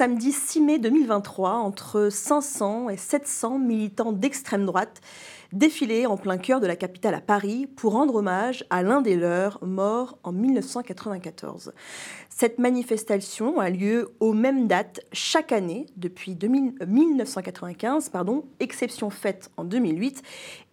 [0.00, 5.02] samedi 6 mai 2023, entre 500 et 700 militants d'extrême droite
[5.52, 9.14] défilaient en plein cœur de la capitale à Paris pour rendre hommage à l'un des
[9.14, 11.72] leurs mort en 1994.
[12.40, 19.64] Cette manifestation a lieu aux mêmes dates chaque année depuis 1995, pardon, exception faite en
[19.64, 20.22] 2008.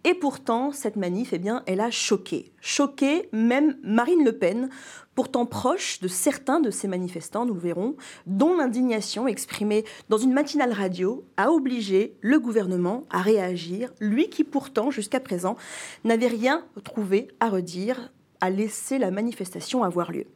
[0.04, 2.52] Et pourtant, cette manif, eh bien, elle a choqué.
[2.62, 4.70] Choqué même Marine Le Pen,
[5.14, 10.32] pourtant proche de certains de ces manifestants, nous le verrons, dont l'indignation exprimée dans une
[10.32, 15.54] matinale radio a obligé le gouvernement à réagir, lui qui pourtant, jusqu'à présent,
[16.02, 18.10] n'avait rien trouvé à redire
[18.40, 20.26] a laissé la manifestation avoir lieu.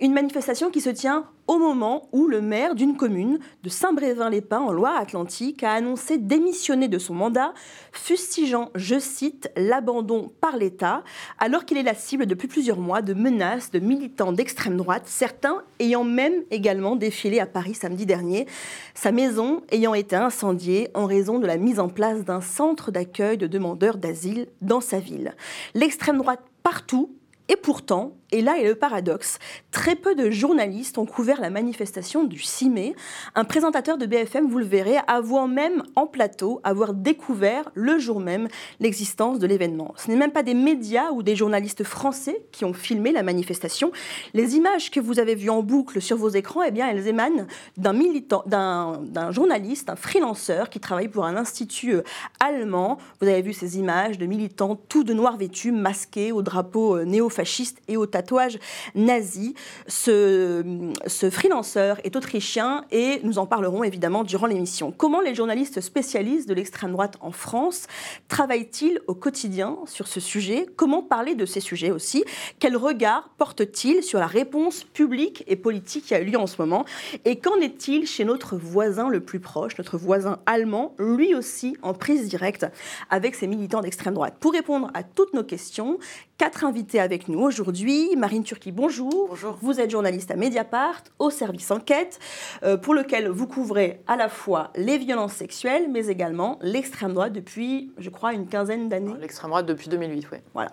[0.00, 4.70] Une manifestation qui se tient au moment où le maire d'une commune de Saint-Brévin-les-Pins en
[4.70, 7.54] Loire-Atlantique a annoncé démissionner de son mandat,
[7.90, 11.02] fustigeant, je cite, l'abandon par l'État,
[11.40, 15.64] alors qu'il est la cible depuis plusieurs mois de menaces de militants d'extrême droite, certains
[15.80, 18.46] ayant même également défilé à Paris samedi dernier,
[18.94, 23.38] sa maison ayant été incendiée en raison de la mise en place d'un centre d'accueil
[23.38, 25.34] de demandeurs d'asile dans sa ville.
[25.74, 27.10] L'extrême droite partout
[27.50, 29.38] et pourtant, et là est le paradoxe,
[29.70, 32.94] très peu de journalistes ont couvert la manifestation du 6 mai.
[33.34, 38.20] Un présentateur de BFM, vous le verrez, avouant même en plateau avoir découvert le jour
[38.20, 39.94] même l'existence de l'événement.
[39.96, 43.92] Ce n'est même pas des médias ou des journalistes français qui ont filmé la manifestation.
[44.34, 47.46] Les images que vous avez vues en boucle sur vos écrans, eh bien, elles émanent
[47.76, 52.02] d'un militant, d'un journaliste, un freelanceur qui travaille pour un institut euh,
[52.38, 52.98] allemand.
[53.20, 57.04] Vous avez vu ces images de militants tout de noir vêtus, masqués au drapeau euh,
[57.04, 58.58] néo fasciste et au tatouage
[58.94, 59.54] nazi.
[59.86, 60.62] Ce,
[61.06, 64.92] ce freelanceur est autrichien et nous en parlerons évidemment durant l'émission.
[64.92, 67.86] Comment les journalistes spécialistes de l'extrême droite en France
[68.28, 70.66] travaillent-ils au quotidien sur ce sujet?
[70.76, 72.24] Comment parler de ces sujets aussi?
[72.58, 76.60] Quel regard portent-ils sur la réponse publique et politique qui a eu lieu en ce
[76.60, 76.84] moment?
[77.24, 81.94] Et qu'en est-il chez notre voisin le plus proche, notre voisin allemand, lui aussi en
[81.94, 82.66] prise directe
[83.08, 84.34] avec ses militants d'extrême droite?
[84.40, 85.98] Pour répondre à toutes nos questions,
[86.40, 88.16] quatre invités avec nous aujourd'hui.
[88.16, 89.26] Marine Turki, bonjour.
[89.28, 89.58] Bonjour.
[89.60, 92.18] Vous êtes journaliste à Mediapart, au service enquête,
[92.62, 97.34] euh, pour lequel vous couvrez à la fois les violences sexuelles, mais également l'extrême droite
[97.34, 99.12] depuis, je crois, une quinzaine d'années.
[99.20, 100.38] L'extrême droite depuis 2008, oui.
[100.54, 100.70] Voilà.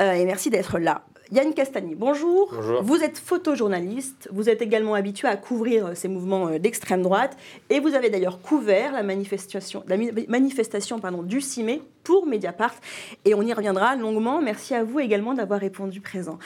[0.00, 1.02] Euh, et merci d'être là.
[1.30, 2.50] Yann Castagny, bonjour.
[2.54, 2.82] Bonjour.
[2.82, 7.36] Vous êtes photojournaliste, vous êtes également habitué à couvrir euh, ces mouvements d'extrême droite,
[7.68, 12.74] et vous avez d'ailleurs couvert la manifestation, la manifestation pardon, du 6 mai pour Mediapart.
[13.24, 14.40] Et on y reviendra longuement.
[14.40, 16.38] Merci à vous également d'avoir répondu présent.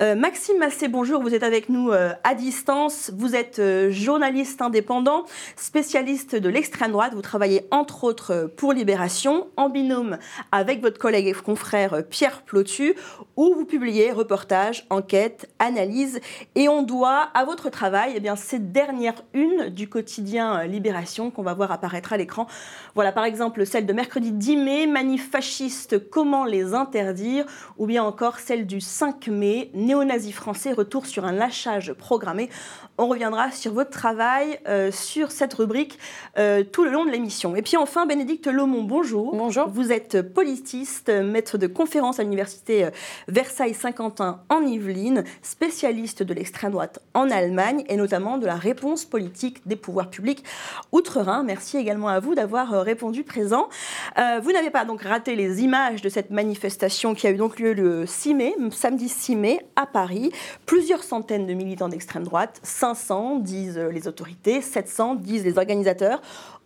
[0.00, 1.22] Euh, Maxime Massé, bonjour.
[1.22, 3.10] Vous êtes avec nous euh, à distance.
[3.16, 5.24] Vous êtes euh, journaliste indépendant,
[5.56, 7.14] spécialiste de l'extrême droite.
[7.14, 10.18] Vous travaillez entre autres pour Libération, en binôme
[10.52, 12.94] avec votre collègue et confrère Pierre Plotu,
[13.36, 16.20] où vous publiez reportages, enquêtes, analyses.
[16.54, 21.42] Et on doit à votre travail eh bien, cette dernière une du quotidien Libération qu'on
[21.42, 22.46] va voir apparaître à l'écran.
[22.94, 24.86] Voilà par exemple celle de mercredi 10 mai
[25.18, 27.44] fascistes, comment les interdire
[27.78, 32.50] Ou bien encore celle du 5 mai, néo-nazi français, retour sur un lâchage programmé.
[32.96, 35.98] On reviendra sur votre travail euh, sur cette rubrique
[36.38, 37.56] euh, tout le long de l'émission.
[37.56, 39.34] Et puis enfin, Bénédicte Lomont, bonjour.
[39.34, 39.68] Bonjour.
[39.68, 42.90] Vous êtes politiste, maître de conférence à l'université euh,
[43.26, 49.66] Versailles-Saint-Quentin en Yvelines, spécialiste de l'extrême droite en Allemagne et notamment de la réponse politique
[49.66, 50.44] des pouvoirs publics
[50.92, 51.42] outre-Rhin.
[51.42, 53.68] Merci également à vous d'avoir répondu présent.
[54.16, 57.72] vous n'avez pas donc raté les images de cette manifestation qui a eu donc lieu
[57.72, 60.30] le 6 mai, samedi 6 mai, à Paris.
[60.66, 66.20] Plusieurs centaines de militants d'extrême droite, 500 disent les autorités, 700 disent les organisateurs.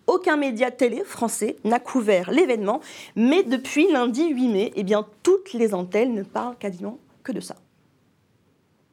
[0.06, 2.80] Aucun média télé français n'a couvert l'événement,
[3.14, 7.40] mais depuis lundi 8 mai, eh bien, toutes les antennes ne parlent quasiment que de
[7.40, 7.56] ça.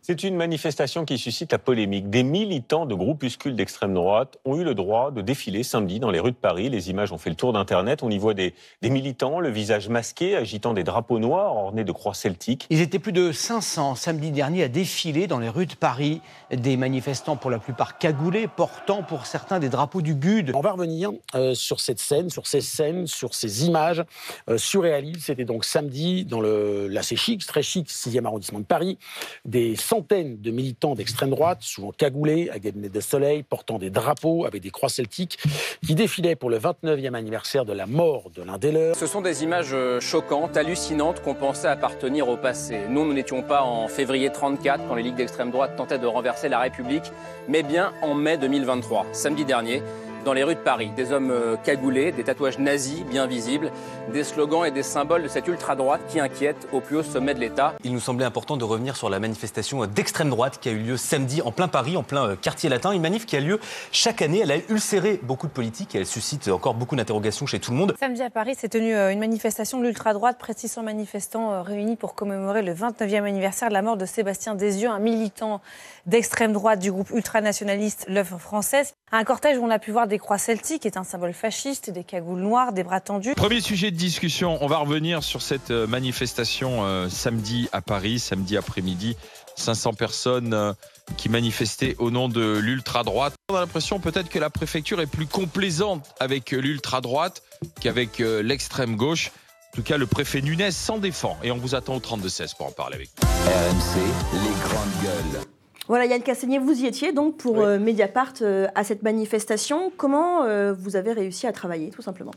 [0.08, 2.12] C'est une manifestation qui suscite la polémique.
[2.12, 6.20] Des militants de groupuscules d'extrême droite ont eu le droit de défiler samedi dans les
[6.20, 6.70] rues de Paris.
[6.70, 8.04] Les images ont fait le tour d'Internet.
[8.04, 8.54] On y voit des,
[8.84, 12.68] militants, le visage masqué, agitant des drapeaux noirs ornés de croix celtiques.
[12.70, 16.22] Ils étaient plus de 500 samedi dernier à défiler dans les rues de Paris.
[16.52, 20.52] Des manifestants pour la plupart cagoulés, portant pour certains des drapeaux du GUD.
[20.54, 24.04] On va revenir euh, sur cette scène, sur ces scènes, sur ces images
[24.52, 25.22] euh, surréalistes.
[25.22, 29.00] C'était donc samedi dans le, l'assez chic, très chic, 6e arrondissement de Paris.
[29.46, 34.46] Des centaines de militants d'extrême droite, souvent cagoulés, à des de soleil, portant des drapeaux
[34.46, 35.40] avec des croix celtiques,
[35.86, 38.98] qui défilaient pour le 29e anniversaire de la mort de l'un des leurs.
[38.98, 42.82] Ce sont des images euh, choquantes, hallucinantes, qu'on pensait appartenir au passé.
[42.90, 46.50] Nous, nous n'étions pas en février 34, quand les ligues d'extrême droite tentaient de renverser
[46.50, 47.10] la République,
[47.48, 49.82] mais bien en mai 2023, samedi dernier
[50.26, 50.90] dans les rues de Paris.
[50.96, 53.72] Des hommes euh, cagoulés, des tatouages nazis bien visibles,
[54.12, 57.40] des slogans et des symboles de cette ultra-droite qui inquiète au plus haut sommet de
[57.40, 57.76] l'État.
[57.84, 60.98] Il nous semblait important de revenir sur la manifestation d'extrême droite qui a eu lieu
[60.98, 62.92] samedi en plein Paris, en plein euh, quartier latin.
[62.92, 63.60] Une manif qui a lieu
[63.92, 64.40] chaque année.
[64.42, 67.78] Elle a ulcéré beaucoup de politiques et elle suscite encore beaucoup d'interrogations chez tout le
[67.78, 67.94] monde.
[68.00, 70.38] Samedi à Paris s'est tenue euh, une manifestation de l'ultra-droite.
[70.40, 74.56] Près de 600 manifestants réunis pour commémorer le 29e anniversaire de la mort de Sébastien
[74.56, 75.62] Desieux, un militant
[76.06, 78.94] d'extrême droite du groupe ultranationaliste L'œuvre française.
[79.12, 82.04] Un cortège où on a pu voir des croix celtiques, est un symbole fasciste, des
[82.04, 83.34] cagoules noires, des bras tendus.
[83.36, 88.20] Premier sujet de discussion, on va revenir sur cette euh, manifestation euh, samedi à Paris,
[88.20, 89.18] samedi après-midi.
[89.58, 90.74] 500 personnes euh,
[91.18, 93.34] qui manifestaient au nom de l'ultra-droite.
[93.50, 97.42] On a l'impression peut-être que la préfecture est plus complaisante avec l'ultra-droite
[97.80, 99.32] qu'avec l'extrême gauche.
[99.74, 102.68] En tout cas, le préfet Nunez s'en défend et on vous attend au 32-16 pour
[102.68, 104.00] en parler avec RMC,
[104.34, 105.55] les grandes gueules.
[105.88, 109.92] Voilà, Yann Cassigné, vous y étiez donc pour euh, Mediapart euh, à cette manifestation.
[109.96, 112.32] Comment euh, vous avez réussi à travailler, tout simplement?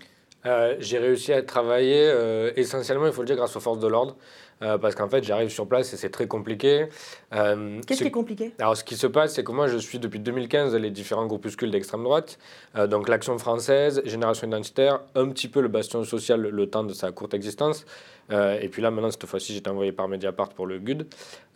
[0.79, 2.11] J'ai réussi à travailler
[2.56, 4.17] essentiellement, il faut le dire, grâce aux forces de l'ordre.
[4.61, 6.87] parce qu'en fait, j'arrive sur place et c'est très compliqué.
[7.31, 8.55] Qu'est-ce qui est compliqué?
[8.59, 11.71] Alors, ce qui se passe, c'est que moi, je suis depuis 2015 les différents groupuscules
[11.71, 12.39] d'extrême droite.
[12.87, 17.12] donc, l'Action française, Génération identitaire, un petit peu le bastion social le temps de sa
[17.12, 17.85] courte existence.
[18.30, 21.06] Euh, et puis là, maintenant, cette fois-ci, j'étais envoyé par Mediapart pour le GUD.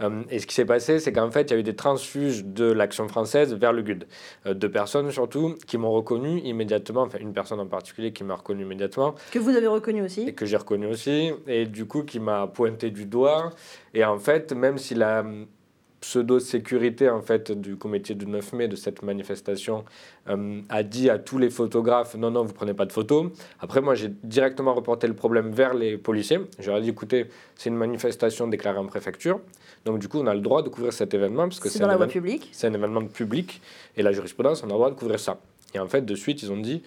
[0.01, 2.45] Euh, et ce qui s'est passé, c'est qu'en fait, il y a eu des transfuges
[2.45, 4.07] de l'action française vers le GUD.
[4.47, 8.35] Euh, deux personnes surtout qui m'ont reconnu immédiatement, enfin une personne en particulier qui m'a
[8.35, 9.15] reconnu immédiatement.
[9.31, 10.29] Que vous avez reconnu aussi.
[10.29, 11.33] Et que j'ai reconnu aussi.
[11.47, 13.51] Et du coup, qui m'a pointé du doigt.
[13.95, 15.25] Et en fait, même si la
[16.03, 19.85] pseudo-sécurité en fait du comité du 9 mai de cette manifestation
[20.29, 23.31] euh, a dit à tous les photographes non non vous prenez pas de photos.
[23.61, 26.41] Après moi j'ai directement reporté le problème vers les policiers.
[26.59, 29.41] J'aurais dit écoutez c'est une manifestation déclarée en préfecture.
[29.85, 31.87] Donc du coup on a le droit de couvrir cet événement parce que c'est dans
[31.87, 32.49] la voie publique.
[32.53, 33.63] c'est un événement public
[33.97, 35.41] et la jurisprudence on a le droit de couvrir ça.
[35.73, 36.83] Et en fait de suite ils ont dit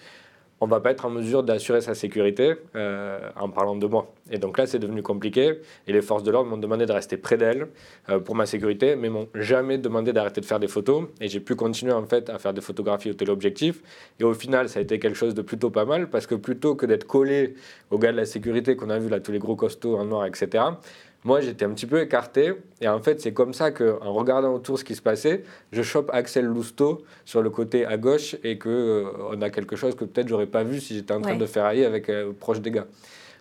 [0.60, 4.12] on va pas être en mesure d'assurer sa sécurité euh, en parlant de moi.
[4.30, 5.60] Et donc là, c'est devenu compliqué.
[5.86, 7.68] Et les forces de l'ordre m'ont demandé de rester près d'elle
[8.08, 11.04] euh, pour ma sécurité, mais m'ont jamais demandé d'arrêter de faire des photos.
[11.20, 13.82] Et j'ai pu continuer en fait à faire des photographies au téléobjectif.
[14.18, 16.74] Et au final, ça a été quelque chose de plutôt pas mal parce que plutôt
[16.74, 17.54] que d'être collé
[17.90, 20.24] aux gars de la sécurité qu'on a vu là, tous les gros costauds en noir,
[20.24, 20.64] etc.
[21.26, 22.54] Moi, j'étais un petit peu écarté.
[22.80, 25.42] Et en fait, c'est comme ça qu'en regardant autour ce qui se passait,
[25.72, 29.96] je chope Axel Lousteau sur le côté à gauche et qu'on euh, a quelque chose
[29.96, 32.60] que peut-être j'aurais pas vu si j'étais en train de faire ailler avec euh, proche
[32.60, 32.86] des gars.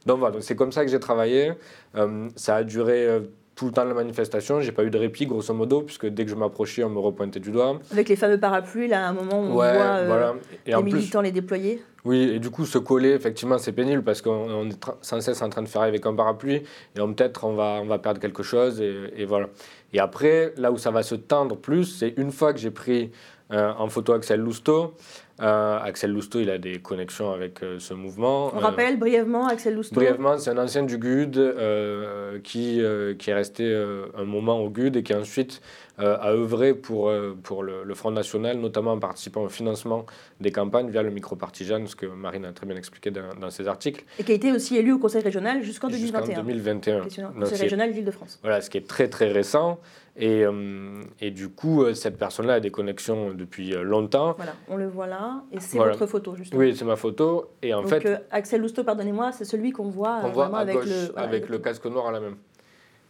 [0.08, 1.52] Donc voilà, c'est comme ça que j'ai travaillé.
[1.94, 3.22] Euh, ça a duré
[3.56, 4.60] tout le temps de la manifestation.
[4.60, 7.40] J'ai pas eu de répit, grosso modo, puisque dès que je m'approchais, on me repointait
[7.40, 7.80] du doigt.
[7.92, 10.34] Avec les fameux parapluies, là, à un moment où on voit euh,
[10.66, 11.82] les militants les déployer.
[12.04, 15.50] Oui, et du coup, se coller, effectivement, c'est pénible parce qu'on est sans cesse en
[15.50, 18.80] train de faire avec un parapluie, et peut-être on va, on va perdre quelque chose,
[18.80, 19.48] et, voilà.
[19.92, 23.12] Et après, là où ça va se tendre plus, c'est une fois que j'ai pris
[23.52, 24.94] euh, en photo Axel Lousteau,
[25.42, 28.52] euh, Axel Lousteau, il a des connexions avec euh, ce mouvement.
[28.56, 32.82] On rappelle brièvement Axel Lousteau Brièvement, c'est un ancien du GUD euh, qui,
[33.20, 33.76] qui est resté
[34.18, 35.62] un moment au GUD et qui ensuite
[35.98, 37.12] a œuvré pour,
[37.44, 40.06] pour le, Front National, notamment en participant au financement
[40.42, 44.04] des campagnes via le micro-partisan, ce que Marine a très bien expliqué dans, ses articles.
[44.20, 46.26] Et qui a été aussi élu au Conseil régional jusqu'en 2021.
[46.26, 47.02] Jusqu'en 2021.
[47.40, 48.40] Conseil régional d'Île-de-France.
[48.42, 49.80] Voilà, ce qui est très très récent.
[50.18, 50.46] Et,
[51.20, 54.34] et du coup, cette personne-là a des connexions depuis longtemps.
[54.38, 55.44] Voilà, on le voit là.
[55.52, 56.60] Et c'est votre photo, justement.
[56.60, 57.52] Oui, c'est ma photo.
[57.62, 58.06] Et en Donc, fait.
[58.06, 61.86] Euh, Axel Lousteau, pardonnez-moi, c'est celui qu'on voit, on voit avec, le, avec le casque
[61.86, 62.36] noir à la main.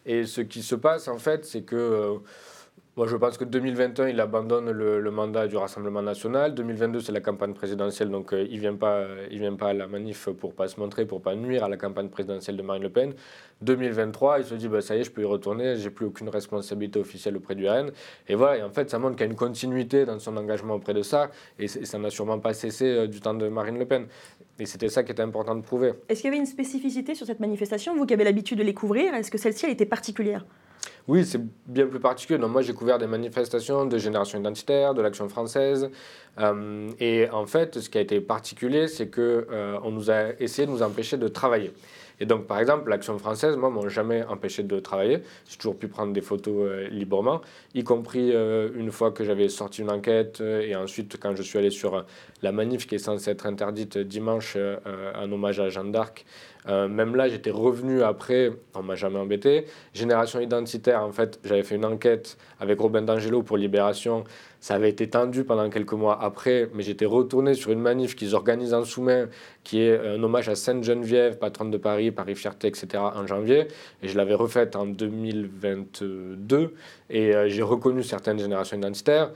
[0.05, 1.75] Et ce qui se passe, en fait, c'est que.
[1.75, 2.17] Euh,
[2.97, 6.55] moi, je pense que 2021, il abandonne le, mandat du Rassemblement national.
[6.55, 9.73] 2022, c'est la campagne présidentielle, donc euh, il ne vient, pas, il vient pas à
[9.73, 12.83] la manif pour pas se montrer, pour pas nuire à la campagne présidentielle de Marine
[12.83, 13.13] Le Pen.
[13.63, 16.29] 2023, il se dit, bah, ça y est, je peux y retourner, j'ai plus aucune
[16.29, 17.91] responsabilité officielle auprès du RN.
[18.29, 20.93] Et voilà, en fait, ça montre qu'il y a une continuité dans son engagement auprès
[20.93, 24.07] de ça, et, ça n'a sûrement pas cessé euh, du temps de Marine Le Pen.
[24.57, 25.91] Et c'était ça qui était important de prouver.
[26.07, 28.73] Est-ce qu'il y avait une spécificité sur cette manifestation, vous qui avez l'habitude de les
[28.73, 30.45] couvrir Est-ce que celle-ci, elle était particulière?
[31.07, 32.39] Oui, c'est bien plus particulier.
[32.39, 35.89] Donc, moi, j'ai couvert des manifestations de génération identitaire, de l'action française.
[36.39, 40.31] Euh, et en fait, ce qui a été particulier, c'est qu'on euh, on nous a
[40.39, 41.71] essayé de nous empêcher de travailler.
[42.19, 45.19] Et donc, par exemple, l'action française, moi, m'ont jamais empêché de travailler.
[45.47, 47.41] J'ai toujours pu prendre des photos euh, librement,
[47.75, 51.69] y compris une fois que j'avais sorti une enquête et ensuite quand je suis allé
[51.69, 52.05] sur
[52.41, 56.25] la manif qui est censée être interdite dimanche en hommage à Jeanne d'Arc
[56.67, 59.65] Euh, même là, j'étais revenu après, on m'a jamais embêté.
[59.93, 64.23] Génération identitaire, en fait, j'avais fait une enquête avec Robin D'Angelo pour Libération.
[64.59, 68.33] Ça avait été tendu pendant quelques mois après, mais j'étais retourné sur une manif qu'ils
[68.33, 69.27] organisent en sous-main,
[69.63, 73.67] qui est un hommage à Sainte-Geneviève, patronne de Paris, Paris-Fierté, etc., en janvier.
[74.01, 76.73] Et je l'avais refaite en 2022.
[77.11, 79.31] Et euh, j'ai reconnu certaines générations identitaires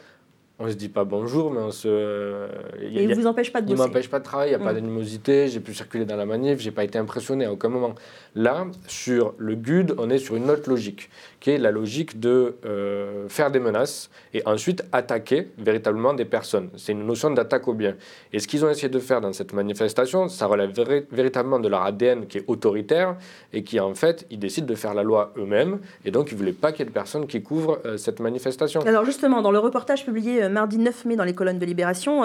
[0.60, 2.48] on se dit pas bonjour, mais on se.
[2.82, 3.82] Et il ne vous empêche pas de bosser.
[3.82, 4.76] Il m'empêche pas de travailler, il n'y a pas mm.
[4.76, 7.96] d'animosité, j'ai pu circuler dans la manif, j'ai pas été impressionné à aucun moment.
[8.36, 12.56] Là, sur le GUD, on est sur une autre logique, qui est la logique de
[12.66, 16.70] euh, faire des menaces et ensuite attaquer véritablement des personnes.
[16.76, 17.96] C'est une notion d'attaque au bien.
[18.34, 20.72] Et ce qu'ils ont essayé de faire dans cette manifestation, ça relève
[21.12, 23.16] véritablement de leur ADN qui est autoritaire
[23.54, 26.40] et qui, en fait, ils décident de faire la loi eux-mêmes et donc ils ne
[26.40, 28.82] voulaient pas qu'il y ait de personnes qui couvrent euh, cette manifestation.
[28.82, 32.24] Alors justement, dans le reportage publié euh, mardi 9 mai dans les colonnes de Libération,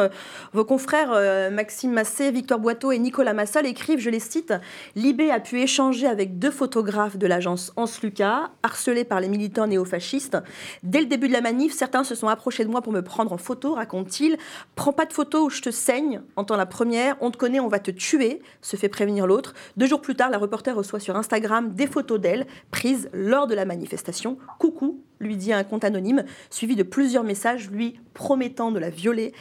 [0.52, 4.54] vos confrères Maxime Massé, Victor Boiteau et Nicolas Massol écrivent, je les cite,
[4.96, 9.66] Libé a pu échanger avec deux photographes de l'agence Hans Lucas, harcelés par les militants
[9.66, 10.36] néofascistes.
[10.82, 13.32] Dès le début de la manif, certains se sont approchés de moi pour me prendre
[13.32, 14.36] en photo, raconte-t-il.
[14.74, 17.16] Prends pas de photo où je te saigne, entend la première.
[17.20, 19.54] On te connaît, on va te tuer, se fait prévenir l'autre.
[19.76, 23.54] Deux jours plus tard, la reporter reçoit sur Instagram des photos d'elle prises lors de
[23.54, 24.38] la manifestation.
[24.58, 29.32] Coucou, lui dit un compte anonyme, suivi de plusieurs messages lui promettant de la violer.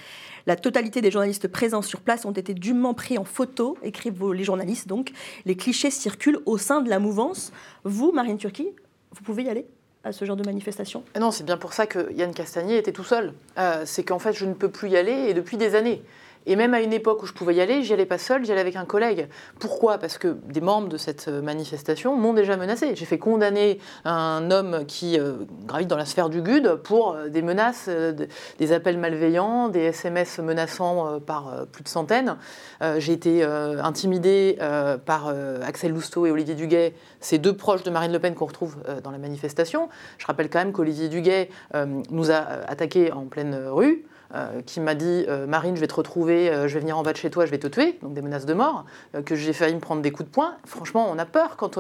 [0.46, 4.44] La totalité des journalistes présents sur place ont été dûment pris en photo, écrivent les
[4.44, 5.14] journalistes donc.
[5.46, 7.54] Les clichés circulent au sein de la mouvance.
[7.86, 8.70] Vous, Marine Turquie,
[9.16, 9.66] vous pouvez y aller
[10.04, 11.04] à ce genre de manifestation?
[11.20, 13.34] Non, c'est bien pour ça que Yann Castagnier était tout seul.
[13.58, 16.02] Euh, c'est qu'en fait, je ne peux plus y aller et depuis des années.
[16.46, 18.52] Et même à une époque où je pouvais y aller, j'y allais pas seul, j'y
[18.52, 19.28] allais avec un collègue.
[19.60, 19.98] Pourquoi?
[19.98, 22.96] Parce que des membres de cette manifestation m'ont déjà menacé.
[22.96, 25.34] J'ai fait condamner un homme qui euh,
[25.66, 28.14] gravite dans la sphère du GUD pour euh, des menaces, euh,
[28.60, 32.38] des appels malveillants, des SMS menaçants par plus de centaines.
[32.98, 34.58] J'ai été intimidée
[35.06, 35.34] par
[35.66, 39.12] Axel Lousteau et Olivier Duguet, ces deux proches de Marine Le Pen qu'on retrouve dans
[39.12, 39.90] la manifestation.
[40.18, 41.50] Je rappelle quand même qu'Olivier Duguet
[42.10, 44.06] nous a attaqués en pleine rue.
[44.36, 47.04] Euh, qui m'a dit euh, Marine, je vais te retrouver, euh, je vais venir en
[47.04, 48.84] bas de chez toi, je vais te tuer, donc des menaces de mort,
[49.26, 50.56] que j'ai failli me prendre des coups de poing.
[50.66, 51.78] Franchement, on a peur quand,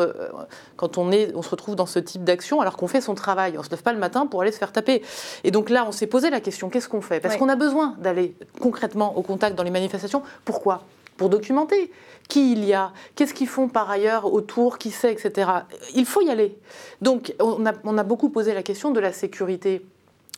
[0.75, 3.53] quand on, est, on se retrouve dans ce type d'action alors qu'on fait son travail.
[3.55, 5.01] On ne se lève pas le matin pour aller se faire taper.
[5.43, 7.19] Et donc là, on s'est posé la question qu'est-ce qu'on fait?
[7.19, 10.22] Parce qu'on a besoin d'aller concrètement au contact dans les manifestations.
[10.45, 10.83] Pourquoi?
[11.17, 11.91] Pour documenter
[12.29, 15.50] qui il y a, qu'est-ce qu'ils font par ailleurs autour, qui sait, etc.
[15.95, 16.55] Il faut y aller.
[17.01, 19.83] Donc on a, on a beaucoup posé la question de la sécurité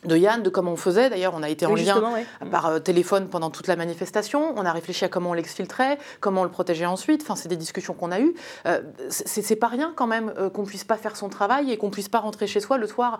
[0.06, 1.10] de Yann, de comment on faisait.
[1.10, 2.02] D'ailleurs, on a été en lien
[2.50, 4.54] par euh, téléphone pendant toute la manifestation.
[4.56, 7.22] On a réfléchi à comment on l'exfiltrait, comment on le protégeait ensuite.
[7.22, 8.34] Enfin, c'est des discussions qu'on a eues.
[8.66, 11.90] Euh, c'est pas rien quand même euh, qu'on puisse pas faire son travail et qu'on
[11.90, 13.18] puisse pas rentrer chez soi le soir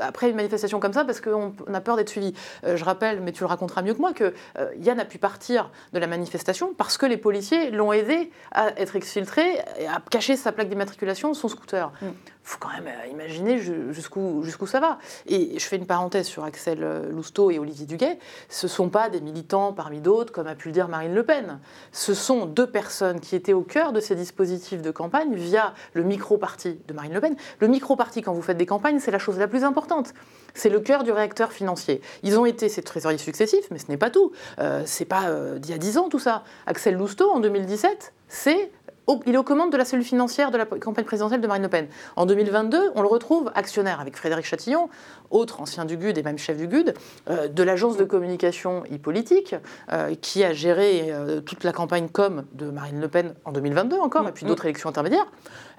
[0.00, 2.34] après une manifestation comme ça parce qu'on a peur d'être suivi.
[2.64, 4.32] je rappelle, mais tu le raconteras mieux que moi, que
[4.78, 8.96] Yann a pu partir de la manifestation parce que les policiers l'ont aidé à être
[8.96, 9.44] exfiltré
[9.78, 11.92] et à cacher sa plaque d'immatriculation, son scooter.
[12.02, 12.06] Mm
[12.46, 14.98] faut quand même euh, imaginer jusqu'où jusqu'où ça va.
[15.26, 18.20] Et je fais une parenthèse sur Axel euh, Lousteau et Olivier Duguet.
[18.48, 21.24] Ce ne sont pas des militants parmi d'autres, comme a pu le dire Marine Le
[21.24, 21.58] Pen.
[21.90, 26.04] Ce sont deux personnes qui étaient au cœur de ces dispositifs de campagne via le
[26.04, 27.36] micro-parti de Marine Le Pen.
[27.58, 30.14] Le micro-parti, quand vous faites des campagnes, c'est la chose la plus importante.
[30.54, 32.00] C'est le cœur du réacteur financier.
[32.22, 34.30] Ils ont été ces trésoriers successifs, mais ce n'est pas tout.
[34.60, 36.44] Euh, c'est pas d'il y a dix ans tout ça.
[36.66, 38.70] Axel Lousteau, en 2017, c'est
[39.26, 41.68] il est aux commandes de la cellule financière de la campagne présidentielle de Marine Le
[41.68, 41.88] Pen.
[42.16, 44.88] En 2022, on le retrouve actionnaire avec Frédéric Chatillon,
[45.30, 46.94] autre ancien du GUD et même chef du GUD,
[47.28, 49.54] euh, de l'agence de communication e-politique,
[49.92, 53.98] euh, qui a géré euh, toute la campagne com de Marine Le Pen en 2022
[53.98, 54.28] encore, mm.
[54.28, 55.26] et puis d'autres élections intermédiaires.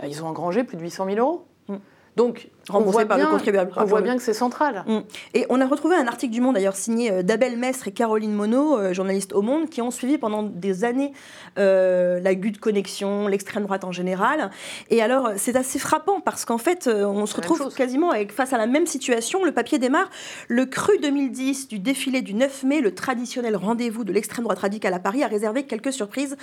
[0.04, 1.46] ils ont engrangé plus de 800 000 euros.
[1.68, 1.76] Mm.
[2.16, 3.30] Donc, on voit, bien,
[3.78, 4.84] on voit bien que c'est central.
[4.88, 5.00] Mm.
[5.34, 8.34] Et on a retrouvé un article du Monde, d'ailleurs signé euh, d'Abel Mestre et Caroline
[8.34, 11.14] Monod, euh, journalistes au Monde, qui ont suivi pendant des années
[11.58, 14.52] euh, la GUD connexion, l'extrême droite en général.
[14.90, 18.58] Et alors, c'est assez frappant parce qu'en fait, on se retrouve quasiment avec, face à
[18.58, 19.44] la même situation.
[19.46, 20.10] Le papier démarre
[20.48, 24.94] le cru 2010 du défilé du 9 mai, le traditionnel rendez-vous de l'extrême droite radicale
[24.94, 26.36] à Paris, a réservé quelques surprises.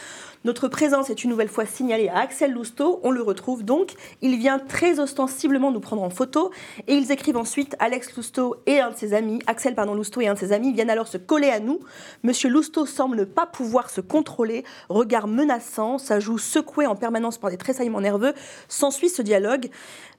[0.44, 3.00] Notre présence est une nouvelle fois signalée à Axel Lousteau.
[3.02, 3.92] On le retrouve donc.
[4.22, 6.50] Il vient très ostensiblement nous prendre en photo.
[6.86, 10.28] Et ils écrivent ensuite Alex Lousteau et un de ses amis, Axel pardon, Lousteau et
[10.28, 11.80] un de ses amis viennent alors se coller à nous.
[12.22, 17.38] Monsieur Lousteau semble ne pas pouvoir se contrôler, regard menaçant, sa joue secouée en permanence
[17.38, 18.34] par des tressaillements nerveux.
[18.68, 19.68] S'ensuit ce dialogue.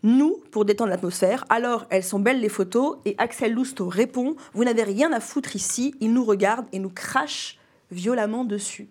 [0.03, 4.63] Nous, pour détendre l'atmosphère, alors elles sont belles les photos, et Axel Lousteau répond Vous
[4.63, 7.57] n'avez rien à foutre ici, il nous regarde et nous crache
[7.91, 8.87] violemment dessus.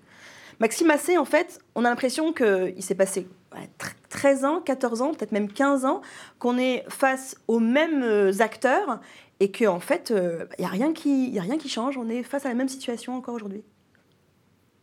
[0.60, 3.26] Maxime Massé, en fait, on a l'impression qu'il s'est passé
[4.08, 6.00] 13 ans, 14 ans, peut-être même 15 ans,
[6.38, 9.00] qu'on est face aux mêmes euh, acteurs
[9.40, 11.96] et qu'en en fait, il euh, n'y a, rien qui, a rien qui change.
[11.98, 13.62] On est face à la même situation encore aujourd'hui.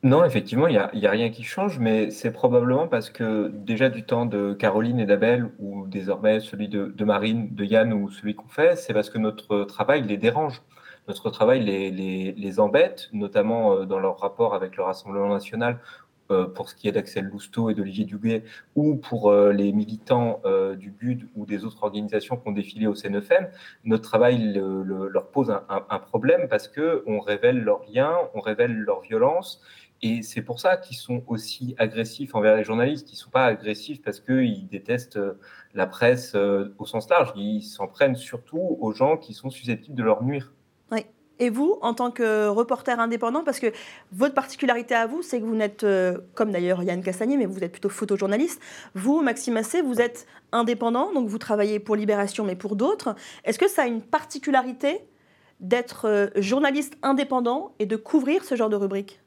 [0.03, 3.89] Non, effectivement, il n'y a, a rien qui change, mais c'est probablement parce que déjà
[3.89, 8.33] du temps de Caroline et d'Abel, ou désormais celui de, Marine, de Yann ou celui
[8.33, 10.63] qu'on fait, c'est parce que notre travail les dérange.
[11.07, 11.91] Notre travail les,
[12.31, 15.79] les, embête, notamment euh, dans leur rapport avec le Rassemblement national,
[16.55, 18.43] pour ce qui est d'Axel Lousteau et d'Olivier Duguet,
[18.75, 20.41] ou pour euh, les militants
[20.77, 23.50] du GUD ou des autres organisations qui ont défilé au CNFM,
[23.83, 28.39] notre travail le, le, leur pose un, un, problème parce qu'on révèle leurs liens, on
[28.39, 29.61] révèle leur violence,
[30.03, 33.09] et c'est pour ça qu'ils sont aussi agressifs envers les journalistes.
[33.11, 35.39] Ils ne sont pas agressifs parce qu'ils détestent euh,
[35.75, 37.33] la presse euh, au sens large.
[37.35, 40.53] Ils s'en prennent surtout aux gens qui sont susceptibles de leur nuire.
[40.91, 41.05] Oui.
[41.39, 43.67] Et vous, en tant que reporter indépendant, parce que
[44.11, 47.63] votre particularité à vous, c'est que vous n'êtes, euh, comme d'ailleurs Yann Castagnier, mais vous
[47.63, 48.61] êtes plutôt photojournaliste.
[48.93, 53.15] Vous, Maxime Massé, vous êtes indépendant, donc vous travaillez pour Libération, mais pour d'autres.
[53.43, 55.00] Est-ce que ça a une particularité
[55.61, 59.20] d'être journaliste indépendant et de couvrir ce genre de rubrique?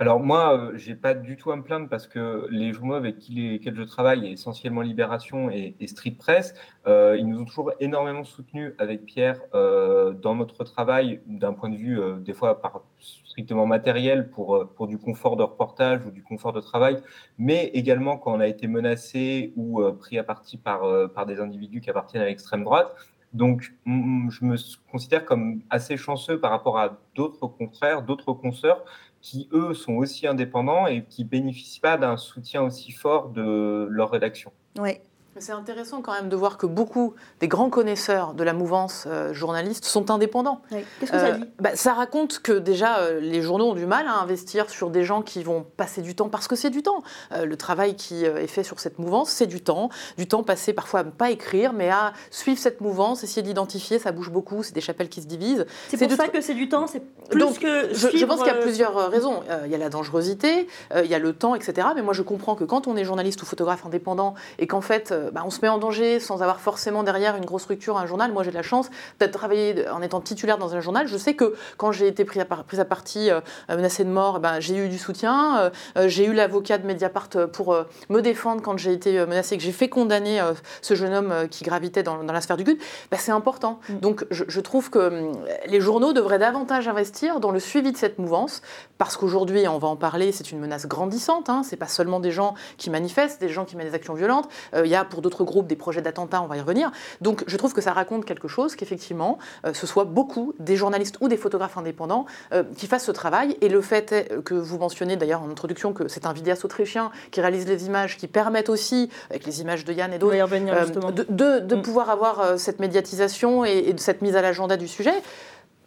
[0.00, 3.18] Alors moi, euh, j'ai pas du tout à me plaindre parce que les journaux avec
[3.18, 6.52] qui lesquels je travaille, essentiellement Libération et, et Street Press,
[6.88, 11.68] euh, ils nous ont toujours énormément soutenus avec Pierre euh, dans notre travail, d'un point
[11.68, 16.10] de vue euh, des fois par strictement matériel pour, pour du confort de reportage ou
[16.10, 16.96] du confort de travail,
[17.38, 20.82] mais également quand on a été menacé ou pris à partie par,
[21.12, 22.94] par des individus qui appartiennent à l'extrême droite.
[23.32, 24.56] Donc, je me
[24.92, 28.84] considère comme assez chanceux par rapport à d'autres confrères, d'autres consoeurs
[29.24, 34.10] qui, eux, sont aussi indépendants et qui bénéficient pas d'un soutien aussi fort de leur
[34.10, 34.52] rédaction.
[34.78, 34.98] Oui,
[35.38, 39.32] c'est intéressant quand même de voir que beaucoup des grands connaisseurs de la mouvance euh,
[39.34, 40.60] journaliste sont indépendants.
[40.70, 40.84] Oui.
[41.00, 41.44] Qu'est-ce que ça dit?
[41.60, 45.04] bah, Ça raconte que déjà euh, les journaux ont du mal à investir sur des
[45.04, 47.02] gens qui vont passer du temps parce que c'est du temps.
[47.32, 49.88] Euh, le travail qui est fait sur cette mouvance, c'est du temps.
[50.16, 53.98] Du temps passé parfois à ne pas écrire, mais à suivre cette mouvance, essayer d'identifier,
[53.98, 55.66] ça bouge beaucoup, c'est des chapelles qui se divisent.
[55.88, 57.88] C'est pour ça que c'est du temps, c'est plus Donc, que.
[57.92, 59.42] Je, suivre, je pense qu'il y a euh, plusieurs raisons.
[59.64, 61.88] Il y a la dangerosité, il y a le temps, etc.
[61.94, 65.12] Mais moi je comprends que quand on est journaliste ou photographe indépendant et qu'en fait
[65.32, 68.32] bah, on se met en danger sans avoir forcément derrière une grosse structure, un journal.
[68.32, 68.90] Moi, j'ai de la chance
[69.20, 71.06] d'être travaillé en étant titulaire dans un journal.
[71.06, 74.40] Je sais que quand j'ai été à, prise à partie, euh, menacée de mort, eh
[74.40, 75.58] ben, j'ai eu du soutien.
[75.58, 79.56] Euh, euh, j'ai eu l'avocat de Mediapart pour euh, me défendre quand j'ai été menacée,
[79.56, 80.52] que j'ai fait condamner euh,
[80.82, 82.78] ce jeune homme euh, qui gravitait dans, dans la sphère du GUD.
[83.10, 83.80] Ben, c'est important.
[83.88, 83.98] Mm.
[83.98, 85.32] Donc, je, je trouve que hum,
[85.66, 88.62] les journaux devraient davantage investir dans le suivi de cette mouvance,
[88.98, 91.48] parce qu'aujourd'hui, on va en parler, c'est une menace grandissante.
[91.48, 91.62] Hein.
[91.64, 94.48] C'est pas seulement des gens qui manifestent, des gens qui mènent des actions violentes.
[94.74, 96.90] Euh, Il y a pour d'autres groupes des projets d'attentats, on va y revenir.
[97.20, 101.16] Donc je trouve que ça raconte quelque chose, qu'effectivement, euh, ce soit beaucoup des journalistes
[101.20, 103.56] ou des photographes indépendants euh, qui fassent ce travail.
[103.60, 107.12] Et le fait est que vous mentionnez d'ailleurs en introduction que c'est un vidéaste autrichien
[107.30, 111.10] qui réalise les images, qui permettent aussi, avec les images de Yann et d'autres, euh,
[111.12, 111.82] de, de- de Mm.
[111.82, 115.14] pouvoir avoir euh, cette médiatisation et, cette mise à l'agenda du sujet.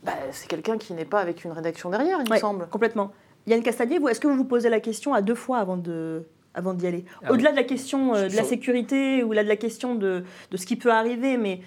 [0.04, 2.68] Bah, c'est quelqu'un qui n'est pas avec une rédaction derrière, il me semble.
[2.68, 3.12] Complètement.
[3.48, 6.24] Yann Castagnier, vous, est-ce que vous vous posez la question à deux fois avant de
[6.58, 9.48] avant d'y aller Ah Au-delà de la question euh, de la sécurité ou là de
[9.48, 11.62] la question de, de ce qui peut arriver, mais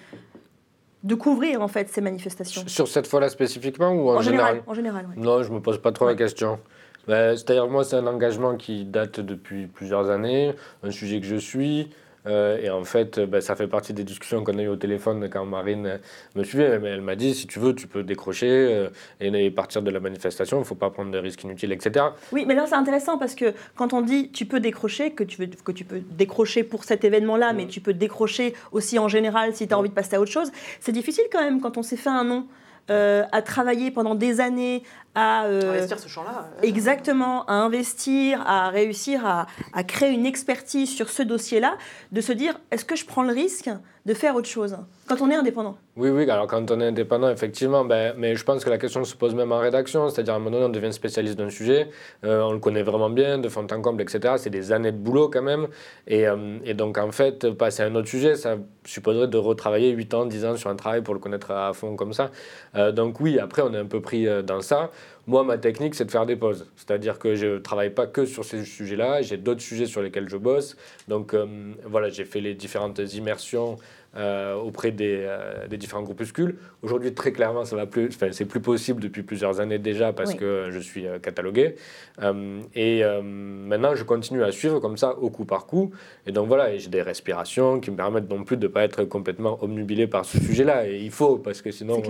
[1.03, 2.63] de couvrir en fait ces manifestations.
[2.67, 5.05] Sur cette fois-là spécifiquement ou en, En général, général, en général.
[5.17, 6.59] Non, je me pose pas trop la question.
[7.07, 11.37] Ben, C'est-à-dire moi, c'est un engagement qui date depuis plusieurs années, un sujet que je
[11.37, 11.89] suis.
[12.27, 15.27] Euh, et en fait, ben, ça fait partie des discussions qu'on a eues au téléphone
[15.29, 15.97] quand Marine euh,
[16.35, 16.79] me suivait.
[16.79, 19.99] Mais elle m'a dit, si tu veux, tu peux décrocher euh, et partir de la
[19.99, 20.57] manifestation.
[20.57, 22.05] Il ne faut pas prendre de risques inutiles, etc.
[22.31, 25.41] Oui, mais là c'est intéressant parce que quand on dit tu peux décrocher, que tu,
[25.41, 29.55] veux, que tu peux décrocher pour cet événement-là, mais tu peux décrocher aussi en général
[29.55, 31.83] si tu as envie de passer à autre chose, c'est difficile quand même quand on
[31.83, 32.45] s'est fait un nom.
[32.89, 34.83] Euh, à travailler pendant des années,
[35.15, 36.49] à euh, Investir ce champ-là.
[36.57, 41.77] euh, exactement, à investir, à réussir à, à créer une expertise sur ce dossier-là,
[42.11, 43.69] de se dire est-ce que je prends le risque
[44.05, 47.29] de faire autre chose quand on est indépendant Oui, oui, alors quand on est indépendant,
[47.29, 50.37] effectivement, ben, mais je pense que la question se pose même en rédaction, c'est-à-dire à
[50.37, 51.89] un moment donné, on devient spécialiste d'un sujet,
[52.23, 54.35] euh, on le connaît vraiment bien, de fond en comble, etc.
[54.37, 55.67] C'est des années de boulot quand même,
[56.07, 59.91] et, euh, et donc en fait, passer à un autre sujet, ça supposerait de retravailler
[59.91, 62.31] 8 ans, 10 ans sur un travail pour le connaître à fond comme ça.
[62.75, 64.91] Euh, donc oui, après, on est un peu pris dans ça.
[65.27, 66.67] Moi, ma technique, c'est de faire des pauses.
[66.75, 70.27] C'est-à-dire que je ne travaille pas que sur ces sujets-là, j'ai d'autres sujets sur lesquels
[70.27, 70.75] je bosse.
[71.07, 73.77] Donc euh, voilà, j'ai fait les différentes immersions
[74.17, 76.57] euh, auprès des, euh, des différents groupuscules.
[76.81, 80.37] Aujourd'hui, très clairement, ça va plus, c'est plus possible depuis plusieurs années déjà parce Oui.
[80.37, 81.75] que je suis euh, catalogué.
[82.21, 85.91] Euh, et maintenant, je continue à suivre comme ça, au coup par coup.
[86.27, 89.03] Et donc voilà, j'ai des respirations qui me permettent non plus de ne pas être
[89.05, 90.87] complètement omnubilé par ce sujet-là.
[90.87, 92.01] Et il faut, parce que sinon,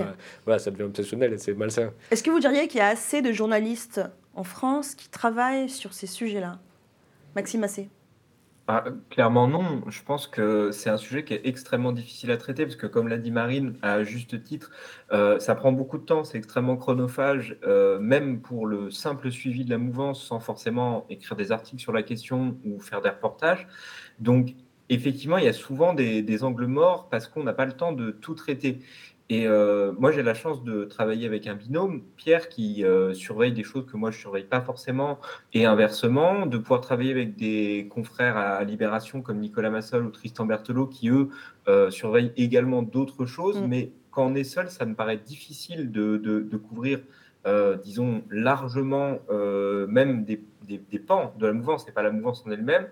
[0.46, 1.92] voilà, ça devient obsessionnel et c'est malsain.
[2.10, 4.02] Est-ce que vous diriez qu'il y a assez de journalistes
[4.34, 6.60] en France qui travaillent sur ces sujets-là?
[7.36, 7.90] Maxime Massé
[8.68, 9.84] Ah, clairement non.
[9.90, 13.08] Je pense que c'est un sujet qui est extrêmement difficile à traiter parce que, comme
[13.08, 14.72] l'a dit Marine, à juste titre,
[15.12, 19.66] euh, ça prend beaucoup de temps, c'est extrêmement chronophage, euh, même pour le simple suivi
[19.66, 23.68] de la mouvance, sans forcément écrire des articles sur la question ou faire des reportages.
[24.20, 24.54] Donc,
[24.90, 28.12] effectivement, il y a souvent des angles morts parce qu'on n'a pas le temps de
[28.12, 28.80] tout traiter.
[29.34, 33.54] Et euh, moi, j'ai la chance de travailler avec un binôme, Pierre, qui euh, surveille
[33.54, 35.20] des choses que moi, je ne surveille pas forcément,
[35.54, 40.46] et inversement, de pouvoir travailler avec des confrères à Libération comme Nicolas Massol ou Tristan
[40.46, 41.30] Berthelot, qui, eux,
[41.70, 43.62] euh, surveillent également d'autres choses.
[43.62, 43.68] Mm.
[43.68, 47.00] Mais quand on est seul, ça me paraît difficile de, de- de couvrir,
[47.86, 49.20] disons, largement
[49.88, 52.88] même des, des- des pans de la mouvance, et pas la mouvance en elle-même.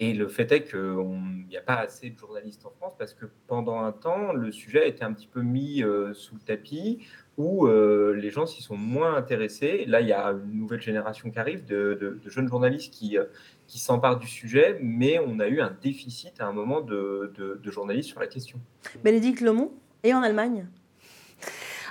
[0.00, 3.26] Et le fait est qu'il n'y a pas assez de journalistes en France parce que
[3.46, 7.06] pendant un temps, le sujet a été un petit peu mis euh, sous le tapis
[7.36, 9.84] où euh, les gens s'y sont moins intéressés.
[9.86, 13.24] Là, il y a une nouvelle génération qui arrive de, jeunes journalistes qui, euh,
[13.68, 17.60] qui s'emparent du sujet, mais on a eu un déficit à un moment de, de-
[17.62, 18.58] de journalistes sur la question.
[19.04, 20.66] Bénédicte Lomont, et en Allemagne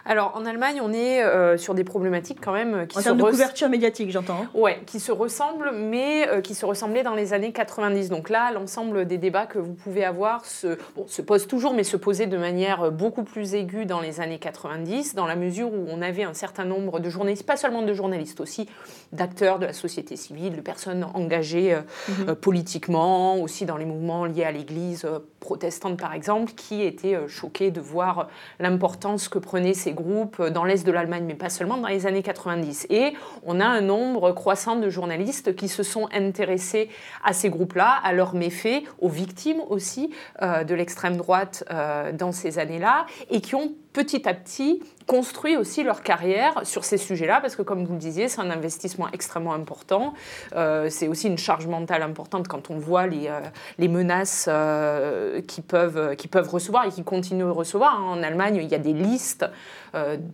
[0.05, 3.17] Alors, en Allemagne, on est euh, sur des problématiques quand même qui En se termes
[3.17, 4.41] de couverture médiatique, j'entends.
[4.43, 4.49] hein.
[4.53, 8.09] Ouais, qui se ressemblent, mais euh, qui se ressemblaient dans les années 90.
[8.09, 11.83] Donc là, l'ensemble des débats que vous pouvez avoir se, bon, se posent toujours, mais
[11.85, 15.85] se posaient de manière beaucoup plus aiguë dans les années 90, dans la mesure où
[15.89, 18.67] on avait un certain nombre de journalistes, pas seulement de journalistes, aussi
[19.13, 22.29] d'acteurs de la société civile, de personnes engagées euh, Mhm.
[22.29, 27.15] euh, politiquement, aussi dans les mouvements liés à l'Église euh, protestante, par exemple, qui étaient
[27.15, 28.29] euh, choqués de voir
[28.59, 32.07] l'importance que prenaient ces groupes euh, dans l'Est de l'Allemagne, mais pas seulement dans les
[32.07, 32.87] années 90.
[32.89, 33.13] Et
[33.45, 36.89] on a un nombre croissant de journalistes qui se sont intéressés
[37.25, 41.65] à ces groupes-là, à leurs méfaits, aux victimes aussi euh, de l'extrême droite
[42.13, 46.97] dans ces années-là, et qui ont petit à petit construit aussi leur carrière sur ces
[46.97, 50.13] sujets-là, parce que comme vous le disiez, c'est un investissement extrêmement important.
[50.55, 55.63] Euh, c'est aussi une charge mentale importante quand on voit les, euh, menaces euh, qu'ils
[55.63, 57.99] peuvent, qu'ils peuvent recevoir et qu'ils continuent de recevoir.
[57.99, 58.03] hein.
[58.13, 59.45] En Allemagne, il y a des listes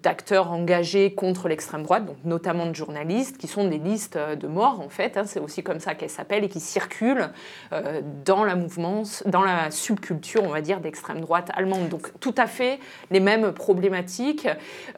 [0.01, 4.79] d'acteurs engagés contre l'extrême droite, notamment de journalistes, qui sont des listes euh, de morts
[4.79, 5.17] en fait.
[5.17, 5.25] hein.
[5.25, 7.29] c'est aussi comme ça qu'elles s'appellent et qui circulent
[7.73, 11.89] euh, dans la mouvance, dans la subculture, on va dire, d'extrême droite allemande.
[11.89, 12.79] Donc tout à fait
[13.11, 14.47] les mêmes problématiques,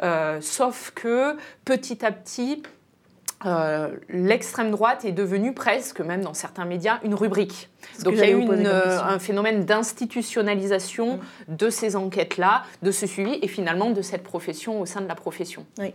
[0.03, 2.61] euh, sauf que petit à petit,
[3.45, 7.70] euh, l'extrême droite est devenue presque, même dans certains médias, une rubrique.
[7.97, 12.91] Ce Donc il y a eu une, euh, un phénomène d'institutionnalisation de ces enquêtes-là, de
[12.91, 15.65] ce suivi et finalement de cette profession au sein de la profession.
[15.79, 15.93] Oui.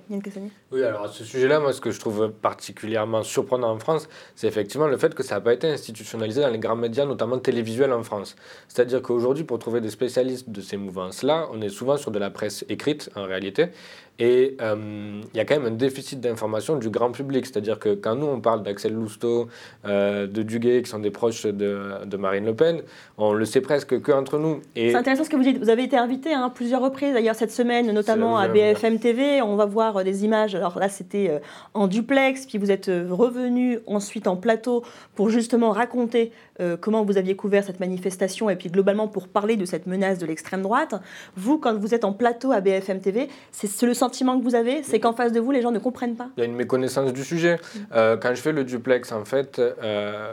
[0.73, 4.47] Oui, alors à ce sujet-là, moi, ce que je trouve particulièrement surprenant en France, c'est
[4.47, 7.93] effectivement le fait que ça n'a pas été institutionnalisé dans les grands médias, notamment télévisuels
[7.93, 8.37] en France.
[8.69, 12.31] C'est-à-dire qu'aujourd'hui, pour trouver des spécialistes de ces mouvances-là, on est souvent sur de la
[12.31, 13.71] presse écrite, en réalité,
[14.19, 17.47] et euh, il y a quand même un déficit d'information du grand public.
[17.47, 19.49] C'est-à-dire que quand nous, on parle d'Axel Lousteau,
[19.85, 22.83] euh, de Duguay, qui sont des proches de, de Marine Le Pen,
[23.19, 24.61] on le sait presque que entre nous.
[24.75, 25.59] Et C'est intéressant ce que vous dites.
[25.59, 29.43] Vous avez été invité hein, plusieurs reprises, d'ailleurs, cette semaine, notamment à BFM TV.
[29.43, 30.55] On va voir euh, des images.
[30.55, 31.39] Alors là, c'était euh,
[31.75, 34.83] en duplex, puis vous êtes euh, revenu ensuite en plateau
[35.15, 39.57] pour justement raconter euh, comment vous aviez couvert cette manifestation et puis globalement pour parler
[39.57, 40.95] de cette menace de l'extrême droite.
[41.37, 44.55] Vous, quand vous êtes en plateau à BFM TV, c'est c'est le sentiment que vous
[44.55, 44.83] avez?
[44.83, 46.29] C'est qu'en face de vous, les gens ne comprennent pas?
[46.37, 47.59] Il y a une méconnaissance du sujet.
[47.93, 50.33] Euh, quand je fais le duplex, en fait, euh,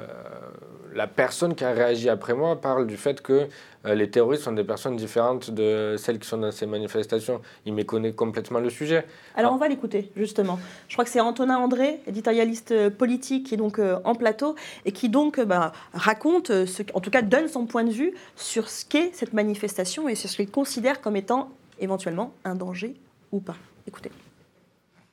[0.95, 3.47] la personne qui a réagi après moi parle du fait que
[3.85, 7.41] euh, les terroristes sont des personnes différentes de celles qui sont dans ces manifestations.
[7.65, 9.05] Il méconnaît complètement le sujet.
[9.35, 10.59] Alors on va l'écouter justement.
[10.87, 14.55] Je crois que c'est Antonin André, éditorialiste euh, politique, qui est donc euh, en plateau
[14.85, 18.69] et qui donc bah, raconte, ce, en tout cas donne son point de vue sur
[18.69, 22.95] ce qu'est cette manifestation et sur ce qu'il considère comme étant éventuellement un danger
[23.31, 23.55] ou pas.
[23.87, 24.11] Écoutez.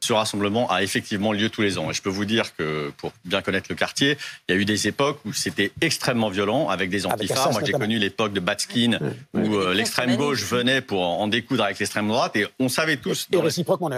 [0.02, 1.90] Ce rassemblement a effectivement lieu tous les ans.
[1.90, 4.16] Et je peux vous dire que, pour bien connaître le quartier,
[4.48, 7.34] il y a eu des époques où c'était extrêmement violent avec des antifas.
[7.52, 8.98] Moi, j'ai connu l'époque de Batskin
[9.34, 12.34] où euh, l'extrême gauche venait pour en découdre avec l'extrême droite.
[12.36, 13.42] Et on savait tous, Et dans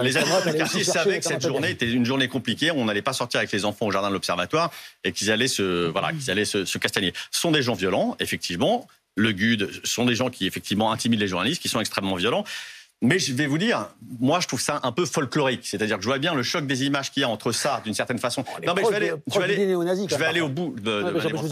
[0.02, 2.72] les- habitants du quartier savaient que cette journée journée était une journée compliquée.
[2.72, 4.72] On n'allait pas sortir avec les enfants au jardin de l'Observatoire
[5.04, 7.12] et qu'ils allaient se, voilà, qu'ils allaient se, se castagner.
[7.30, 8.88] Ce sont des gens violents, effectivement.
[9.14, 12.44] Le GUD sont des gens qui, effectivement, intimident les journalistes, qui sont extrêmement violents.
[13.02, 13.88] Mais je vais vous dire,
[14.20, 15.66] moi, je trouve ça un peu folklorique.
[15.66, 17.94] C'est-à-dire que je vois bien le choc des images qu'il y a entre ça, d'une
[17.94, 18.44] certaine façon.
[18.64, 21.20] non, mais je vais aller, je vais aller, je vais aller au bout de, Ouais,
[21.20, 21.48] je- vous.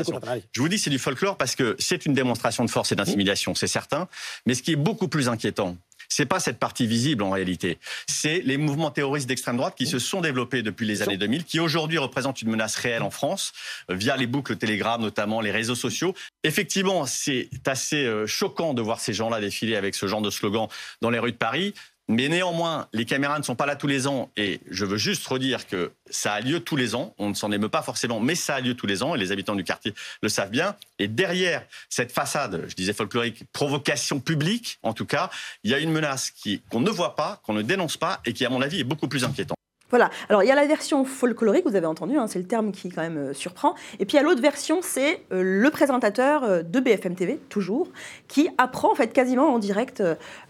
[0.52, 3.66] Je dis c'est du folklore parce que c'est une démonstration de force et d'intimidation, c'est
[3.66, 4.08] certain.
[4.46, 5.76] Mais ce qui est beaucoup plus inquiétant,
[6.10, 7.78] c'est pas cette partie visible en réalité.
[8.06, 11.60] C'est les mouvements terroristes d'extrême droite qui se sont développés depuis les années 2000, qui
[11.60, 13.52] aujourd'hui représentent une menace réelle en France,
[13.90, 16.14] euh, via les boucles Telegram notamment, les réseaux sociaux.
[16.42, 20.66] Effectivement, c'est assez euh, choquant de voir ces gens-là défiler avec ce genre de slogan
[21.00, 21.74] dans les rues de Paris.
[22.12, 25.24] Mais néanmoins, les caméras ne sont pas là tous les ans et je veux juste
[25.28, 27.14] redire que ça a lieu tous les ans.
[27.18, 29.30] On ne s'en émeut pas forcément, mais ça a lieu tous les ans et les
[29.30, 30.74] habitants du quartier le savent bien.
[30.98, 35.30] Et derrière cette façade, je disais folklorique, provocation publique en tout cas,
[35.62, 36.32] il y a une menace
[36.68, 39.06] qu'on ne voit pas, qu'on ne dénonce pas et qui, à mon avis, est beaucoup
[39.06, 39.59] plus inquiétante.
[39.90, 40.10] Voilà.
[40.28, 42.88] Alors, il y a la version folklorique, vous avez entendu, hein, c'est le terme qui
[42.88, 43.74] quand même euh, surprend.
[43.98, 47.40] Et puis, il y a l'autre version, c'est euh, le présentateur euh, de BFM TV,
[47.48, 47.88] toujours,
[48.28, 50.02] qui apprend en fait quasiment en direct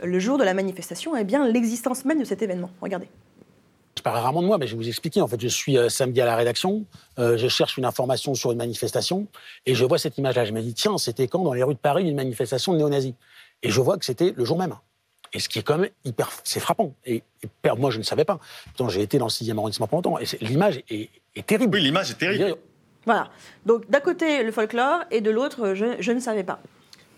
[0.03, 2.71] le jour de la manifestation, eh bien l'existence même de cet événement.
[2.81, 3.09] Regardez.
[3.97, 5.21] Je parle rarement de moi, mais je vais vous expliquer.
[5.21, 6.85] En fait, je suis samedi à la rédaction,
[7.19, 9.27] je cherche une information sur une manifestation,
[9.67, 10.45] et je vois cette image-là.
[10.45, 13.15] Je me dis, tiens, c'était quand dans les rues de Paris une manifestation de néo-nazis?
[13.63, 14.75] Et je vois que c'était le jour même.
[15.33, 16.95] Et ce qui est quand même hyper, c'est frappant.
[17.07, 17.23] Et,
[17.79, 18.39] moi, je ne savais pas.
[18.65, 21.77] Pourtant, j'ai été dans le 6e arrondissement pendant longtemps, et l'image est, est terrible.
[21.77, 22.57] Oui, l'image est terrible.
[23.07, 23.31] Voilà.
[23.65, 26.61] Donc, d'un côté, le folklore, et de l'autre, je, je ne savais pas.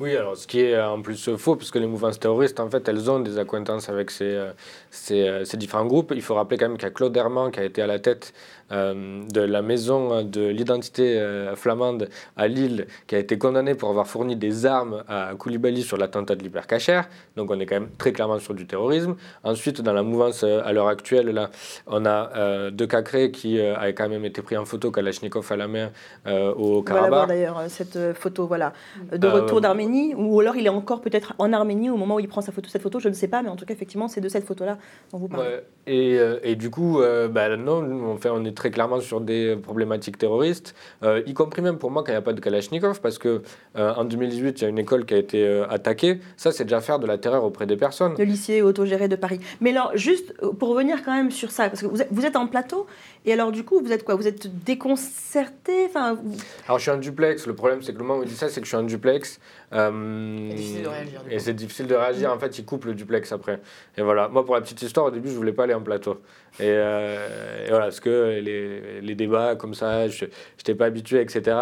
[0.03, 2.68] Oui, alors ce qui est euh, en plus euh, faux, puisque les mouvances terroristes, en
[2.68, 4.51] fait, elles ont des accointances avec ces,
[4.90, 6.12] ces, euh, ces différents groupes.
[6.14, 8.01] Il faut rappeler quand même qu'il y a Claude Herman qui a été à la
[8.01, 8.35] tête
[8.73, 13.91] euh, de la maison de l'identité euh, flamande à Lille, qui a été condamné pour
[13.91, 17.09] avoir fourni des armes à Koulibaly sur l'attentat de l'hypercachère.
[17.37, 19.17] Donc on est quand même très clairement sur du terrorisme.
[19.45, 21.51] Ensuite, dans la mouvance euh, à l'heure actuelle, là,
[21.87, 25.69] on a De Cacré qui a quand même été pris en photo, Kalachnikov à la
[25.69, 25.91] main
[26.27, 27.29] au On va voir Karabakh.
[27.29, 28.73] d'ailleurs, cette photo, voilà,
[29.13, 32.29] de retour d'Arménie, ou alors il est encore peut-être en Arménie au moment où il
[32.29, 34.21] prend sa photo, cette photo, je ne sais pas, mais en tout cas, effectivement, c'est
[34.21, 34.79] de cette photo-là
[35.13, 35.61] dont vous parlez.
[35.87, 40.18] Et, et du coup, bah, non, nous, enfin, on est très clairement sur des problématiques
[40.18, 43.18] terroristes, euh, y compris même pour moi quand il n'y a pas de Kalachnikov, parce
[43.18, 43.42] que
[43.77, 46.20] euh, en 2018, il y a une école qui a été euh, attaquée.
[46.37, 48.14] Ça, c'est déjà faire de la terreur auprès des personnes.
[48.18, 49.40] Le lycée autogéré de Paris.
[49.61, 52.87] Mais alors, juste pour revenir quand même sur ça, parce que vous êtes en plateau,
[53.25, 54.15] et alors du coup, vous êtes quoi?
[54.15, 55.87] Vous êtes déconcerté?
[55.87, 57.47] Enfin, vous- Alors, je suis en duplex.
[57.47, 58.83] Le problème, c'est que le moment où il dit ça, c'est que je suis en
[58.83, 59.39] duplex.
[59.73, 62.33] euh, C'est difficile de réagir, Et c'est difficile de réagir.
[62.33, 63.61] En fait, il coupe le duplex après.
[63.97, 64.29] Et voilà.
[64.29, 66.21] Moi, pour la petite histoire, au début, je voulais pas aller en plateau.
[66.61, 71.21] Et, euh, et voilà, parce que les, les débats comme ça, je n'étais pas habitué,
[71.23, 71.57] etc.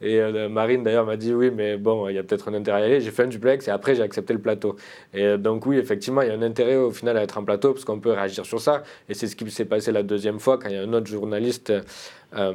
[0.00, 2.78] Et euh, Marine, d'ailleurs, m'a dit oui, mais bon, il y a peut-être un intérêt
[2.78, 3.00] à y aller.
[3.00, 4.76] J'ai fait un duplex et après, j'ai accepté le plateau.
[5.14, 7.44] Et euh, donc, oui, effectivement, il y a un intérêt au final à être en
[7.44, 8.84] plateau parce qu'on peut réagir sur ça.
[9.08, 11.05] Et c'est ce qui s'est passé la deuxième fois quand il y a un autre
[11.06, 11.84] journaliste.
[12.34, 12.52] Euh,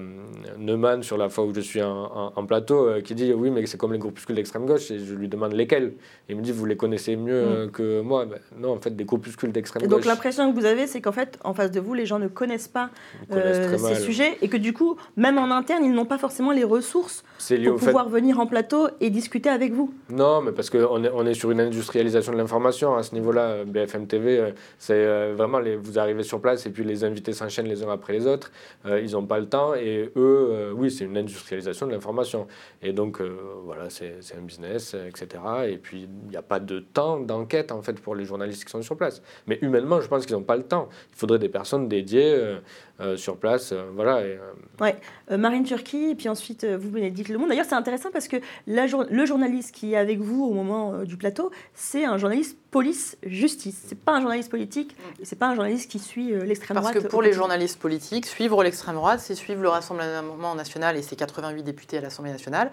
[0.58, 3.78] Neumann, sur la fois où je suis en, plateau, euh, qui dit oui, mais c'est
[3.78, 5.94] comme les groupuscules d'extrême gauche, et je lui demande lesquels.
[6.28, 8.26] Il me dit vous les connaissez mieux euh, que moi.
[8.26, 10.08] Ben, non, en fait, des groupuscules d'extrême Et donc gauche.
[10.08, 12.68] l'impression que vous avez, c'est qu'en fait, en face de vous, les gens ne connaissent
[12.68, 12.90] pas
[13.30, 16.64] connaissent ces sujets, et que du coup, même en interne, ils n'ont pas forcément les
[16.64, 19.94] ressources pour fait pouvoir venir en plateau et discuter avec vous.
[20.10, 23.64] Non, mais parce qu'on est, on est sur une industrialisation de l'information à ce niveau-là.
[23.66, 27.84] BFM TV, c'est vraiment, les, vous arrivez sur place et puis les invités s'enchaînent les
[27.84, 28.52] uns après les autres.
[28.86, 32.48] Ils n'ont pas le temps et eux, euh, oui, c'est une industrialisation de l'information.
[32.82, 35.44] Et donc, euh, voilà, c'est un business, euh, etc.
[35.68, 38.72] Et puis, il n'y a pas de temps d'enquête, en fait, pour les journalistes qui
[38.72, 39.22] sont sur place.
[39.48, 40.90] Mais humainement, je pense qu'ils n'ont pas le temps.
[41.12, 42.58] Il faudrait des personnes dédiées
[43.02, 43.72] euh, sur place.
[43.72, 44.22] euh, voilà.
[44.22, 44.40] Et, euh,
[44.80, 44.96] Ouais,
[45.32, 47.50] euh, Marine Turquie, et puis ensuite euh, vous, Bénédicte Le Monde.
[47.50, 48.38] D'ailleurs, c'est intéressant parce que
[48.68, 52.18] la jour- le journaliste qui est avec vous au moment euh, du plateau, c'est un
[52.18, 53.84] journaliste police-justice.
[53.88, 57.04] C'est pas un journaliste politique, c'est pas un journaliste qui suit euh, l'extrême Parce droite.
[57.04, 61.16] que pour les journalistes politiques, suivre l'extrême droite, c'est suivre le Rassemblement national et ses
[61.16, 62.72] 88 députés à l'Assemblée nationale.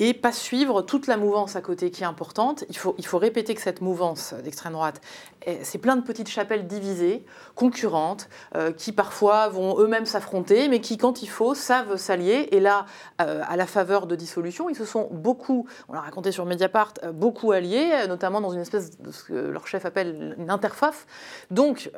[0.00, 2.64] Et pas suivre toute la mouvance à côté qui est importante.
[2.68, 5.00] Il faut, il faut répéter que cette mouvance d'extrême droite,
[5.46, 10.80] eh, c'est plein de petites chapelles divisées, concurrentes, euh, qui parfois vont eux-mêmes s'affronter, mais
[10.80, 12.48] qui, quand il faut, savent s'allier.
[12.52, 12.86] Et là,
[13.20, 16.94] euh, à la faveur de dissolution, ils se sont beaucoup, on l'a raconté sur Mediapart,
[17.02, 21.06] euh, beaucoup alliés, notamment dans une espèce de ce que leur chef appelle une interfaf.
[21.50, 21.90] Donc,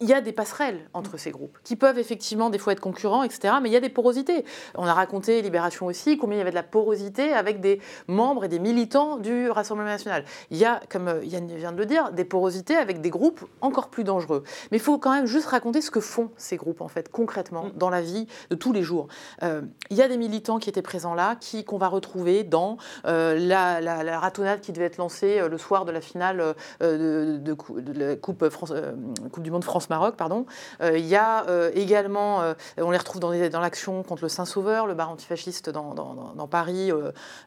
[0.00, 3.22] il y a des passerelles entre ces groupes qui peuvent effectivement des fois être concurrents,
[3.22, 3.54] etc.
[3.62, 4.44] Mais il y a des porosités.
[4.74, 8.44] On a raconté Libération aussi, combien il y avait de la porosité avec des membres
[8.44, 10.24] et des militants du Rassemblement national.
[10.50, 13.44] Il y a, comme euh, Yann vient de le dire, des porosités avec des groupes
[13.60, 14.42] encore plus dangereux.
[14.70, 17.66] Mais il faut quand même juste raconter ce que font ces groupes en fait concrètement
[17.76, 19.08] dans la vie de tous les jours.
[19.42, 22.76] Euh, il y a des militants qui étaient présents là, qui qu'on va retrouver dans
[23.06, 26.54] euh, la, la- la ratonnade qui devait être lancée euh, le soir de la finale
[26.80, 28.72] de, de cou- de la coupe, France-
[29.32, 30.16] coupe du Monde France-Maroc.
[30.16, 30.46] Pardon.
[30.82, 32.40] Il y a également,
[32.78, 36.46] on les retrouve dans, l'action contre le Saint-Sauveur, le bar antifasciste dans, dans- dans- dans
[36.48, 36.90] Paris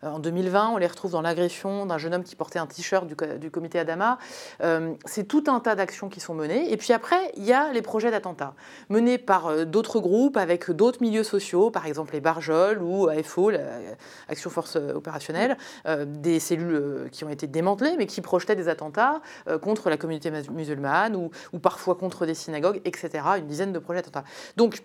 [0.03, 0.69] en 2020.
[0.69, 3.51] On les retrouve dans l'agression d'un jeune homme qui portait un t-shirt du, co- du
[3.51, 4.17] comité Adama.
[4.61, 6.71] Euh, c'est tout un tas d'actions qui sont menées.
[6.71, 8.53] Et puis après, il y a les projets d'attentats
[8.89, 13.51] menés par euh, d'autres groupes avec d'autres milieux sociaux, par exemple les Barjols ou AFO,
[14.29, 15.57] Action Force euh, Opérationnelle,
[15.87, 19.89] euh, des cellules euh, qui ont été démantelées mais qui projetaient des attentats euh, contre
[19.89, 23.09] la communauté musulmane ou, ou parfois contre des synagogues, etc.
[23.37, 24.23] Une dizaine de projets d'attentats.
[24.57, 24.83] Donc,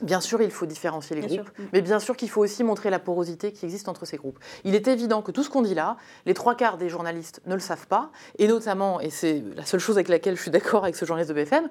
[0.00, 1.64] Bien sûr, il faut différencier les Bien groupes, sûr.
[1.72, 4.38] Mais bien sûr qu'il faut aussi montrer la porosité qui existe entre ces groupes.
[4.64, 7.54] Il est évident que tout ce qu'on dit là, les trois quarts des journalistes ne
[7.54, 10.84] le savent pas, et notamment, et c'est la seule chose avec laquelle je suis d'accord
[10.84, 11.68] avec ce journaliste de BFM,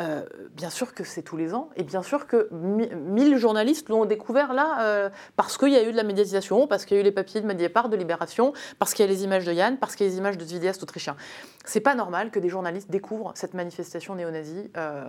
[0.00, 0.22] euh,
[0.54, 4.04] bien sûr que c'est tous les ans, et bien sûr que mi- 1000 journalistes l'ont
[4.04, 7.00] découvert là euh, parce qu'il y a eu de la médiatisation, parce qu'il y a
[7.00, 9.76] eu les papiers de Mediapart, de Libération, parce qu'il y a les images de Yann,
[9.76, 11.16] parce qu'il y a les images de ce vidéaste autrichien.
[11.64, 15.04] C'est pas normal que des journalistes découvrent cette manifestation néo-nazie euh,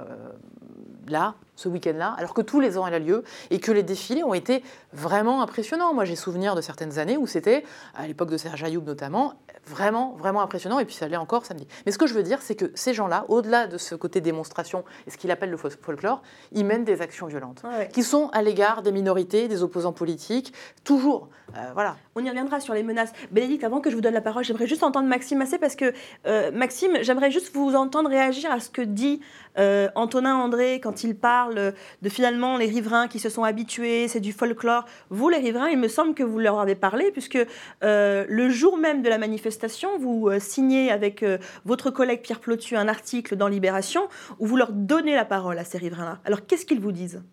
[1.08, 4.24] là, ce week-end-là, alors que tous les ans elle a lieu et que les défilés
[4.24, 5.94] ont été vraiment impressionnants.
[5.94, 7.64] Moi, j'ai souvenir de certaines années où c'était,
[7.96, 9.34] à l'époque de Serge Ayoub notamment,
[9.66, 11.68] vraiment, vraiment impressionnant et puis ça l'est encore samedi.
[11.86, 14.84] Mais ce que je veux dire, c'est que ces gens-là, au-delà de ce côté démonstration
[15.06, 18.42] et ce qu'il appelle le fol- folklore, ils mènent des actions violentes qui sont à
[18.42, 21.30] l'égard des minorités, des opposants politiques, toujours.
[21.56, 21.96] Euh, voilà.
[22.16, 23.12] On y reviendra sur les menaces.
[23.32, 25.94] Bénédicte, avant que je vous donne la parole, j'aimerais juste entendre Maxime Massé parce que,
[26.26, 29.22] euh, Maxime, j'aimerais juste vous entendre réagir à ce que dit
[29.58, 34.20] euh, Antonin André quand il parle de finalement les riverains qui se sont habitués, c'est
[34.20, 34.86] du folklore.
[35.10, 37.38] Vous, les riverains, il me semble que vous leur avez parlé puisque
[37.84, 42.40] euh, le jour même de la manifestation, vous euh, signez avec euh, votre collègue Pierre
[42.40, 44.08] Plotu un article dans Libération
[44.40, 46.20] où vous leur donnez la parole à ces riverains-là.
[46.26, 47.24] Alors, qu'est-ce qu'ils vous disent?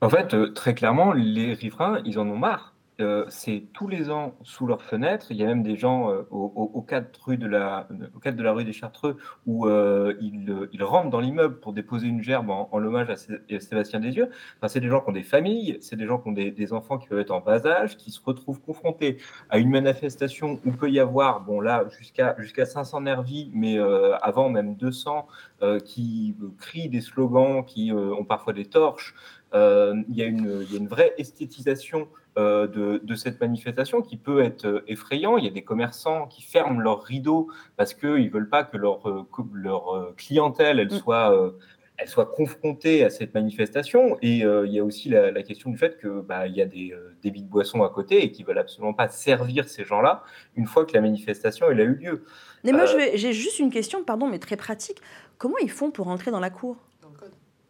[0.00, 2.73] En fait, très clairement, les riverains, ils en ont marre.
[3.00, 5.26] Euh, c'est tous les ans sous leurs fenêtres.
[5.30, 8.20] Il y a même des gens euh, au, au, au 4 rue de la, au
[8.20, 12.22] 4 de la rue des Chartreux où euh, ils, rentrent dans l'immeuble pour déposer une
[12.22, 14.30] gerbe en, hommage à, Sé- à Sébastien Desieux.
[14.58, 16.98] Enfin, c'est des gens qui ont des familles, c'est des gens qui ont des, enfants
[16.98, 19.18] qui peuvent être en bas âge, qui se retrouvent confrontés
[19.50, 23.78] à une manifestation où peut y avoir, bon là, jusqu'à jusqu'à 500 nervis, mais
[24.22, 25.26] avant même 200,
[25.62, 29.14] euh, qui crient des slogans, qui ont parfois des torches.
[29.54, 34.66] Il, y y a une vraie esthétisation euh, de, de cette manifestation qui peut être
[34.66, 35.36] euh, effrayant.
[35.36, 38.76] Il y a des commerçants qui ferment leurs rideaux parce qu'ils ne veulent pas que
[38.76, 41.52] leur, euh, leur clientèle elle soit, euh,
[41.96, 44.18] elle soit confrontée à cette manifestation.
[44.20, 46.62] Et euh, il y a aussi la, la question du fait que bah, il y
[46.62, 46.92] a des
[47.22, 50.22] débits de boissons à côté et qui veulent absolument pas servir ces gens-là
[50.56, 52.24] une fois que la manifestation elle a eu lieu.
[52.64, 54.98] Mais moi, j'ai juste une question, pardon, mais très pratique.
[55.36, 56.76] Comment ils font pour entrer dans la cour?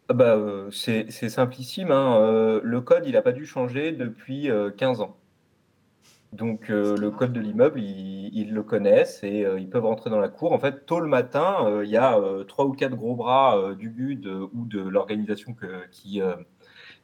[0.09, 1.91] Ah bah, euh, c'est c'est simplissime.
[1.91, 2.17] hein.
[2.19, 5.15] Euh, le code, il n'a pas dû changer depuis euh, 15 ans.
[6.33, 10.09] Donc, euh, le code de l'immeuble, ils, ils le connaissent et euh, ils peuvent rentrer
[10.09, 10.51] dans la cour.
[10.51, 13.57] En fait, tôt le matin, euh, il y a euh, trois ou quatre gros bras
[13.57, 16.35] euh, du GUD euh, ou de l'organisation que- qui, euh,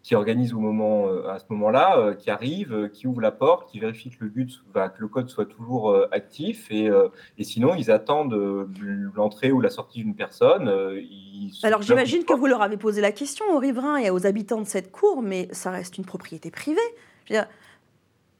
[0.04, 3.32] qui organise au moment, euh, à ce moment-là, euh, qui arrivent, euh, qui ouvrent la
[3.32, 6.90] porte, qui vérifient que le GUD, bah, que le code soit toujours actif et,
[7.38, 8.68] et sinon, ils attendent
[9.16, 10.72] l'entrée ou la sortie d'une personne.
[10.96, 14.62] ils Alors j'imagine que vous leur avez posé la question aux riverains et aux habitants
[14.62, 16.80] de cette cour, mais ça reste une propriété privée.
[17.26, 17.48] Je veux dire,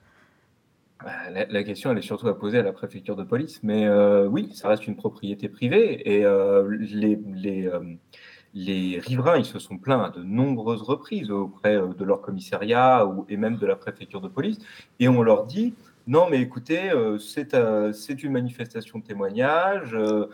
[1.05, 3.61] Bah, La, la question, elle est surtout à poser à la préfecture de police.
[3.63, 6.17] Mais euh, oui, ça reste une propriété privée.
[6.17, 7.81] Et euh, les, les, euh,
[8.55, 13.07] les riverains, ils se sont plaints à de nombreuses reprises auprès euh, de leur commissariat
[13.07, 14.59] ou, et même de la préfecture de police.
[15.01, 15.75] Et on leur dit,
[16.09, 19.95] non, mais écoutez, euh, c'est euh, c'est une manifestation de témoignage.
[19.95, 20.27] euh,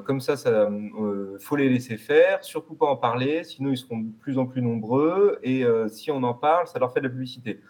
[0.00, 4.10] comme ça, il faut les laisser faire, surtout pas en parler, sinon ils seront de
[4.20, 5.38] plus en plus nombreux.
[5.44, 7.60] Et si on en parle, ça leur fait de la publicité.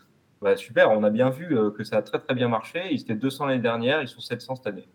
[0.40, 2.88] Bah, super, on a bien vu que ça a très très bien marché.
[2.92, 4.88] Ils étaient 200 l'année dernière, ils sont 700 cette année.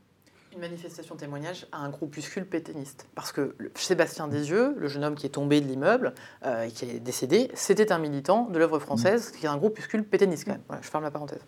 [0.55, 3.07] Une manifestation témoignage à un groupuscule pétainiste.
[3.13, 6.13] Parce que le- Sébastien Desieux, le jeune homme qui est tombé de l'immeuble
[6.45, 10.05] euh, et qui est décédé, c'était un militant de l'œuvre française, qui est un groupuscule
[10.05, 10.61] pétainiste quand même.
[10.69, 11.39] Voilà, je ferme la parenthèse.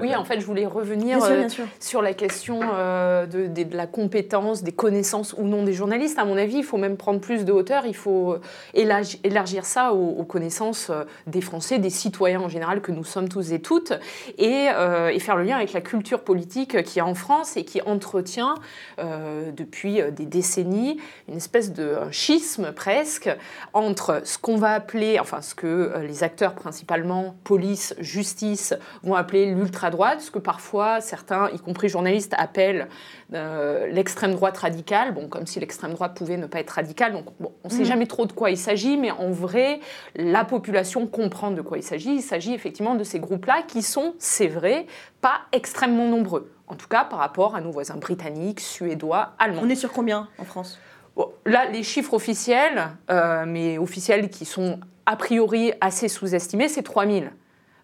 [0.00, 1.64] Oui, en fait, je voulais revenir Bien sûr, euh, bien sûr.
[1.80, 6.18] sur la question euh, de, de- de la compétence, des connaissances ou non des journalistes.
[6.20, 7.84] À mon avis, il faut même prendre plus de hauteur.
[7.84, 8.36] Il faut
[8.74, 10.92] élargi- élargir ça aux, aux connaissances
[11.26, 13.92] des Français, des citoyens en général que nous sommes tous et toutes,
[14.38, 17.64] et, euh, et faire le lien avec la culture politique qui est en France et
[17.64, 18.56] qui entretient
[18.98, 23.30] euh, depuis euh, des décennies une espèce de schisme presque
[23.72, 29.14] entre ce qu'on va appeler, enfin ce que euh, les acteurs principalement, police, justice, vont
[29.14, 32.88] appeler l'ultra-droite, ce que parfois certains, y compris journalistes, appellent
[33.32, 37.12] euh, l'extrême droite radicale, bon, comme si l'extrême droite pouvait ne pas être radicale.
[37.14, 37.84] Donc, bon, on ne sait Mhm.
[37.86, 39.80] jamais trop de quoi il s'agit, mais en vrai,
[40.14, 42.16] la population comprend de quoi il s'agit.
[42.16, 44.86] Il s'agit effectivement de ces groupes-là qui sont, c'est vrai,
[45.22, 46.53] pas extrêmement nombreux.
[46.66, 49.62] En tout cas, par rapport à nos voisins britanniques, suédois, allemands.
[49.64, 50.78] on est sur combien en France?
[51.16, 56.82] Bon, là, les chiffres officiels, euh, mais officiels qui sont a priori assez sous-estimés, c'est
[56.82, 57.30] 3000.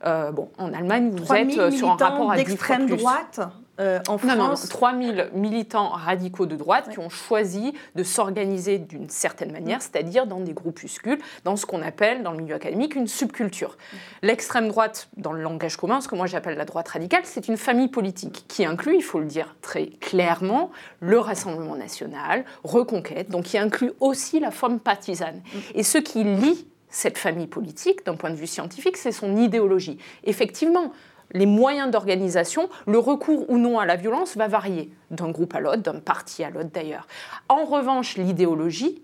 [0.06, 2.86] Euh, bon, en Allemagne, vous 3000 êtes euh, sur un rapport à 10 fois d'extrême
[2.86, 2.96] plus.
[2.96, 3.40] droite
[3.78, 4.68] euh, en Non, non, non, France.
[4.68, 9.80] 3000 militants radicaux de droite qui ont choisi de s'organiser d'une certaine manière, Mm.
[9.80, 13.76] c'est-à-dire dans des groupuscules, dans ce qu'on appelle dans le milieu académique une subculture.
[14.22, 17.56] L'extrême droite, dans le langage commun, ce que moi j'appelle la droite radicale, c'est une
[17.56, 23.44] famille politique qui inclut, il faut le dire très clairement, le Rassemblement national, Reconquête, donc
[23.44, 25.42] qui inclut aussi la forme partisane.
[25.74, 29.98] Et ce qui lie cette famille politique d'un point de vue scientifique, c'est son idéologie.
[30.24, 30.92] Effectivement,
[31.32, 35.60] les moyens d'organisation, le recours ou non à la violence va varier d'un groupe à
[35.60, 37.06] l'autre, d'un parti à l'autre d'ailleurs.
[37.48, 39.02] En revanche, l'idéologie,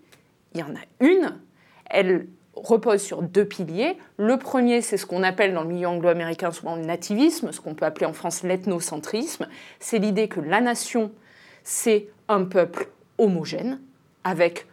[0.55, 1.39] il y en a une,
[1.89, 3.99] elle repose sur deux piliers.
[4.17, 7.75] Le premier, c'est ce qu'on appelle dans le milieu anglo-américain souvent le nativisme, ce qu'on
[7.75, 9.47] peut appeler en France l'ethnocentrisme.
[9.79, 11.13] C'est l'idée que la nation,
[11.65, 13.81] c'est un peuple homogène,
[14.25, 14.67] avec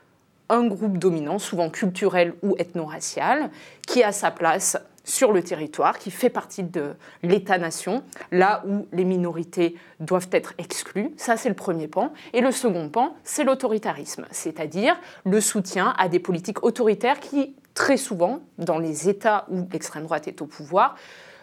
[0.49, 3.49] un groupe dominant, souvent culturel ou ethno-racial,
[3.87, 6.93] qui a sa place sur le territoire, qui fait partie de
[7.23, 11.11] l'État-nation, là où les minorités doivent être exclues.
[11.17, 12.13] Ça, c'est le premier pan.
[12.33, 14.95] Et le second pan, c'est l'autoritarisme, c'est-à-dire
[15.25, 20.27] le soutien à des politiques autoritaires qui, très souvent, dans les États où l'extrême droite
[20.27, 20.95] est au pouvoir,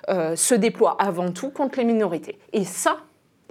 [0.08, 2.38] euh, se déploient avant tout contre les minorités.
[2.52, 2.98] Et ça,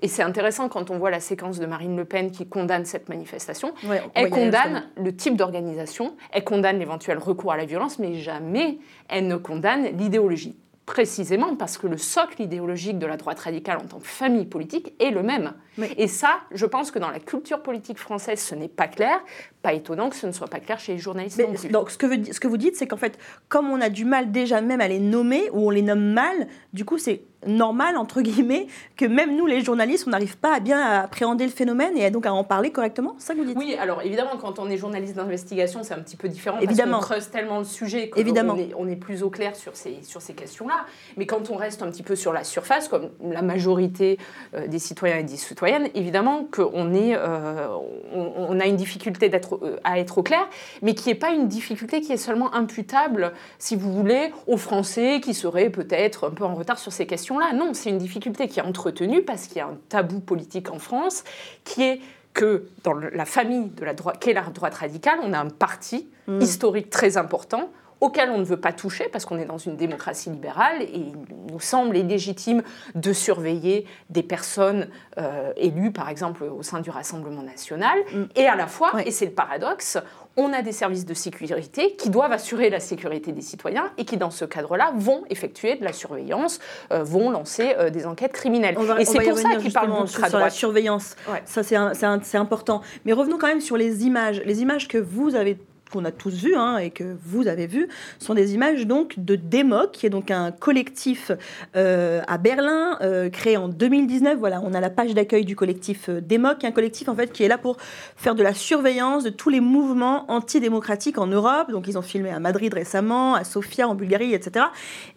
[0.02, 3.10] et c'est intéressant quand on voit la séquence de Marine Le Pen qui condamne cette
[3.10, 3.74] manifestation.
[4.14, 9.28] elle condamne le type d'organisation, elle condamne l'éventuel recours à la violence, mais jamais elle
[9.28, 10.58] ne condamne l'idéologie
[10.90, 14.94] précisément parce que le socle idéologique de la droite radicale en tant que famille politique
[15.00, 15.54] est le même.
[15.98, 19.20] Et ça, je pense que dans la culture politique française, ce n'est pas clair.
[19.62, 21.40] Pas étonnant que ce ne soit pas clair chez les journalistes.
[21.70, 23.20] Donc, ce que, vous, ce que vous dites, c'est qu'en fait,
[23.50, 26.48] comme on a du mal déjà même à les nommer, ou on les nomme mal,
[26.74, 28.68] du coup, c'est normal, entre guillemets,
[28.98, 32.26] que même nous, les journalistes, on n'arrive pas à bien appréhender le phénomène et donc
[32.26, 33.58] à en parler correctement C'est ça que vous dites?
[33.58, 37.00] Oui, alors évidemment, quand on est journaliste d'investigation, c'est un petit peu différent évidemment.
[37.00, 40.00] parce qu'on creuse tellement le sujet qu'on est, on est plus au clair sur ces,
[40.04, 40.86] sur ces questions-là.
[41.18, 44.18] Mais quand on reste un petit peu sur la surface, comme la majorité
[44.56, 47.68] euh, des citoyens et des citoyennes, évidemment qu'on euh,
[48.14, 50.48] on, on, a une difficulté d'être, euh, à être au clair,
[50.82, 55.22] mais qui n'est pas une difficulté qui est seulement imputable, si vous voulez, aux Français
[55.22, 58.60] qui seraient peut-être un peu en retard sur ces questions Non, c'est une difficulté qui
[58.60, 61.24] est entretenue parce qu'il y a un tabou politique en France
[61.64, 62.02] qui est
[62.34, 66.08] que dans la famille de la droite, qu'est la droite radicale, on a un parti
[66.28, 66.42] mm.
[66.42, 67.70] historique très important
[68.02, 71.14] auquel on ne veut pas toucher parce qu'on est dans une démocratie libérale et il
[71.52, 72.64] nous semble illégitime
[72.96, 77.98] de surveiller des personnes euh, élues, par exemple, au sein du Rassemblement national.
[78.14, 78.24] Mm.
[78.36, 79.98] Et à la fois, et c'est le paradoxe,
[80.38, 84.18] on a des services de sécurité qui doivent assurer la sécurité des citoyens et qui,
[84.18, 86.60] dans ce cadre-là, vont effectuer de la surveillance,
[86.92, 88.78] euh, vont lancer euh, des enquêtes criminelles.
[89.00, 91.16] et c'est pour ça qu'ils parlent sur, sur la surveillance.
[91.46, 92.82] Ça, c'est important.
[93.06, 94.42] Mais revenons quand même sur les images.
[94.46, 95.58] Les images que vous avez
[95.92, 97.88] qu'on a tous vu hein, et que vous avez vu,
[98.20, 101.32] sont des images donc de Democ, qui est donc un collectif
[101.76, 104.38] euh, à Berlin, euh, créé en 2019.
[104.38, 107.44] Voilà, on a la page d'accueil du collectif euh, Democ, un collectif en fait qui
[107.44, 107.78] est là pour
[108.16, 111.72] faire de la surveillance de tous les mouvements antidémocratiques en Europe.
[111.72, 114.66] Donc ils ont filmé à Madrid récemment, à Sofia en Bulgarie, etc.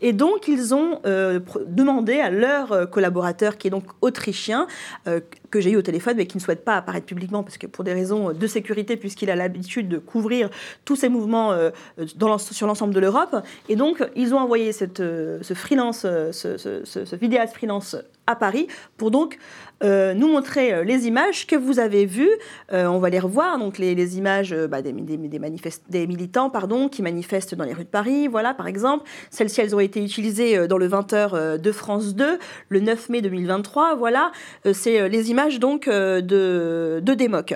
[0.01, 4.66] Et donc ils ont demandé à leur collaborateur, qui est donc autrichien,
[5.53, 7.84] que j'ai eu au téléphone, mais qui ne souhaite pas apparaître publiquement parce que pour
[7.84, 10.48] des raisons de sécurité, puisqu'il a l'habitude de couvrir
[10.84, 11.70] tous ces mouvements euh,
[12.38, 13.36] sur l'ensemble de l'Europe.
[13.68, 17.96] Et donc, ils ont envoyé cette, euh, ce freelance, euh, ce, vidéaste freelance
[18.26, 19.38] à Paris pour donc
[19.83, 22.30] nous montrer les images que vous avez vues.
[22.70, 24.93] on va les revoir, donc les, images bah, des,
[26.07, 29.05] militants pardon, qui manifestent dans les rues de Paris, voilà par exemple.
[29.30, 33.97] Celles-ci, elles ont été utilisées dans le 20h de France 2 le 9 mai 2023.
[33.97, 34.33] Voilà,
[34.72, 37.55] c'est les images donc de, de Démoc.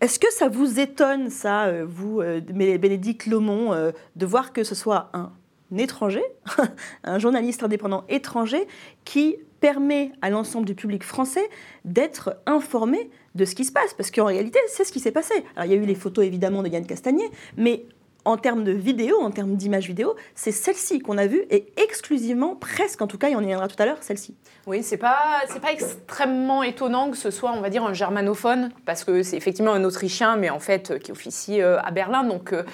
[0.00, 4.62] Est-ce que ça vous étonne, ça, euh, vous, euh, Bénédicte Lomont, euh, de voir que
[4.62, 5.32] ce soit un
[5.76, 6.22] étranger,
[7.04, 8.68] un journaliste indépendant étranger,
[9.04, 11.48] qui permet à l'ensemble du public français
[11.84, 13.94] d'être informé de ce qui se passe.
[13.94, 15.34] Parce qu'en réalité, c'est ce qui s'est passé.
[15.56, 17.84] Alors, il y a eu les photos, évidemment, de Yann Castagnier, mais
[18.28, 22.56] en termes de vidéo, en termes d'images vidéo, c'est celle-ci qu'on a vue et exclusivement,
[22.56, 24.36] presque en tout cas, et on y reviendra tout à l'heure, celle-ci.
[24.66, 25.16] Oui, c'est pas
[25.62, 29.72] pas extrêmement étonnant que ce soit, on va dire, un germanophone parce que c'est effectivement
[29.72, 32.64] un Autrichien, mais en fait euh, qui officie euh, à Berlin, donc euh,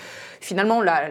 [0.40, 1.08] finalement la,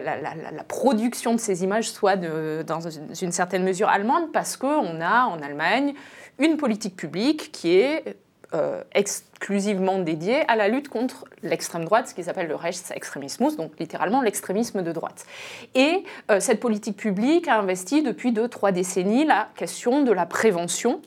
[0.68, 5.94] production de ces images soit dans une certaine mesure allemande parce qu'on a en Allemagne
[6.38, 8.16] une politique publique qui est
[8.54, 13.72] euh, exclusivement dédié à la lutte contre l'extrême droite, ce qui s'appelle le Rechtsextremismus, donc
[13.78, 15.26] littéralement l'extrémisme de droite.
[15.74, 20.24] Et euh, cette politique publique a investi depuis deux, trois décennies la question de la
[20.24, 21.02] prévention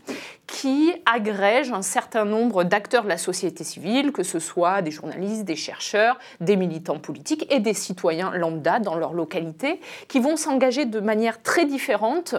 [0.46, 5.44] qui agrège un certain nombre d'acteurs de la société civile, que ce soit des journalistes,
[5.44, 10.86] des chercheurs, des militants politiques et des citoyens lambda dans leur localité, qui vont s'engager
[10.86, 12.36] de manière très différente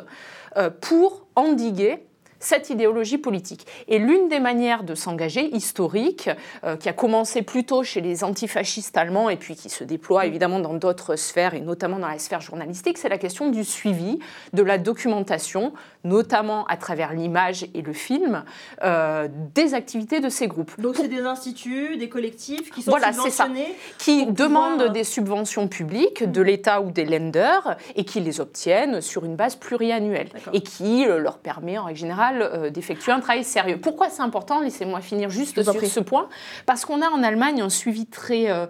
[0.56, 1.98] euh, pour endiguer
[2.40, 3.66] cette idéologie politique.
[3.88, 6.30] Et l'une des manières de s'engager, historique,
[6.64, 10.60] euh, qui a commencé plutôt chez les antifascistes allemands et puis qui se déploie évidemment
[10.60, 14.18] dans d'autres sphères et notamment dans la sphère journalistique, c'est la question du suivi,
[14.52, 15.72] de la documentation,
[16.04, 18.44] notamment à travers l'image et le film,
[18.84, 20.80] euh, des activités de ces groupes.
[20.80, 24.90] Donc c'est des instituts, des collectifs qui sont voilà, c'est ça, subventionnés qui demandent pouvoir-
[24.90, 29.56] des subventions publiques de l'État ou des lenders et qui les obtiennent sur une base
[29.56, 33.78] pluriannuelle et qui euh, leur permet en règle générale euh, d'effectuer un travail sérieux.
[33.80, 36.28] Pourquoi c'est important Laissez-moi finir juste sur ce point.
[36.66, 38.66] Parce qu'on a en Allemagne un suivi très euh,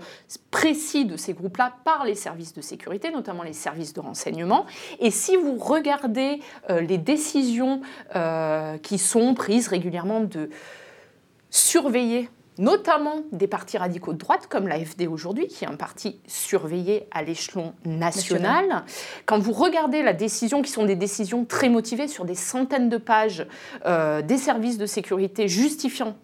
[0.50, 4.66] précis de ces groupes-là par les services de sécurité, notamment les services de renseignement.
[5.00, 6.40] Et si vous regardez
[6.70, 7.80] euh, les décisions
[8.82, 10.50] qui sont prises régulièrement de
[11.50, 12.28] surveiller
[12.58, 17.22] notamment des partis radicaux de droite comme l'AFD aujourd'hui, qui est un parti surveillé à
[17.22, 18.84] l'échelon national.
[19.26, 22.98] Quand vous regardez la décision, qui sont des décisions très motivées sur des centaines de
[22.98, 23.46] pages
[23.86, 26.16] euh, des services de sécurité justifiant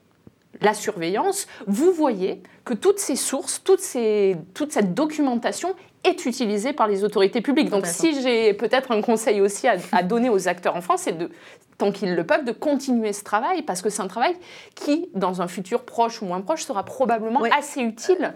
[0.60, 5.74] la surveillance, vous voyez que toutes ces sources, toutes ces, toute cette documentation
[6.04, 7.70] est utilisée par les autorités publiques.
[7.70, 11.16] Donc si j'ai peut-être un conseil aussi à, à donner aux acteurs en France, c'est
[11.16, 11.30] de,
[11.78, 14.34] tant qu'ils le peuvent, de continuer ce travail, parce que c'est un travail
[14.74, 18.32] qui, dans un futur proche ou moins proche, sera probablement assez utile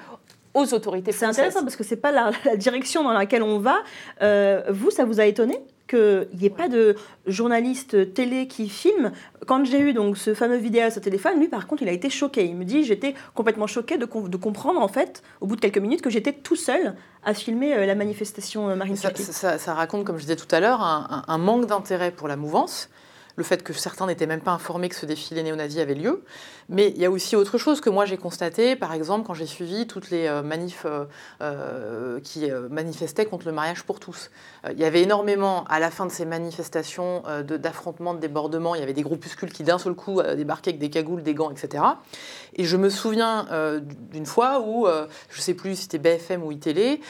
[0.55, 1.39] aux autorités C'est françaises.
[1.41, 3.77] intéressant parce que c'est pas la, la direction dans laquelle on va.
[4.23, 5.61] Euh, vous, ça vous a étonné?
[5.89, 6.95] Qu'il n'y ait pas de
[7.27, 9.13] journaliste télé qui filme.
[9.47, 11.93] Quand j'ai eu donc ce fameux vidéo à ce téléphone, lui par contre, il a
[11.93, 12.45] été choqué.
[12.45, 15.61] Il me dit j'étais complètement choqué de, com- de comprendre en fait, au bout de
[15.61, 19.59] quelques minutes, que j'étais tout seul à filmer euh, la manifestation euh, Marine Ça, ça-
[19.59, 22.37] ça raconte, comme je disais tout à l'heure, un, un- un manque d'intérêt pour la
[22.37, 22.89] mouvance.
[23.39, 26.25] Le fait que certains n'étaient même pas informés que ce défilé néo-nazi avait lieu.
[26.69, 29.47] Mais il y a aussi autre chose que moi j'ai constaté, par exemple, quand j'ai
[29.47, 31.05] suivi toutes les euh, manifs euh,
[31.41, 34.33] euh, qui manifestaient contre le mariage pour tous.
[34.69, 38.75] Il y avait énormément, à la fin de ces manifestations, d'affrontements, de, débordements.
[38.75, 41.53] Il y avait des groupuscules qui, d'un seul coup, débarquaient avec des cagoules, des gants,
[41.53, 41.85] etc.
[42.55, 43.47] Et je me souviens
[44.11, 47.01] d'une fois où, je ne sais plus si c'était BFM ou iTélé,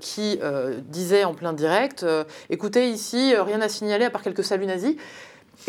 [0.00, 0.40] qui
[0.88, 2.04] disait en plein direct
[2.50, 4.96] Écoutez, ici, rien à signaler à part quelques saluts nazis.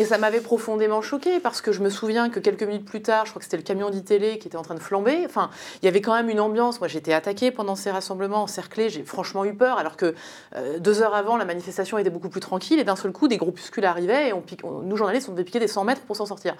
[0.00, 3.24] Et ça m'avait profondément choqué parce que je me souviens que quelques minutes plus tard,
[3.26, 5.22] je crois que c'était le camion d'ITélé qui était en train de flamber.
[5.26, 5.50] Enfin,
[5.82, 6.78] il y avait quand même une ambiance.
[6.80, 8.90] Moi, j'étais attaquée pendant ces rassemblements, encerclée.
[8.90, 10.14] J'ai franchement eu peur, alors que
[10.56, 12.78] euh, deux heures avant, la manifestation était beaucoup plus tranquille.
[12.78, 15.44] Et d'un seul coup, des groupuscules arrivaient et on pique- on- nous, journalistes, on devait
[15.44, 16.54] piquer des 100 mètres pour s'en sortir.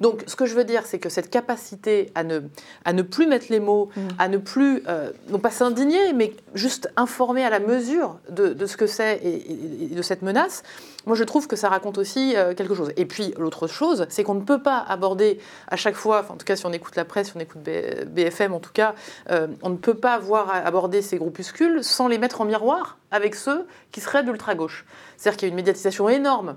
[0.00, 2.40] Donc, ce que je veux dire, c'est que cette capacité à ne,
[2.84, 6.90] à ne plus mettre les mots, à ne plus, euh, non pas s'indigner, mais juste
[6.96, 10.62] informer à la mesure de, de ce que c'est et, et- et de cette menace,
[11.06, 12.92] moi, je trouve que ça raconte aussi euh, quelque chose.
[12.96, 15.38] Et puis, l'autre chose, c'est qu'on ne peut pas aborder
[15.68, 18.54] à chaque fois, en tout cas, si on écoute la presse, si on écoute BFM,
[18.54, 18.94] en tout cas,
[19.30, 23.34] euh, on ne peut pas voir aborder ces groupuscules sans les mettre en miroir avec
[23.34, 24.86] ceux qui seraient d'ultra-gauche.
[25.16, 26.56] C'est-à-dire qu'il y a une médiatisation énorme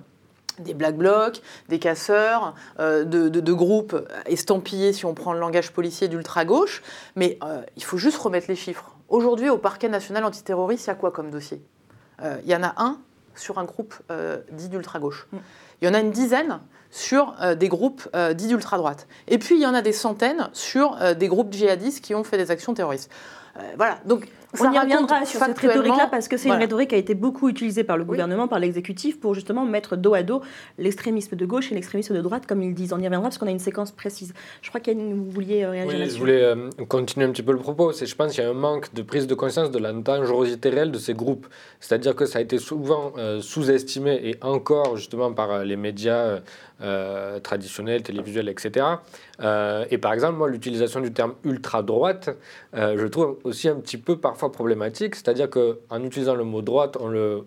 [0.60, 3.96] des black blocs, des casseurs, euh, de, de- groupes
[4.26, 6.82] estampillés, si on prend le langage policier, d'ultra-gauche.
[7.16, 7.38] Mais
[7.76, 8.96] il faut juste remettre les chiffres.
[9.08, 11.62] Aujourd'hui, au parquet national antiterroriste, il y a quoi comme dossier?
[12.24, 12.98] Il y en a un
[13.38, 15.28] sur un groupe euh, dit d'ultra-gauche.
[15.82, 16.60] Il y en a une dizaine
[16.90, 19.08] sur euh, des groupes euh, dits d'ultra-droite.
[19.28, 22.38] Et puis, il y en a des centaines sur des groupes djihadistes qui ont fait
[22.38, 23.12] des actions terroristes.
[23.76, 24.28] Voilà, donc
[24.60, 26.60] On y reviendra sur cette rhétorique-là parce que c'est Voilà.
[26.62, 29.96] une rhétorique qui a été beaucoup utilisée par le gouvernement, par l'exécutif, pour justement mettre
[29.98, 30.42] dos à dos
[30.78, 32.94] l'extrémisme de gauche et l'extrémisme de droite, comme ils disent.
[32.94, 34.34] On y reviendra parce qu'on a une séquence précise.
[34.62, 37.52] Je crois qu'Yann, vous vouliez euh, réagir Oui, je voulais euh, continuer un petit peu
[37.52, 37.92] le propos.
[37.92, 40.70] C'est, je pense qu'il y a un manque de prise de conscience de la dangerosité
[40.70, 41.48] réelle de ces groupes.
[41.80, 46.16] C'est-à-dire que ça a été souvent euh, sous-estimé et encore justement par euh, les médias
[46.20, 46.40] euh,
[46.82, 48.86] euh, traditionnels, télévisuels, etc.
[49.42, 52.30] Euh, et par exemple, moi, l'utilisation du terme ultra-droite,
[52.76, 55.16] euh, je trouve aussi un petit peu parfois problématique.
[55.16, 57.44] C'est-à-dire qu'en utilisant le mot droite, on le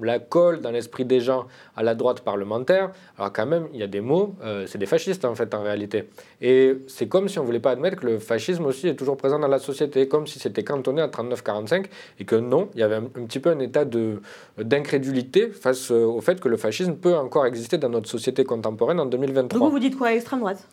[0.00, 1.44] la colle dans l'esprit des gens
[1.76, 4.86] à la droite parlementaire, alors quand même, il y a des mots, euh, c'est des
[4.86, 6.08] fascistes en fait en réalité.
[6.40, 9.18] Et c'est comme si on ne voulait pas admettre que le fascisme aussi est toujours
[9.18, 11.84] présent dans la société, comme si c'était cantonné à 39-45,
[12.18, 14.22] et que non, il y avait un, un petit peu un état de-
[14.56, 18.98] d'incrédulité face euh, au fait que le fascisme peut encore exister dans notre société contemporaine
[18.98, 19.58] en 2023.
[19.60, 20.66] Donc vous, vous dites quoi Extrême droite?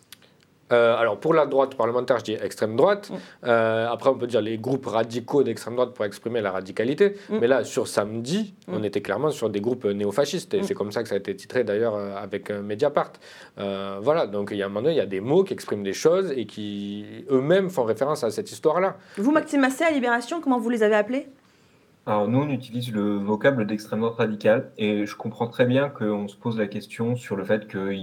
[0.71, 3.11] Euh, alors pour la droite parlementaire, je dis extrême droite.
[3.45, 7.15] Euh, après, on peut dire les groupes radicaux d'extrême droite pour exprimer la radicalité.
[7.29, 10.53] Mais là, sur samedi, on était clairement sur des groupes néofascistes.
[10.53, 13.13] Et c'est comme ça que ça a été titré d'ailleurs euh, avec Mediapart.
[13.57, 15.53] Euh, voilà, donc il y a un moment donné, il y a des mots qui
[15.53, 18.97] expriment des choses et qui eux-mêmes font référence à cette histoire-là.
[19.17, 21.27] Vous, Maxime Massé, à Libération, comment vous les avez appelés?
[22.09, 26.27] Alors nous, on utilise le vocable d'extrême droite radicale et je comprends très bien qu'on
[26.27, 27.95] se pose la question sur le fait que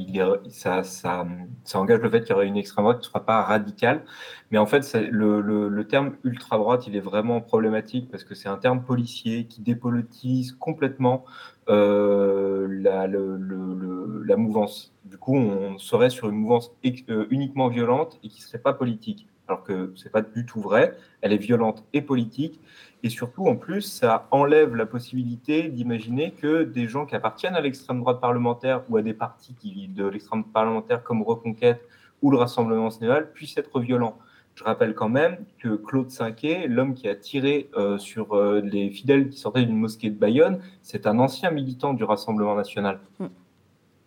[0.48, 1.26] ça, ça,
[1.64, 4.04] ça engage le fait qu'il y aurait une extrême droite qui ne sera pas radicale.
[4.52, 8.48] Mais en fait, le, le, le, terme ultra-droite, il est vraiment problématique parce que c'est
[8.48, 11.24] un terme policier qui dépolitise complètement
[11.68, 14.94] euh, la, le, la mouvance.
[15.04, 16.70] Du coup, on serait sur une mouvance
[17.10, 19.26] euh, uniquement violente et qui ne serait pas politique.
[19.48, 20.96] Alors que ce n'est pas du tout vrai.
[21.20, 22.60] Elle est violente et politique.
[23.02, 27.60] Et surtout, en plus, ça enlève la possibilité d'imaginer que des gens qui appartiennent à
[27.60, 31.82] l'extrême droite parlementaire ou à des partis qui, de l'extrême parlementaire comme Reconquête
[32.22, 34.18] ou le Rassemblement national puissent être violents.
[34.54, 38.90] Je rappelle quand même que Claude Cinquet, l'homme qui a tiré euh, sur euh, les
[38.90, 43.00] fidèles qui sortaient d'une mosquée de Bayonne, c'est un ancien militant du Rassemblement national.
[43.18, 43.26] Mmh.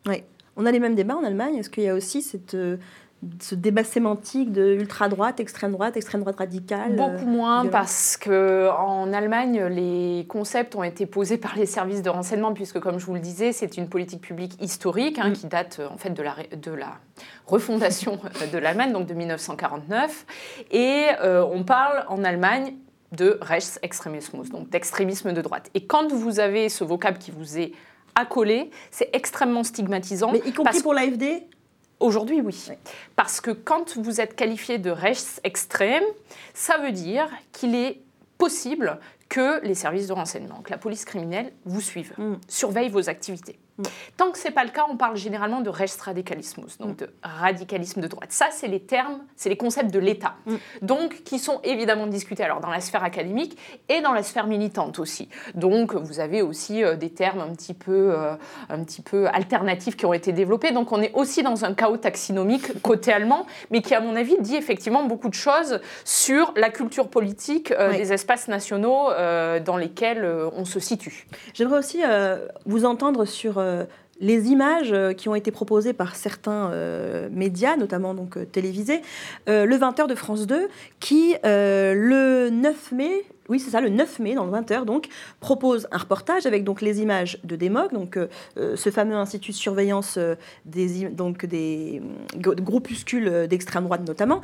[0.08, 0.24] Oui.
[0.58, 1.56] On a les mêmes débats en Allemagne.
[1.56, 2.78] Est-ce qu'il y a aussi cette, euh,
[3.41, 10.76] ce débat sémantique de ultra-droite, extrême-droite, extrême-droite radicale Beaucoup moins, parce qu'en Allemagne, les concepts
[10.76, 13.78] ont été posés par les services de renseignement, puisque, comme je vous le disais, c'est
[13.78, 15.34] une politique publique historique hein, mm.
[15.34, 16.97] qui date en fait de la, de la
[17.45, 18.20] refondation
[18.53, 20.26] de l'Allemagne, donc de 1949.
[20.72, 22.76] Et euh, on parle en Allemagne
[23.11, 25.70] de Rechtsextremismus, donc d'extrémisme de droite.
[25.74, 27.74] Et quand vous avez ce vocable qui vous est
[28.15, 30.32] accolé, c'est extrêmement stigmatisant.
[30.32, 31.43] Mais y compris pour l'AFD?
[32.00, 32.56] Aujourd'hui, oui.
[33.16, 36.04] Parce que quand vous êtes qualifié de rechts extrême,
[36.54, 38.00] ça veut dire qu'il est
[38.38, 42.36] possible que les services de renseignement, que la police criminelle vous suivent, mm.
[42.47, 43.60] surveillent vos activités.
[43.80, 43.84] Mm.
[44.18, 48.02] Tant que ce n'est pas le cas, on parle généralement de radicalismus, donc de radicalisme
[48.02, 48.32] de droite.
[48.32, 50.56] Ça, c'est les termes, c'est les concepts de l'État, mm.
[50.82, 53.58] donc qui sont évidemment discutés alors dans la sphère académique
[53.88, 55.30] et dans la sphère militante aussi.
[55.56, 58.36] Donc, vous avez aussi euh, des termes un petit peu, euh,
[58.70, 60.72] un petit peu alternatifs qui ont été développés.
[60.72, 64.36] Donc, on est aussi dans un chaos taxinomique côté allemand, mais qui, à mon avis,
[64.40, 69.10] dit effectivement beaucoup de choses sur la culture politique euh, des espaces nationaux
[69.66, 70.26] dans lesquels
[70.56, 71.28] on se situe.
[71.54, 72.02] J'aimerais aussi
[72.66, 73.60] vous entendre sur
[74.20, 79.01] les images euh, qui ont été proposées par certains euh, médias, notamment donc télévisés,
[79.47, 80.67] le 20h de France 2,
[80.99, 85.08] qui le 9 mai oui, c'est ça, le 9 mai, dans le 20h, donc,
[85.39, 88.28] propose un reportage avec donc les images de Démoc, donc euh,
[88.76, 90.36] ce fameux institut de surveillance euh,
[90.66, 92.02] des, donc, des
[92.38, 94.41] groupuscules d'extrême droite notamment.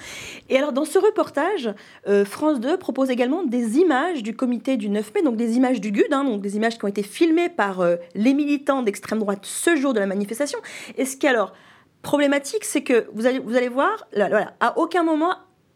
[0.49, 1.73] Et alors, dans ce reportage,
[2.07, 5.79] euh, France 2 propose également des images du comité du 9 mai, donc des images
[5.79, 7.85] du GUD, hein, donc des images qui ont été filmées par
[8.15, 10.59] les militants d'extrême droite ce jour de la manifestation.
[10.97, 11.53] Et ce qui alors
[12.01, 15.35] problématique, c'est que vous allez, vous allez voir, voilà, à aucun moment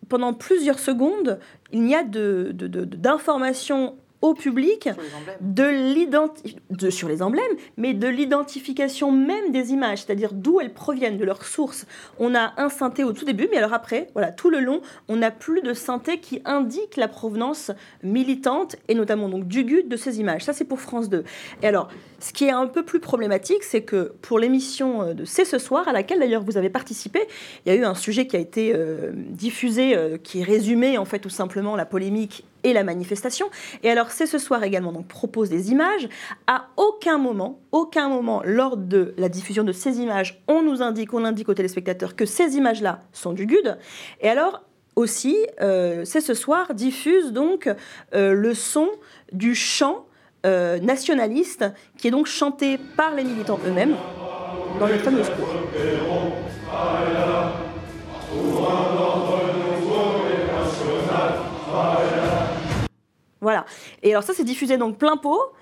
[0.10, 1.40] pendant plusieurs secondes,
[1.72, 3.92] il n'y a d'informations de,
[4.22, 4.90] au public
[5.40, 7.44] de sur les emblèmes,
[7.78, 11.86] mais de l'identification même des images, c'est-à-dire d'où elles proviennent, de leur source.
[12.20, 15.16] On a un synthé au tout début, mais alors après, voilà, tout le long, on
[15.18, 17.72] n'a plus de synthé qui indique la provenance
[18.04, 20.44] militante et notamment donc du GUD de ces images.
[20.44, 21.24] Ça, c'est pour France 2.
[21.62, 21.90] Et alors,
[22.20, 25.58] ce qui est un peu plus problématique, c'est que pour l'émission euh, de C'est ce
[25.58, 27.22] soir, à laquelle d'ailleurs vous avez participé,
[27.66, 31.06] il y a eu un sujet qui a été euh, diffusé, euh, qui résumait en
[31.06, 33.48] fait tout simplement la polémique et la manifestation.
[33.84, 36.10] Et alors, c'est ce soir également, donc propose des images.
[36.48, 41.14] À aucun moment, aucun moment, lors de la diffusion de ces images, on nous indique,
[41.14, 43.78] on indique aux téléspectateurs que ces images-là sont du GUD.
[44.22, 44.64] Et alors,
[44.98, 47.70] aussi, c'est ce soir, diffuse donc
[48.12, 48.90] le son
[49.32, 50.06] du chant
[50.46, 51.66] euh, nationaliste
[51.98, 53.96] qui est donc chanté par les militants eux-mêmes
[54.80, 55.48] dans le fameux cours.
[63.42, 63.66] Voilà.
[64.04, 65.54] Et alors ça, c'est diffusé donc plein pot.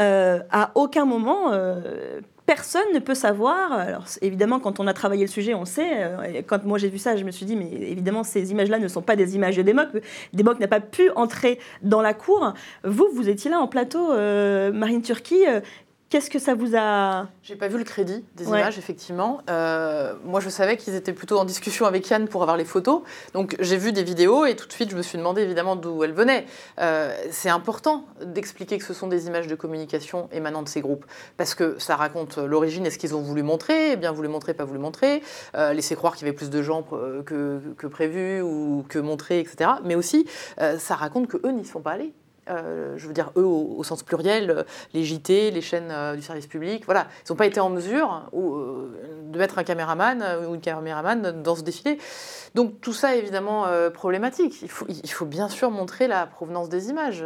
[0.00, 3.72] Euh, à aucun moment, euh, personne ne peut savoir.
[3.72, 6.04] Alors évidemment, quand on a travaillé le sujet, on sait.
[6.04, 8.88] Euh, quand moi j'ai vu ça, je me suis dit, mais évidemment, ces images-là ne
[8.88, 9.88] sont pas des images de Démoc.
[10.32, 12.54] Démoc n'a pas pu entrer dans la cour.
[12.84, 14.12] Vous, vous étiez là en plateau,
[14.72, 15.44] Marine Turquie.
[16.08, 17.26] Qu'est-ce que ça vous a...
[17.42, 19.40] J'ai pas vu le crédit des images, effectivement.
[19.50, 23.02] Euh, moi, je savais qu'ils étaient plutôt en discussion avec Yann pour avoir les photos.
[23.34, 26.04] Donc, j'ai vu des vidéos et tout de suite, je me suis demandé évidemment d'où
[26.04, 26.46] elles venaient.
[26.78, 31.06] Euh, c'est important d'expliquer que ce sont des images de communication émanant de ces groupes.
[31.38, 34.54] Parce que ça raconte l'origine et ce qu'ils ont voulu montrer, eh bien voulu montrer,
[34.54, 35.24] pas voulu montrer,
[35.56, 39.40] euh, laisser croire qu'il y avait plus de gens que, que prévu ou que montré,
[39.40, 39.70] etc.
[39.82, 40.26] Mais aussi,
[40.78, 42.14] ça raconte qu'eux n'y sont pas allés.
[42.48, 44.62] Euh, je veux dire eux au, sens pluriel, euh,
[44.94, 48.22] les JT, les chaînes euh, du service public, voilà, ils n'ont pas été en mesure
[48.32, 51.98] de mettre un caméraman ou une caméraman dans ce défilé.
[52.54, 54.62] Donc tout ça est évidemment problématique.
[54.62, 54.68] Il
[55.10, 57.24] faut, bien sûr montrer la provenance des images.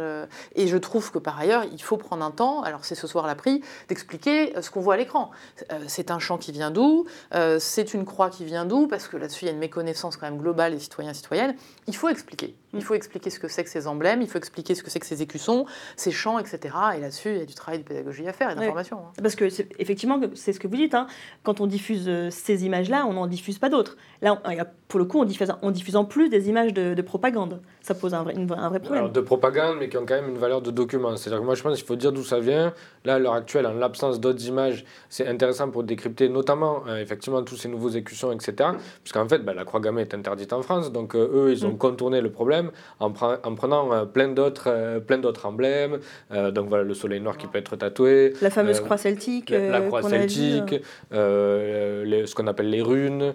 [0.55, 3.27] et je trouve que par ailleurs, il faut prendre un temps, alors c'est ce soir
[3.27, 5.31] la prix, d'expliquer ce qu'on voit à l'écran.
[5.87, 7.05] c'est un chant qui vient d'où?
[7.59, 8.87] C'est une croix qui vient d'où?
[8.87, 11.55] Parce que là-dessus, il y a une méconnaissance quand même globale des citoyens et citoyennes.
[11.87, 12.55] Il faut expliquer.
[12.73, 14.99] Il faut expliquer ce que c'est que ces emblèmes, il faut expliquer ce que c'est
[14.99, 15.65] que ces écussons,
[15.97, 16.59] ces chants, etc.
[16.97, 18.97] Et là-dessus, il y a du travail de pédagogie à faire et d'information.
[18.99, 19.11] hein.
[19.21, 20.93] Parce que c'est- effectivement, c'est ce que vous dites.
[20.95, 21.07] hein.
[21.43, 23.97] Quand on diffuse euh, ces images-là, on n'en diffuse pas d'autres.
[24.21, 26.49] Là, on- il y a- pour le coup, on diffuse, on diffuse en plus des
[26.49, 27.61] images de, de propagande.
[27.81, 29.03] Ça pose un vrai, une- un vrai problème.
[29.03, 31.15] Alors, de propagande, mais qui ont quand même une valeur de document.
[31.17, 32.73] C'est-à-dire que moi, je pense qu'il faut dire d'où ça vient.
[33.05, 37.41] Là, à l'heure actuelle, en l'absence d'autres images, c'est intéressant pour décrypter notamment, euh, effectivement,
[37.43, 38.53] tous ces nouveaux écussons, etc.
[38.57, 40.91] Parce qu'en fait, ben, la croix gammée est interdite en France.
[40.91, 41.77] Donc, euh, eux, ils ont Mm.
[41.77, 42.60] contourné le problème
[42.99, 45.99] en, pre- en prenant euh, plein d'autres euh, plein d'autres emblèmes.
[46.31, 48.33] Euh, donc, voilà, le soleil noir qui peut être tatoué.
[48.41, 49.49] La fameuse croix celtique.
[49.49, 50.81] la, la croix celtique,
[51.11, 53.33] les- ce qu'on appelle les runes,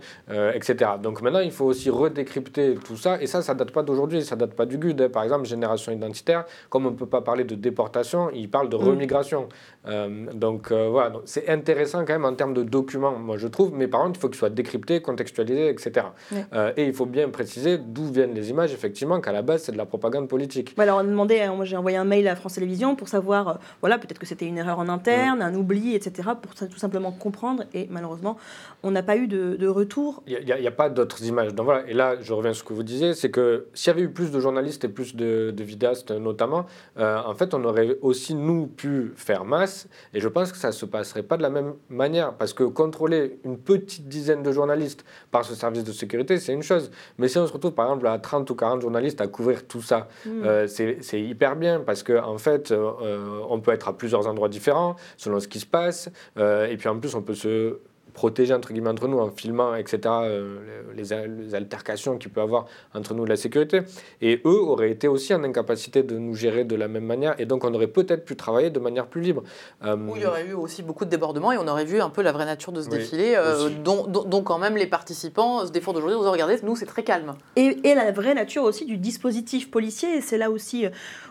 [0.54, 0.90] etc.
[1.02, 3.20] Donc maintenant, il faut aussi redécrypter tout ça.
[3.20, 5.00] Et ça, ça date pas d'aujourd'hui, ça date pas du GUD.
[5.00, 5.08] hein.
[5.08, 8.76] Par exemple, génération identitaire, comme on ne peut pas parler de déportation, il parle de
[8.76, 8.80] Mm.
[8.88, 9.48] remigration.
[9.86, 13.72] Euh, donc euh, voilà, c'est intéressant quand même en termes de documents, moi je trouve.
[13.74, 16.06] Mais par contre, il faut qu'ils soient décryptés, contextualisés, etc.
[16.32, 16.44] Ouais.
[16.52, 19.72] Euh, et il faut bien préciser d'où viennent les images, effectivement, qu'à la base, c'est
[19.72, 20.72] de la propagande politique.
[20.76, 23.98] Voilà, on a demandé, moi j'ai envoyé un mail à France Télévisions pour savoir, voilà,
[23.98, 27.64] peut-être que c'était une erreur en interne, un oubli, etc., pour tout simplement comprendre.
[27.74, 28.36] Et malheureusement,
[28.82, 30.22] on n'a pas eu de, de retour.
[30.26, 31.54] Il n'y a, pas d'autres images.
[31.54, 33.94] Donc voilà, et là, je reviens sur ce que vous disiez, c'est que s'il y
[33.94, 36.66] avait eu plus de journalistes et plus de, de vidéastes notamment,
[36.96, 39.75] en fait, on aurait aussi, nous, pu faire masse,
[40.14, 42.64] et je pense que ça ne se passerait pas de la même manière, parce que
[42.64, 46.90] contrôler une petite dizaine de journalistes par ce service de sécurité, c'est une chose.
[47.18, 49.82] Mais si on se retrouve, par exemple, à 30 ou 40 journalistes à couvrir tout
[49.82, 50.42] ça, Mm.
[50.44, 54.48] euh, c'est hyper bien, parce qu'en en fait, euh, on peut être à plusieurs endroits
[54.48, 57.78] différents, selon ce qui se passe, euh, et puis en plus, on peut se
[58.16, 60.58] protéger entre guillemets entre nous en filmant etc euh,
[60.96, 61.04] les,
[61.44, 62.62] les altercations qu'il peut avoir
[62.94, 63.82] entre nous et la sécurité
[64.22, 67.44] et eux auraient été aussi en incapacité de nous gérer de la même manière et
[67.44, 69.42] donc on aurait peut-être pu travailler de manière plus libre
[69.84, 72.08] Euh, Où il y aurait eu aussi beaucoup de débordements et on aurait vu un
[72.16, 74.86] peu la vraie nature de ce Oui, défilé, euh, dont, dont- dont quand même les
[74.98, 77.34] participants se défendent aujourd'hui disant regardez, nous c'est très calme.
[77.56, 80.20] Et, et la vraie nature aussi du dispositif policier.
[80.22, 80.90] C'est là aussi euh,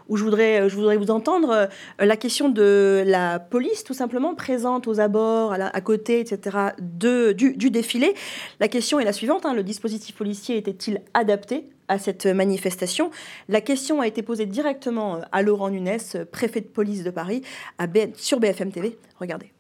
[0.09, 1.67] où je voudrais, euh, je voudrais vous entendre.
[1.99, 6.57] La question de la police, tout simplement, présente aux abords, à, la- à côté, etc.,
[6.79, 8.13] du, défilé.
[8.59, 9.45] La question est la suivante.
[9.45, 13.11] hein, le dispositif policier était-il adapté à cette manifestation?
[13.49, 15.97] La question a été posée directement euh, à Laurent Nunes,
[16.31, 17.41] préfet de police de Paris,
[18.15, 18.97] sur BFM TV.
[19.19, 19.51] Regardez.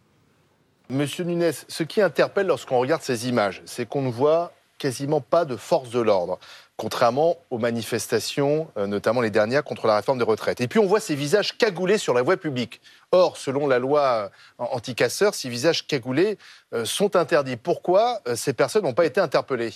[0.89, 5.45] Monsieur Nunes, ce qui interpelle lorsqu'on regarde ces images, c'est qu'on ne voit quasiment pas
[5.45, 6.39] de force de l'ordre,
[6.77, 10.61] contrairement aux manifestations, euh, notamment les dernières contre la réforme des retraites.
[10.61, 12.81] Et puis on voit ces visages cagoulés sur la voie publique.
[13.11, 16.37] Or, selon la loi euh, anti-casseurs, ces visages cagoulés
[16.73, 17.55] euh, sont interdits.
[17.55, 19.73] Pourquoi ces personnes n'ont pas été interpellées?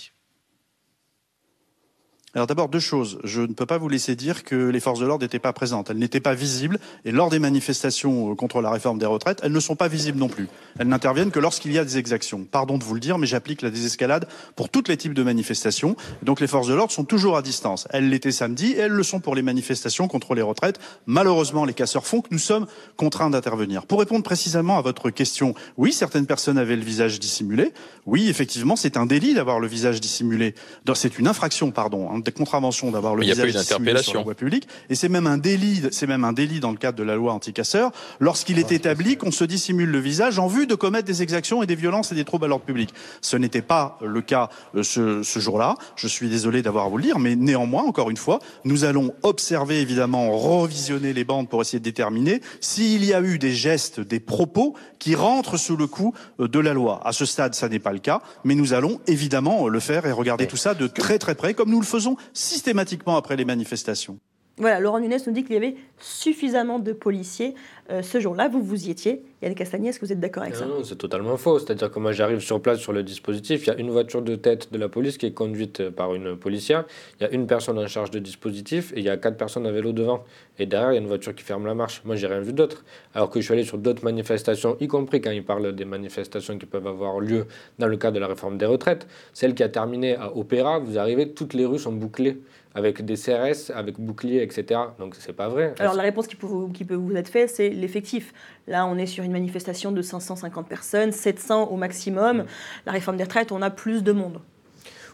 [2.32, 3.18] Alors d'abord deux choses.
[3.24, 5.90] Je ne peux pas vous laisser dire que les forces de l'ordre n'étaient pas présentes.
[5.90, 9.50] Elles n'étaient pas visibles et lors des manifestations euh, contre la réforme des retraites, elles
[9.50, 10.46] ne sont pas visibles non plus.
[10.78, 12.46] Elles n'interviennent que lorsqu'il y a des exactions.
[12.48, 15.96] Pardon de vous le dire, mais j'applique la désescalade pour tous les types de manifestations.
[16.22, 17.88] Donc les forces de l'ordre sont toujours à distance.
[17.90, 20.78] Elles l'étaient samedi et elles le sont pour les manifestations contre les retraites.
[21.06, 22.66] Malheureusement, les casseurs font que nous sommes
[22.96, 23.86] contraints d'intervenir.
[23.86, 27.72] Pour répondre précisément à votre question, oui, certaines personnes avaient le visage dissimulé.
[28.06, 30.54] Oui, effectivement, c'est un délit d'avoir le visage dissimulé.
[30.94, 33.64] C'est une infraction, pardon, hein, des contraventions d'avoir le Mais il y a pas visage
[33.64, 34.68] eu dissimulé sur la voie publique.
[34.88, 37.32] Et c'est même un délit, c'est même un délit dans le cadre de la loi
[37.32, 41.62] anti-casseurs, lorsqu'il est établi qu'on se dissimule le visage en vue de commettre des exactions
[41.62, 42.92] et des violences et des troubles à l'ordre public.
[43.20, 45.76] Ce n'était pas le cas euh, ce, ce jour-là.
[45.96, 49.12] Je suis désolé d'avoir à vous le dire, mais néanmoins, encore une fois, nous allons
[49.22, 54.00] observer évidemment, revisionner les bandes pour essayer de déterminer s'il y a eu des gestes,
[54.00, 57.00] des propos qui rentrent sous le coup euh, de la loi.
[57.04, 60.12] À ce stade, ça n'est pas le cas, mais nous allons évidemment le faire et
[60.12, 64.18] regarder tout ça de très très près, comme nous le faisons systématiquement après les manifestations.
[64.60, 67.54] Voilà, Laurent Nunes nous dit qu'il y avait suffisamment de policiers
[67.90, 68.48] euh, ce jour-là.
[68.48, 69.22] Vous, vous y étiez.
[69.40, 71.58] Yann Castagnier, est-ce que vous êtes d'accord avec ça Non, non, c'est totalement faux.
[71.58, 73.66] C'est-à-dire que moi, j'arrive sur place sur le dispositif.
[73.66, 76.36] Il y a une voiture de tête de la police qui est conduite par une
[76.36, 76.84] policière.
[77.18, 79.66] Il y a une personne en charge de dispositif et il y a quatre personnes
[79.66, 80.24] à vélo devant.
[80.58, 82.02] Et derrière, il y a une voiture qui ferme la marche.
[82.04, 82.84] Moi, j'ai rien vu d'autre.
[83.14, 86.58] Alors que je suis allé sur d'autres manifestations, y compris quand ils parlent des manifestations
[86.58, 87.46] qui peuvent avoir lieu
[87.78, 89.06] dans le cadre de la réforme des retraites.
[89.32, 92.36] Celle qui a terminé à Opéra, vous arrivez, toutes les rues sont bouclées
[92.74, 94.80] avec des CRS, avec boucliers, etc.
[94.98, 95.74] Donc, c'est pas vrai.
[95.78, 98.32] Alors la réponse qui peut, vous, qui peut vous être faite, c'est l'effectif.
[98.66, 102.44] Là, on est sur une manifestation de 550 personnes, 700 au maximum.
[102.86, 104.40] La réforme des retraites, on a plus de monde.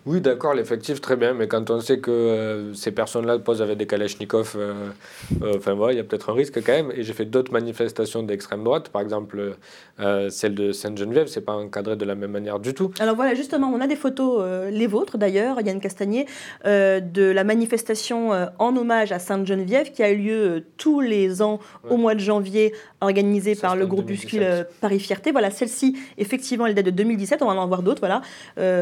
[0.07, 3.77] Oui, d'accord, l'effectif, très bien, mais quand on sait que euh, ces personnes-là posent avec
[3.77, 4.91] des kalachnikovs, euh,
[5.43, 6.93] euh, enfin voilà, il y a peut-être un risque quand même.
[6.95, 9.57] Et j'ai fait d'autres manifestations d'extrême droite, par exemple
[10.29, 12.93] celle de Sainte-Geneviève, c'est pas encadré de la même manière du tout.
[13.01, 16.27] Alors voilà, justement, on a des photos, les vôtres d'ailleurs, Yann Castagnier,
[16.65, 21.97] de la manifestation en hommage à Sainte-Geneviève qui a eu lieu tous les ans au
[21.97, 25.33] mois de janvier, organisée par le groupuscule Paris Fierté.
[25.33, 28.21] Voilà, celle-ci, effectivement, elle date de 2017, on va en voir d'autres, voilà.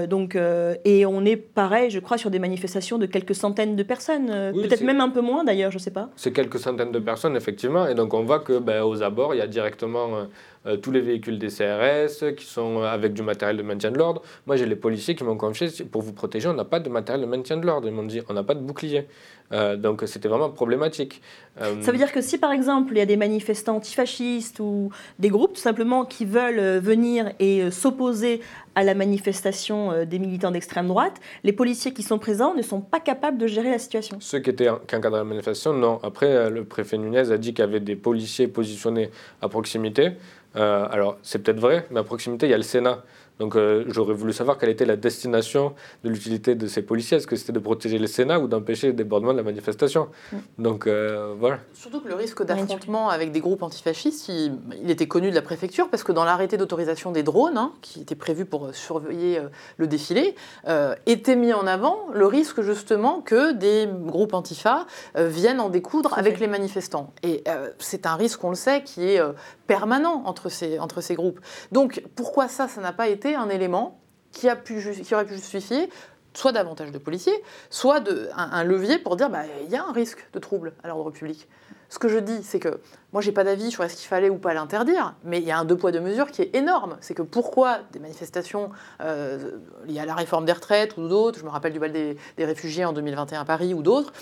[0.07, 0.37] Donc,
[0.85, 4.31] et on on est pareil, je crois, sur des manifestations de quelques centaines de personnes,
[4.31, 6.11] euh, Oui, peut-être même un peu moins d'ailleurs, je ne sais pas.
[6.17, 7.87] C'est quelques centaines de personnes, effectivement.
[7.87, 10.27] Et donc, on voit que ben, aux abords, il y a directement
[10.67, 13.99] euh, tous les véhicules des CRS qui sont euh, avec du matériel de maintien de
[13.99, 14.23] l'ordre.
[14.47, 17.21] Moi, j'ai les policiers qui m'ont confié pour vous protéger, on n'a pas de matériel
[17.21, 17.87] de maintien de l'ordre.
[17.87, 19.07] Ils m'ont dit on n'a pas de bouclier.
[19.53, 21.21] Euh, donc, c'était vraiment problématique.
[21.61, 24.91] Euh, Ça veut dire que si par exemple il y a des manifestants antifascistes ou
[25.19, 28.41] des groupes tout simplement qui veulent venir et s'opposer
[28.75, 33.01] à la manifestation des militants d'extrême droite, les policiers qui sont présents ne sont pas
[33.01, 34.17] capables de gérer la situation.
[34.19, 36.01] Ceux qui étaient qui encadraient la manifestation, non.
[36.03, 39.11] Après, le préfet Nunez a dit qu'il y avait des policiers positionnés
[39.43, 40.13] à proximité.
[40.57, 43.03] Euh, alors, c'est peut-être vrai, mais à proximité, il y a le Sénat.
[43.41, 45.75] Donc, euh, j'aurais voulu savoir quelle était la destination
[46.05, 47.17] de l'utilité de ces policiers.
[47.17, 50.09] Est-ce que c'était de protéger le Sénat ou d'empêcher le débordement de la manifestation
[50.57, 51.59] Donc, euh, voilà.
[51.73, 55.43] Surtout que le risque d'affrontement avec des groupes antifascistes, il, il était connu de la
[55.43, 59.49] préfecture parce que dans l'arrêté d'autorisation des drones, hein, qui était prévu pour surveiller euh,
[59.79, 60.37] le défilé,
[60.69, 64.87] euh, était mis en avant le risque justement que des groupes antifa
[65.17, 67.13] euh, viennent en découdre avec les manifestants.
[67.25, 69.33] Et euh, c'est un risque, on le sait, qui est euh,
[69.67, 71.41] permanent entre ces, entre ces groupes.
[71.73, 74.01] Donc pourquoi ça, ça n'a pas été un élément
[74.33, 75.89] qui, a pu, qui aurait pu justifier
[76.35, 79.85] soit davantage de policiers, soit de, un, un levier pour dire bah, il y a
[79.85, 81.49] un risque de trouble à l'ordre public.
[81.89, 82.81] Ce que je dis, c'est que
[83.13, 85.59] moi, j'ai pas d'avis sur est-ce qu'il fallait ou pas l'interdire, mais il y a
[85.59, 86.97] un deux poids deux mesures qui est énorme.
[87.01, 89.53] C'est que pourquoi des manifestations euh,
[89.87, 92.45] liées à la réforme des retraites ou d'autres, je me rappelle du bal des, des
[92.45, 94.13] réfugiés en 2021 à Paris ou d'autres,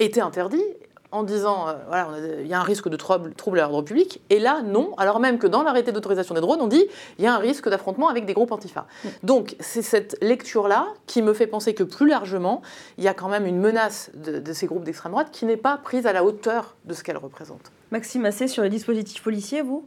[0.00, 0.64] étaient interdits
[1.12, 2.08] en disant euh, voilà,
[2.40, 5.20] il y a un risque de trouble, trouble à l'ordre public, et là, non, alors
[5.20, 6.84] même que dans l'arrêté d'autorisation des drones, on dit
[7.18, 8.86] il y a un risque d'affrontement avec des groupes antifa.
[9.22, 12.62] Donc, c'est cette lecture-là qui me fait penser que plus largement,
[12.98, 15.56] il y a quand même une menace de, de ces groupes d'extrême droite qui n'est
[15.56, 17.70] pas prise à la hauteur de ce qu'elle représente.
[17.90, 19.86] Maxime Assé, sur les dispositifs policiers, vous?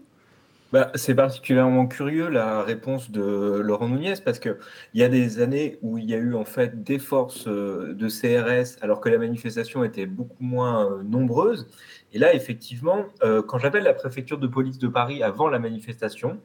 [0.71, 4.57] Bah, c'est particulièrement curieux la réponse de Laurent Nunez parce que
[4.93, 7.93] il y a des années où il y a eu en fait des forces euh,
[7.93, 11.67] de CRS alors que la manifestation était beaucoup moins euh, nombreuse.
[12.13, 16.39] Et là, effectivement, euh, quand j'appelle la préfecture de police de Paris avant la manifestation,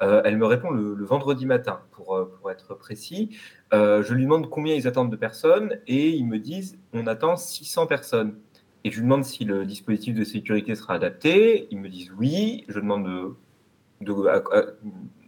[0.00, 3.36] elle me répond le, vendredi matin, pour, pour être précis.
[3.72, 7.88] Je lui demande combien ils attendent de personnes et ils me disent on attend 600
[7.88, 8.38] personnes.
[8.84, 11.66] Et je lui demande si le dispositif de sécurité sera adapté.
[11.72, 12.64] Ils me disent oui.
[12.68, 13.34] Je demande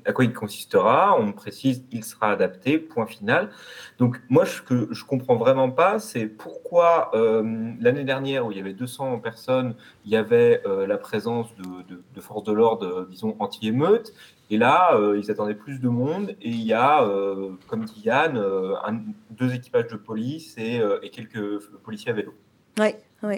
[0.04, 1.18] à, quoi il consistera.
[1.18, 3.50] On précise il sera adapté, point final.
[3.98, 8.58] Donc moi, ce que je comprends vraiment pas, c'est pourquoi euh, l'année dernière, où il
[8.58, 13.06] y avait 200 personnes, il y avait euh, la présence de, forces de l'ordre, euh,
[13.10, 14.12] disons, anti-émeute.
[14.52, 16.30] Et là, ils attendaient plus de monde.
[16.42, 17.08] Et il y a,
[17.68, 18.36] comme dit Yann,
[19.30, 22.34] deux équipages de police et, et quelques policiers à vélo.
[22.80, 23.36] Oui, oui.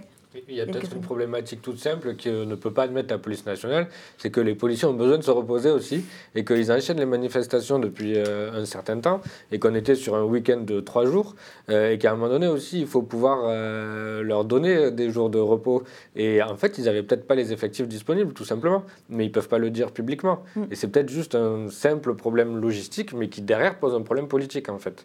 [0.49, 3.45] Il y a peut-être une problématique toute simple que ne peut pas admettre la police
[3.47, 6.05] nationale, c'est que les policiers ont besoin de se reposer aussi
[6.35, 9.21] et qu'ils enchaînent les manifestations depuis euh, un certain temps
[9.51, 11.35] et qu'on était sur un week-end de trois jours
[11.69, 15.31] euh, et qu'à un moment donné aussi il faut pouvoir euh, leur donner des jours
[15.31, 15.83] de repos
[16.17, 19.49] et en fait ils n'avaient peut-être pas les effectifs disponibles tout simplement mais ils peuvent
[19.49, 20.65] pas le dire publiquement Mm.
[20.71, 24.69] et c'est peut-être juste un simple problème logistique mais qui derrière pose un problème politique
[24.69, 25.05] en fait.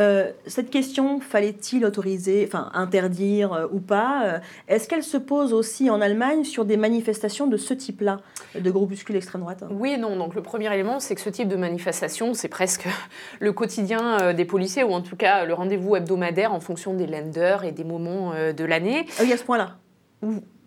[0.00, 5.52] Euh, cette question, fallait-il autoriser, enfin interdire euh, ou pas euh, Est-ce qu'elle se pose
[5.52, 8.20] aussi en Allemagne sur des manifestations de ce type-là,
[8.58, 9.62] de groupuscules extrême droite?
[9.70, 10.16] Oui et non.
[10.16, 12.88] Donc le premier élément, c'est que ce type de manifestation, c'est presque
[13.40, 17.64] le quotidien des policiers, ou en tout cas le rendez-vous hebdomadaire en fonction des lenders
[17.64, 19.06] et des moments de l'année.
[19.18, 19.76] Ah oui, à ce point-là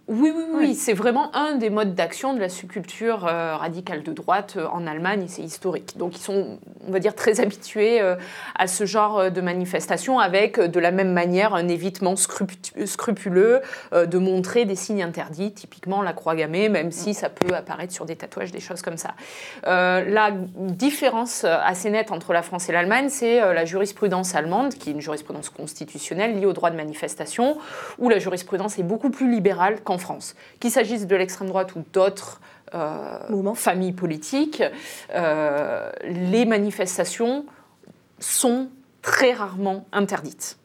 [0.09, 4.13] Oui, oui, oui, c'est vraiment un des modes d'action de la subculture euh, radicale de
[4.13, 5.97] droite euh, en Allemagne, et c'est historique.
[5.97, 8.15] Donc ils sont, on va dire, très habitués euh,
[8.55, 13.59] à ce genre euh, de manifestation, avec de la même manière un évitement scrupu- scrupuleux
[13.93, 18.05] de montrer des signes interdits, typiquement la croix gammée, même si ça peut apparaître sur
[18.05, 19.13] des tatouages, des choses comme ça.
[19.63, 24.93] La différence assez nette entre la France et l'Allemagne, c'est la jurisprudence allemande, qui est
[24.93, 27.57] une jurisprudence constitutionnelle liée au droit de manifestation,
[27.99, 30.35] où la jurisprudence est beaucoup plus libérale qu'en France.
[30.59, 32.41] Qu'il s'agisse de l'extrême droite ou d'autres
[32.73, 34.63] euh, familles politiques,
[35.13, 37.45] euh, les manifestations
[38.19, 38.69] sont
[39.01, 40.57] très rarement interdites.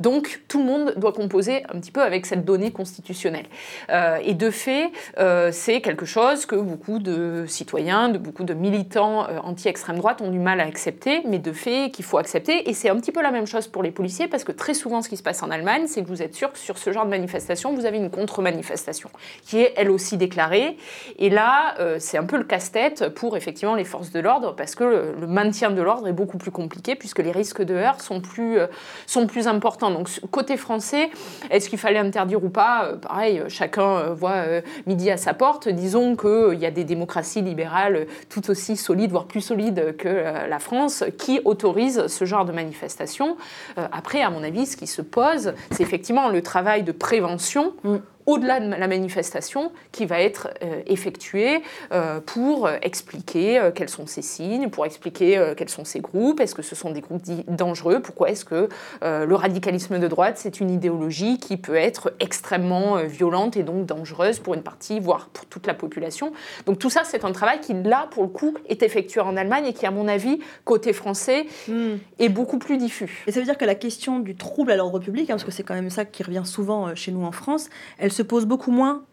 [0.00, 3.46] Donc tout le monde doit composer un petit peu avec cette donnée constitutionnelle.
[3.90, 8.54] Euh, et de fait, euh, c'est quelque chose que beaucoup de citoyens, de beaucoup de
[8.54, 12.68] militants euh, anti-extrême droite ont du mal à accepter, mais de fait qu'il faut accepter.
[12.68, 15.02] Et c'est un petit peu la même chose pour les policiers, parce que très souvent
[15.02, 17.04] ce qui se passe en Allemagne, c'est que vous êtes sûr que sur ce genre
[17.04, 19.10] de manifestation, vous avez une contre-manifestation
[19.44, 20.76] qui est elle aussi déclarée.
[21.18, 24.84] Et là, c'est un peu le casse-tête pour effectivement les forces de l'ordre, parce que
[24.84, 28.58] le, maintien de l'ordre est beaucoup plus compliqué, puisque les risques de heurts sont plus,
[29.06, 31.10] sont plus importants Donc, côté français,
[31.50, 34.44] est-ce qu'il fallait interdire ou pas Pareil, chacun voit
[34.86, 35.68] midi à sa porte.
[35.68, 40.58] Disons qu'il y a des démocraties libérales tout aussi solides, voire plus solides que la
[40.60, 43.36] France, qui autorisent ce genre de manifestation.
[43.76, 47.74] après, à mon avis, ce qui se pose, c'est effectivement le travail de prévention.
[47.82, 47.96] Mm
[48.26, 51.62] au-delà de la manifestation qui va être euh, effectuée
[51.92, 56.54] euh, pour expliquer euh, quels sont ces signes, pour expliquer quels sont ces groupes, est-ce
[56.54, 58.68] que ce sont des groupes dangereux, pourquoi est-ce que
[59.02, 64.40] le radicalisme de droite, c'est une idéologie qui peut être extrêmement violente et donc dangereuse
[64.40, 66.32] pour une partie, voire pour toute la population?
[66.66, 69.66] Donc tout ça, c'est un travail qui, là, pour le coup, est effectué en Allemagne
[69.66, 71.96] et qui, à mon avis, côté français, hmm.
[72.18, 73.24] est beaucoup plus diffus.
[73.26, 75.50] Et ça veut dire que la question du trouble à l'ordre public, hein, parce que
[75.52, 77.68] c'est quand même ça qui revient souvent chez nous en France,
[77.98, 79.04] elle se pose beaucoup moins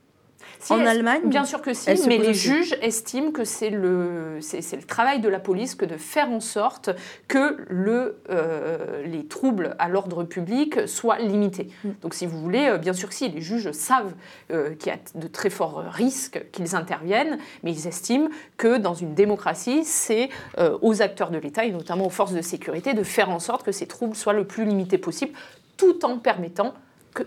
[0.69, 4.83] en Allemagne Bien sûr que si, mais les juges estiment que c'est le, c'est, le
[4.83, 6.89] travail de la police que de faire en sorte
[7.27, 11.69] que le, euh, les troubles à l'ordre public soient limités.
[11.83, 11.89] Mm.
[12.01, 14.13] Donc si vous voulez, euh, bien sûr que si, les juges savent
[14.51, 18.93] euh, qu'il y a de très forts risques qu'ils interviennent, mais ils estiment que dans
[18.93, 20.29] une démocratie, c'est
[20.81, 23.71] aux acteurs de l'État et notamment aux forces de sécurité de faire en sorte que
[23.71, 25.33] ces troubles soient le plus limités possible,
[25.77, 26.73] tout en permettant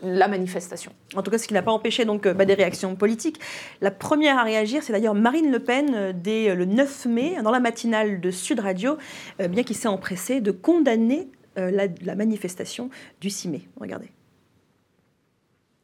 [0.02, 0.92] la manifestation.
[1.14, 3.40] En tout cas, ce qui n'a pas empêché donc euh, bah, des réactions politiques.
[3.80, 7.42] La première à réagir, c'est d'ailleurs Marine Le Pen euh, dès euh, le 9 mai,
[7.42, 8.98] dans la matinale de Sud Radio,
[9.38, 13.62] bien qu'il s'est empressé de condamner la, manifestation du 6 mai.
[13.80, 14.10] Regardez.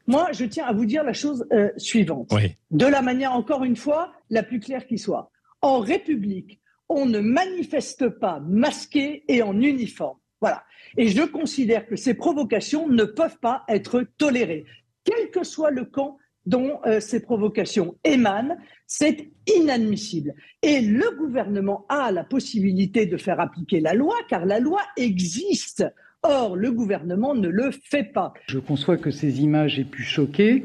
[0.06, 1.46] Moi, je tiens à vous dire la chose
[1.76, 2.30] suivante,
[2.70, 5.30] de la manière encore une fois la plus claire qui soit.
[5.60, 10.18] En République, on ne manifeste pas masqué et en uniforme.
[10.40, 10.64] Voilà.
[10.96, 14.64] Et je considère que ces provocations ne peuvent pas être tolérées,
[15.04, 20.34] quel que soit le camp dont euh, ces provocations émanent, c'est inadmissible.
[20.62, 25.84] Et le gouvernement a la possibilité de faire appliquer la loi, car la loi existe.
[26.24, 28.32] Or, le gouvernement ne le fait pas.
[28.46, 30.64] Je conçois que ces images aient pu choquer.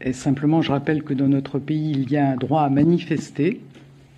[0.00, 3.60] Et simplement, je rappelle que dans notre pays, il y a un droit à manifester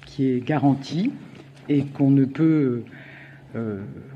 [0.07, 1.13] qui est garanti
[1.69, 2.83] et qu'on ne peut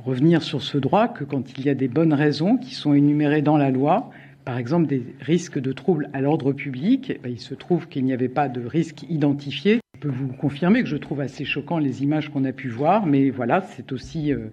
[0.04, 3.42] revenir sur ce droit que quand il y a des bonnes raisons qui sont énumérées
[3.42, 4.10] dans la loi,
[4.46, 8.04] par exemple des risques de troubles à l'ordre public, eh ben, il se trouve qu'il
[8.04, 9.80] n'y avait pas de risque identifié.
[9.96, 13.06] Je peux vous confirmer que je trouve assez choquant les images qu'on a pu voir,
[13.06, 14.50] mais voilà, c'est aussi euh,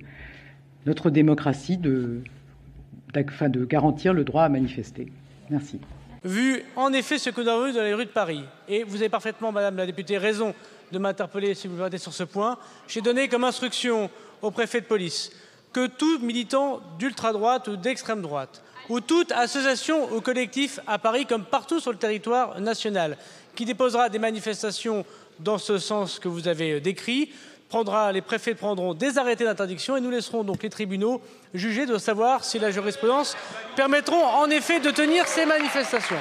[0.88, 2.24] notre démocratie de,
[3.14, 5.12] de garantir le droit à manifester.
[5.52, 5.80] Merci.
[6.24, 8.96] Vu en effet ce que nous avons vu dans les rues de Paris, et vous
[8.96, 10.56] avez parfaitement, Madame la députée, raison
[10.92, 12.58] de m'interpeller si vous me sur ce point,
[12.88, 14.10] j'ai donné comme instruction
[14.44, 15.32] au préfet de police
[15.74, 21.46] que tout militant d'ultra-droite ou d'extrême droite, ou toute association ou collectif à Paris comme
[21.46, 23.18] partout sur le territoire national,
[23.56, 25.04] qui déposera des manifestations
[25.39, 27.32] dans ce sens que vous avez décrit,
[27.70, 31.22] prendra, les préfets prendront des arrêtés d'interdiction et nous laisserons donc les tribunaux
[31.56, 33.36] juger de savoir si la jurisprudence
[33.76, 36.20] permettront en effet de tenir ces manifestations.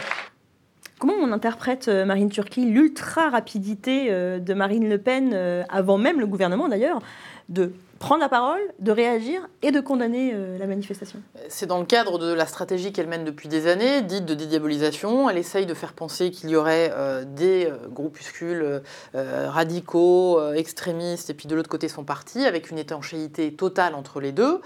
[0.98, 6.20] Comment on interprète, euh, Marine Turquie, l'ultra-rapidité euh, de Marine Le Pen, euh, avant même
[6.20, 7.00] le gouvernement d'ailleurs,
[7.48, 7.72] de
[8.02, 11.20] prendre la parole, de réagir et de condamner euh, la manifestation.
[11.48, 15.30] C'est dans le cadre de la stratégie qu'elle mène depuis des années, dite de dédiabolisation.
[15.30, 18.82] Elle essaye de faire penser qu'il y aurait euh, des euh, groupuscules
[19.14, 24.32] radicaux, extrémistes, et puis de l'autre côté son parti, avec une étanchéité totale entre les
[24.32, 24.60] deux.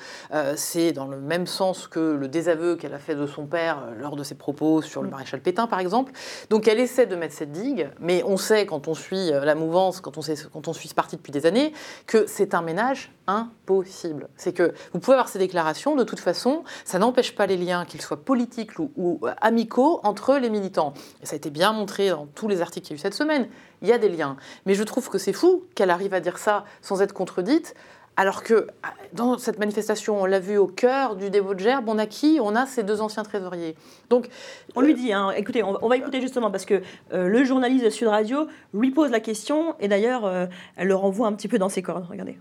[0.54, 4.16] C'est dans le même sens que le désaveu qu'elle a fait de son père lors
[4.16, 5.10] de ses propos sur le mm.
[5.10, 6.12] maréchal Pétain, par exemple.
[6.48, 10.00] Donc elle essaie de mettre cette digue, mais on sait, quand on suit la mouvance,
[10.00, 11.74] quand on, sait, quand on suit ce parti depuis des années,
[12.06, 14.28] que c'est un ménage impossible.
[14.36, 17.84] C'est que vous pouvez avoir ces déclarations, de toute façon, ça n'empêche pas les liens,
[17.84, 20.94] qu'ils soient politiques ou, amicaux, entre les militants.
[21.22, 23.14] Et ça a été bien montré dans tous les articles qu'il y a eu cette
[23.14, 23.48] semaine.
[23.82, 24.36] Il y a des liens.
[24.64, 27.74] Mais je trouve que c'est fou qu'elle arrive à dire ça sans être contredite.
[28.18, 28.66] Alors que
[29.12, 32.38] dans cette manifestation, on l'a vu au cœur du dévot de Gerbe, on a qui?
[32.40, 33.76] On a ces deux anciens trésoriers.
[34.08, 34.28] Donc,
[34.74, 36.80] on lui dit, hein, écoutez, on, va écouter justement parce que
[37.12, 40.46] euh, le journaliste de Sud Radio lui pose la question et d'ailleurs, euh,
[40.76, 42.06] elle le renvoie un petit peu dans ses cordes.
[42.08, 42.38] Regardez.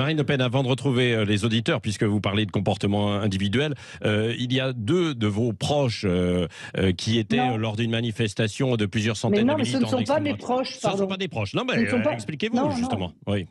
[0.00, 3.74] Marine Le Pen, avant de retrouver euh, les auditeurs, puisque vous parlez de comportement individuel,
[4.02, 6.48] euh, il y a deux de vos proches euh,
[6.96, 9.80] qui étaient lors d'une manifestation de plusieurs centaines mais non, de militants.
[9.80, 10.96] Mais ce ne sont pas mes proches, pardon.
[10.96, 11.52] Ce ne sont pas des proches.
[11.52, 11.84] Non, mais
[12.14, 13.12] expliquez-vous, justement.
[13.26, 13.46] Oui.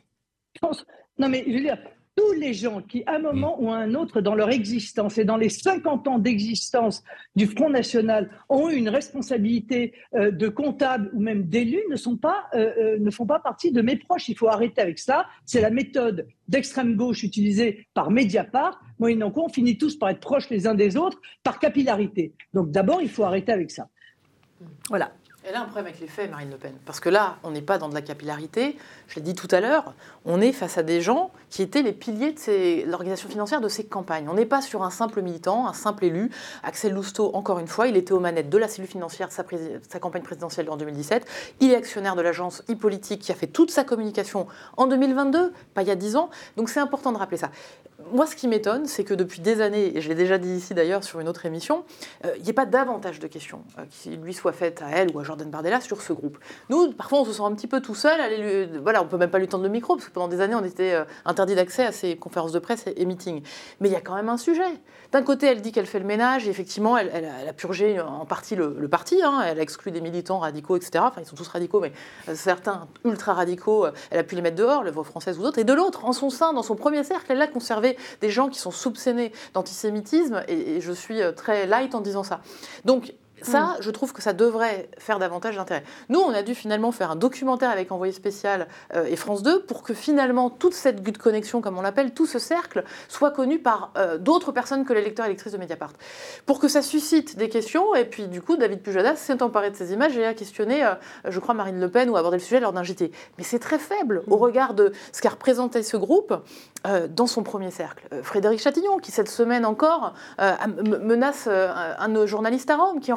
[1.20, 1.78] Non, mais je veux dire,
[2.16, 5.24] tous les gens qui, à un moment ou à un autre dans leur existence et
[5.24, 7.02] dans les 50 ans d'existence
[7.36, 12.16] du Front National, ont eu une responsabilité euh, de comptable ou même d'élu ne, sont
[12.16, 14.28] pas, euh, euh, ne font pas partie de mes proches.
[14.28, 15.26] Il faut arrêter avec ça.
[15.44, 18.80] C'est la méthode d'extrême gauche utilisée par Mediapart.
[18.98, 22.34] Moyennant quoi, on finit tous par être proches les uns des autres par capillarité.
[22.54, 23.88] Donc d'abord, il faut arrêter avec ça.
[24.88, 25.12] Voilà.
[25.42, 26.74] Elle a un problème avec les faits, Marine Le Pen.
[26.84, 28.76] Parce que là, on n'est pas dans de la capillarité.
[29.08, 29.94] Je l'ai dit tout à l'heure,
[30.26, 33.84] on est face à des gens qui étaient les piliers de l'organisation financière de ces
[33.84, 34.28] campagnes.
[34.28, 36.30] On n'est pas sur un simple militant, un simple élu.
[36.62, 39.44] Axel Lousteau, encore une fois, il était aux manettes de la cellule financière de sa,
[39.88, 41.26] sa campagne présidentielle en 2017.
[41.60, 45.80] Il est actionnaire de l'agence e-politique qui a fait toute sa communication en 2022, pas
[45.80, 46.28] il y a 10 ans.
[46.58, 47.50] Donc c'est important de rappeler ça
[48.12, 50.74] moi, ce qui m'étonne, c'est que depuis des années, et je l'ai déjà dit ici
[50.74, 51.84] d'ailleurs sur une autre émission,
[52.24, 55.14] euh, il n'y ait pas davantage de questions euh, qui lui soient faites à elle
[55.14, 56.38] ou à Jordan Bardella sur ce groupe.
[56.68, 58.20] Nous, parfois, on se sent un petit peu tout seul.
[58.20, 60.54] Aller voilà, on peut même pas lui tendre le micro parce que pendant des années,
[60.54, 63.42] on était euh, interdit d'accès à ses conférences de presse et, meetings.
[63.80, 64.62] Mais il y a quand même un sujet.
[65.12, 68.54] D'un côté, elle dit qu'elle fait le ménage et effectivement, elle, a purgé en partie
[68.54, 69.20] le, parti.
[69.22, 69.42] Hein.
[69.44, 71.04] elle a exclu des militants radicaux, etc.
[71.06, 71.92] Enfin, ils sont tous radicaux, mais
[72.34, 75.58] certains ultra radicaux, elle a pu les mettre dehors, les voix françaises ou d'autres.
[75.58, 78.48] Et de l'autre, en son sein, dans son premier cercle, elle a conservé des gens
[78.48, 82.40] qui sont soupçonnés d'antisémitisme, et, je suis euh, très light en disant ça.
[82.84, 83.76] Donc, ça, mm.
[83.80, 85.84] je trouve que ça devrait faire davantage d'intérêt.
[86.08, 89.62] Nous, on a dû finalement faire un documentaire avec Envoyé spécial euh, et France 2
[89.62, 93.58] pour que finalement toute cette de connexion, comme on l'appelle, tout ce cercle, soit connu
[93.58, 95.92] par euh, d'autres personnes que les lecteurs et lectrices de Mediapart.
[96.46, 99.76] Pour que ça suscite des questions, et puis du coup, David Pujadas s'est emparé de
[99.76, 100.94] ces images et a questionné, euh,
[101.28, 103.10] je crois, Marine Le Pen ou abordé le sujet lors d'un JT.
[103.38, 104.40] Mais c'est très faible au mm.
[104.40, 106.34] regard de ce qu'a représenté ce groupe
[107.10, 108.08] dans son premier cercle.
[108.22, 113.16] Frédéric Chatillon, qui cette semaine encore menace un, un journaliste à Rome, qui en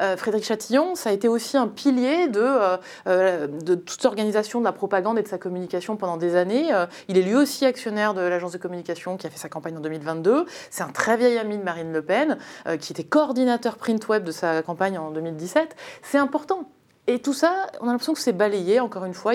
[0.00, 4.60] euh, Frédéric Chatillon, ça a été aussi un pilier de, euh, euh, de toute l'organisation
[4.60, 6.70] de la propagande et de sa communication pendant des années.
[7.08, 9.80] il est lui aussi actionnaire de l'agence de communication qui a fait sa campagne en
[9.80, 10.46] 2022.
[10.70, 12.38] C'est un très vieil ami de Marine Le Pen,
[12.80, 15.76] qui était coordinateur print web de sa campagne en 2017.
[16.02, 16.68] C'est important.
[17.08, 19.32] Et tout ça, on a l'impression que c'est balayé, encore une fois,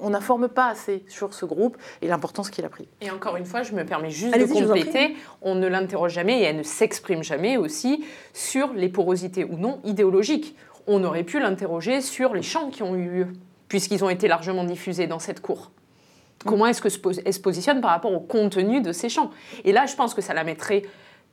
[0.00, 2.88] on n'informe pas assez sur ce groupe et l'importance qu'il a pris.
[3.00, 6.44] Et encore une fois, je me permets juste de compléter, on ne l'interroge jamais et
[6.44, 10.56] elle ne s'exprime jamais aussi sur les porosités ou non idéologiques.
[10.86, 13.26] On aurait pu l'interroger sur les chants qui ont eu lieu,
[13.68, 15.72] puisqu'ils ont été largement diffusés dans cette cour.
[16.46, 16.92] Comment est-ce qu'elle
[17.34, 19.30] se positionne par rapport au contenu de ces chants?
[19.64, 20.82] Et là, je pense que ça la mettrait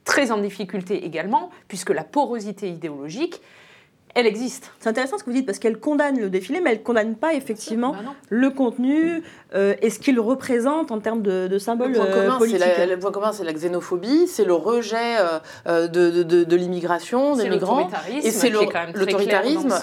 [0.05, 3.41] très en difficulté également, puisque la porosité idéologique,
[4.15, 4.71] elle existe.
[4.79, 7.15] C'est intéressant ce que vous dites parce qu'elle condamne le défilé, mais elle ne condamne
[7.15, 7.99] pas effectivement bah
[8.29, 12.61] le contenu euh, et ce qu'il représente en termes de, symboles euh, politiques.
[12.89, 15.17] le point commun, c'est la xénophobie, c'est le rejet
[15.67, 17.89] euh, de, de, l'immigration, des migrants.
[18.23, 19.73] Et c'est l'autoritarisme,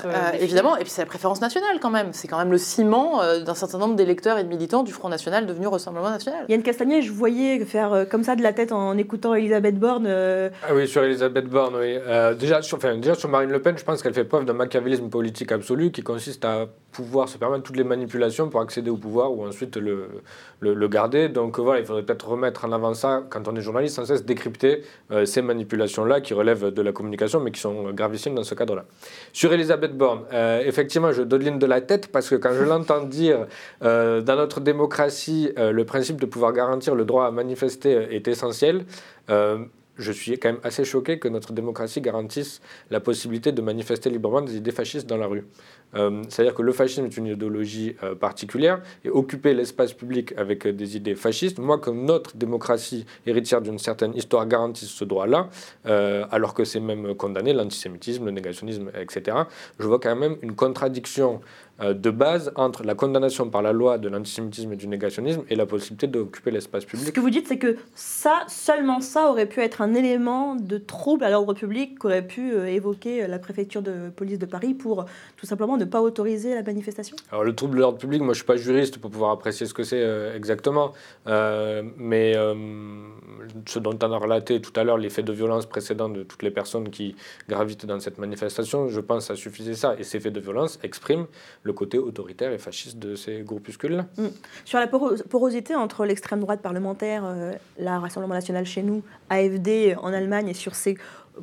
[0.41, 0.77] évidemment.
[0.77, 2.09] Et puis c'est la préférence nationale quand même.
[2.13, 5.47] C'est quand même le ciment d'un certain nombre d'électeurs et de militants du Front National
[5.47, 6.45] devenu Rassemblement National.
[6.49, 10.07] Yann Castagnier, je voyais faire comme ça de la tête en écoutant Elisabeth Borne.
[10.07, 11.99] Ah oui, sur Elisabeth Borne, oui.
[12.39, 15.09] déjà, sur, enfin, déjà sur Marine Le Pen, je pense qu'elle fait preuve d'un machiavélisme
[15.09, 19.33] politique absolu qui consiste à pouvoir se permettre toutes les manipulations pour accéder au pouvoir
[19.33, 20.09] ou ensuite le,
[20.61, 21.29] le, garder.
[21.29, 24.25] Donc voilà, il faudrait peut-être remettre en avant ça quand on est journaliste, sans cesse
[24.25, 28.55] décrypter euh, ces manipulations-là qui relèvent de la communication mais qui sont gravissimes dans ce
[28.55, 28.85] cadre-là.
[29.33, 33.05] Sur Elisabeth Borne, euh, effectivement, je dodeline de la tête parce que quand je l'entends
[33.21, 33.47] dire
[33.85, 38.85] euh, dans notre démocratie, le principe de pouvoir garantir le droit à manifester est essentiel
[39.99, 44.41] je suis quand même assez choqué que notre démocratie garantisse la possibilité de manifester librement
[44.41, 45.45] des idées fascistes dans la rue.
[45.95, 50.67] Euh, c'est-à-dire que le fascisme est une idéologie euh, particulière et occuper l'espace public avec
[50.67, 55.49] euh, des idées fascistes, moi, comme notre démocratie héritière d'une certaine histoire garantisse ce droit-là,
[56.31, 59.39] alors que c'est même condamné, l'antisémitisme, le négationnisme, etc.,
[59.79, 61.41] je vois quand même une contradiction
[61.81, 65.67] de base entre la condamnation par la loi de l'antisémitisme et du négationnisme et la
[65.67, 67.07] possibilité d'occuper l'espace public.
[67.07, 70.79] Ce que vous dites, c'est que ça, seulement ça, aurait pu être un élément de
[70.79, 75.05] trouble à l'ordre public qu'aurait pu euh, évoquer la préfecture de police de Paris pour
[75.37, 78.41] tout simplement ne pas autoriser la manifestation Alors le trouble de l'ordre public, moi je
[78.41, 80.93] ne suis pas juriste pour pouvoir apprécier ce que c'est euh, exactement,
[81.27, 82.35] mais
[83.67, 86.43] ce dont on a relaté tout à l'heure, les faits de violence précédents de toutes
[86.43, 87.17] les personnes qui
[87.49, 89.95] gravitent dans cette manifestation, je pense que ça suffisait ça.
[89.99, 91.27] Et ces faits de violence expriment
[91.69, 94.07] le côté autoritaire et fasciste de ces groupuscules-là.
[94.17, 94.27] Mm.
[94.65, 100.13] Sur la porosité entre l'extrême droite parlementaire, euh, la Rassemblement national chez nous, AFD en
[100.13, 100.97] Allemagne et sur ces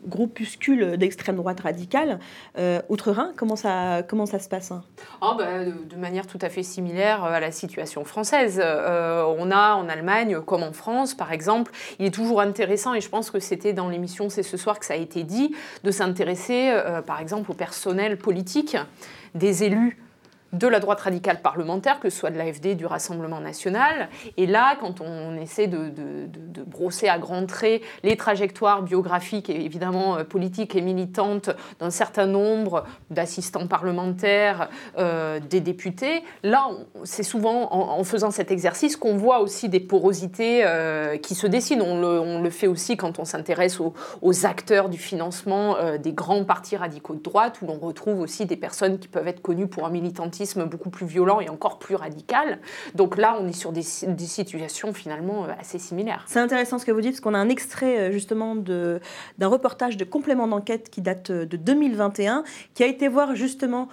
[0.08, 2.20] groupuscules d'extrême droite radicale.
[2.58, 4.84] Euh, Outre-Rhin, comment ça, comment ça se passe hein?
[5.22, 8.60] Oh, bah, de, manière tout à fait similaire à la situation française.
[8.62, 13.00] Euh, on a en Allemagne, comme en France par exemple, il est toujours intéressant, et
[13.00, 15.92] je pense que c'était dans l'émission C'est ce soir que ça a été dit, de
[15.92, 16.74] s'intéresser
[17.06, 18.76] par exemple au personnel politique
[19.36, 19.98] des élus
[20.58, 24.10] de la droite radicale parlementaire, que ce soit de l'AFD, du Rassemblement national.
[24.38, 25.92] Et là, quand on essaie de,
[26.66, 31.50] brosser à grands traits les trajectoires biographiques et évidemment euh, politiques et militantes
[31.80, 36.70] d'un certain nombre d'assistants parlementaires, euh, des députés, là,
[37.04, 41.82] c'est souvent en, faisant cet exercice qu'on voit aussi des porosités euh, qui se dessinent.
[41.82, 47.16] On le, fait aussi quand on s'intéresse aux, acteurs du financement des grands partis radicaux
[47.16, 50.45] de droite, où l'on retrouve aussi des personnes qui peuvent être connues pour un militantisme
[50.54, 52.60] beaucoup plus violent et encore plus radical.
[52.94, 56.24] Donc là, on est sur des, situations finalement euh, assez similaires.
[56.28, 59.00] C'est intéressant ce que vous dites, parce qu'on a un extrait euh, justement d'un
[59.48, 62.44] reportage de complément d'enquête qui date euh, de 2021,
[62.74, 63.88] qui a été voir justement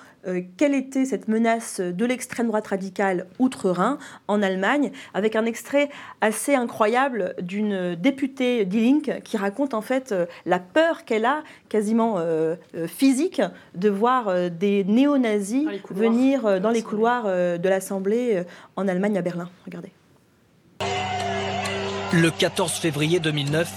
[0.56, 3.98] quelle était cette menace de l'extrême droite radicale outre-Rhin
[4.28, 5.88] en Allemagne, avec un extrait
[6.20, 10.14] assez incroyable d'une députée d'Ilink qui raconte en fait
[10.46, 12.18] la peur qu'elle a, quasiment
[12.86, 13.42] physique,
[13.74, 18.42] de voir des néo-nazis venir dans les couloirs de l'Assemblée
[18.76, 19.48] en Allemagne à Berlin.
[19.64, 19.92] Regardez.
[22.12, 23.72] Le 14 février 2009,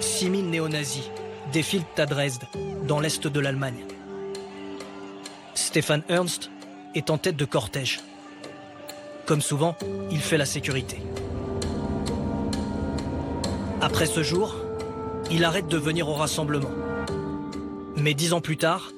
[0.00, 1.08] 6000 néo-nazis
[1.52, 2.42] défilent à Dresde,
[2.88, 3.84] dans l'est de l'Allemagne.
[5.54, 6.50] Stéphane Ernst
[6.94, 8.00] est en tête de cortège.
[9.26, 9.76] Comme souvent,
[10.10, 10.98] il fait la sécurité.
[13.80, 14.56] Après ce jour,
[15.30, 16.70] il arrête de venir au rassemblement.
[17.96, 18.90] Mais dix ans plus tard,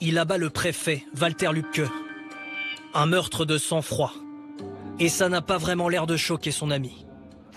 [0.00, 1.88] il abat le préfet Walter Lübcke.
[2.94, 4.12] Un meurtre de sang-froid.
[4.98, 7.06] Et ça n'a pas vraiment l'air de choquer son ami.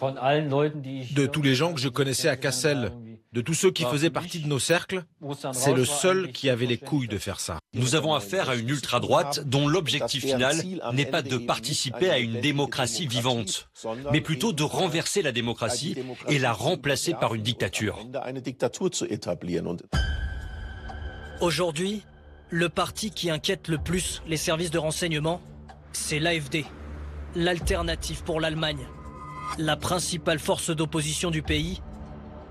[0.02, 2.92] De tous les gens que je connaissais à Cassel,
[3.34, 5.04] de tous ceux qui faisaient partie de nos cercles,
[5.54, 7.60] c'est le seul qui avait les couilles de faire ça.
[7.74, 10.62] Nous avons affaire à une ultra-droite dont l'objectif final
[10.94, 13.70] n'est pas de participer à une démocratie vivante,
[14.12, 15.96] mais plutôt de renverser la démocratie
[16.28, 18.00] et la remplacer par une dictature.
[21.40, 22.04] Aujourd'hui,
[22.50, 25.42] le parti qui inquiète le plus les services de renseignement,
[25.94, 26.66] c'est l'AFD,
[27.36, 28.86] l'alternative pour l'Allemagne
[29.58, 31.82] la principale force d'opposition du pays,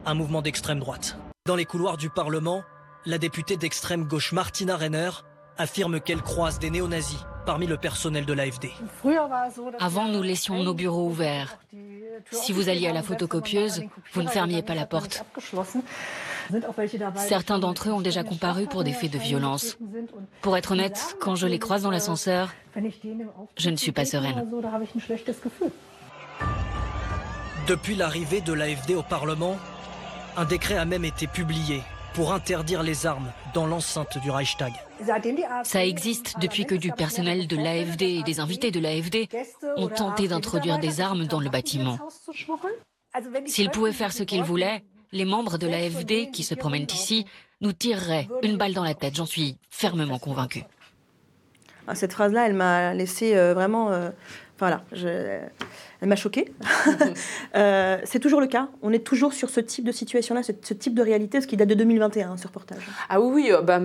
[0.06, 1.16] un mouvement d'extrême droite.
[1.46, 2.62] Dans les couloirs du Parlement,
[3.06, 5.10] la députée d'extrême gauche Martina Renner
[5.58, 8.70] affirme qu'elle croise des néo-nazis parmi le personnel de l'AFD.
[9.78, 11.58] Avant, nous laissions nos bureaux ouverts.
[12.30, 13.82] Si vous alliez à la photocopieuse,
[14.12, 15.24] vous ne fermiez pas la porte.
[17.16, 19.78] Certains d'entre eux ont déjà comparu pour des faits de violence.
[20.42, 22.52] Pour être honnête, quand je les croise dans l'ascenseur,
[23.56, 24.46] je ne suis pas sereine.
[27.66, 29.56] Depuis l'arrivée de l'AFD au Parlement,
[30.36, 31.82] un décret a même été publié
[32.14, 34.72] pour interdire les armes dans l'enceinte du Reichstag.
[35.64, 39.28] Ça existe depuis que du personnel de l'AFD et des invités de l'AFD
[39.76, 41.98] ont tenté d'introduire des armes dans le bâtiment.
[43.46, 47.26] S'ils pouvaient faire ce qu'ils voulaient, les membres de l'AFD qui se promènent ici
[47.60, 50.64] nous tireraient une balle dans la tête, j'en suis fermement convaincue.
[51.86, 53.90] Ah, cette phrase-là, elle m'a laissé euh, vraiment...
[54.60, 55.40] Voilà, je
[56.00, 56.52] elle m'a choquée.
[57.56, 58.68] Euh, c'est toujours le cas.
[58.80, 61.68] On est toujours sur ce type de situation-là, ce, type de réalité, ce qui date
[61.68, 62.88] de 2021, ce reportage.
[63.08, 63.80] Ah oui, oui euh, bah,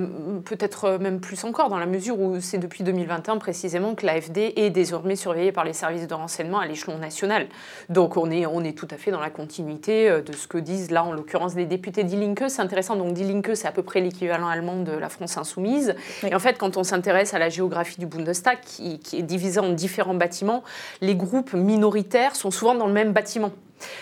[0.45, 4.53] peut-être euh, même plus encore, dans la mesure où c'est depuis 2021 précisément que l'AFD
[4.55, 7.47] est désormais surveillée par les services de renseignement à l'échelon national.
[7.89, 10.91] Donc on est, on est tout à fait dans la continuité de ce que disent
[10.91, 12.43] là, en l'occurrence, les députés d'Ilinke.
[12.49, 15.95] C'est intéressant, donc d'Ilinke, c'est à peu près l'équivalent allemand de la France insoumise.
[16.23, 19.59] Et en fait, quand on s'intéresse à la géographie du Bundestag, qui, qui est divisée
[19.59, 20.63] en différents bâtiments,
[21.01, 23.51] les groupes minoritaires sont souvent dans le même bâtiment.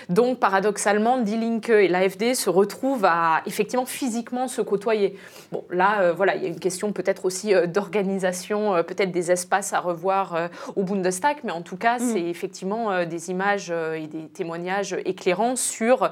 [0.09, 5.17] Donc, paradoxalement, Die Linke et l'AFD se retrouvent à effectivement physiquement se côtoyer.
[5.51, 9.11] Bon, là, euh, voilà, il y a une question peut-être aussi euh, d'organisation, euh, peut-être
[9.11, 11.99] des espaces à revoir au Bundestag, mais en tout cas, mm.
[11.99, 16.11] c'est effectivement des images et des témoignages éclairants sur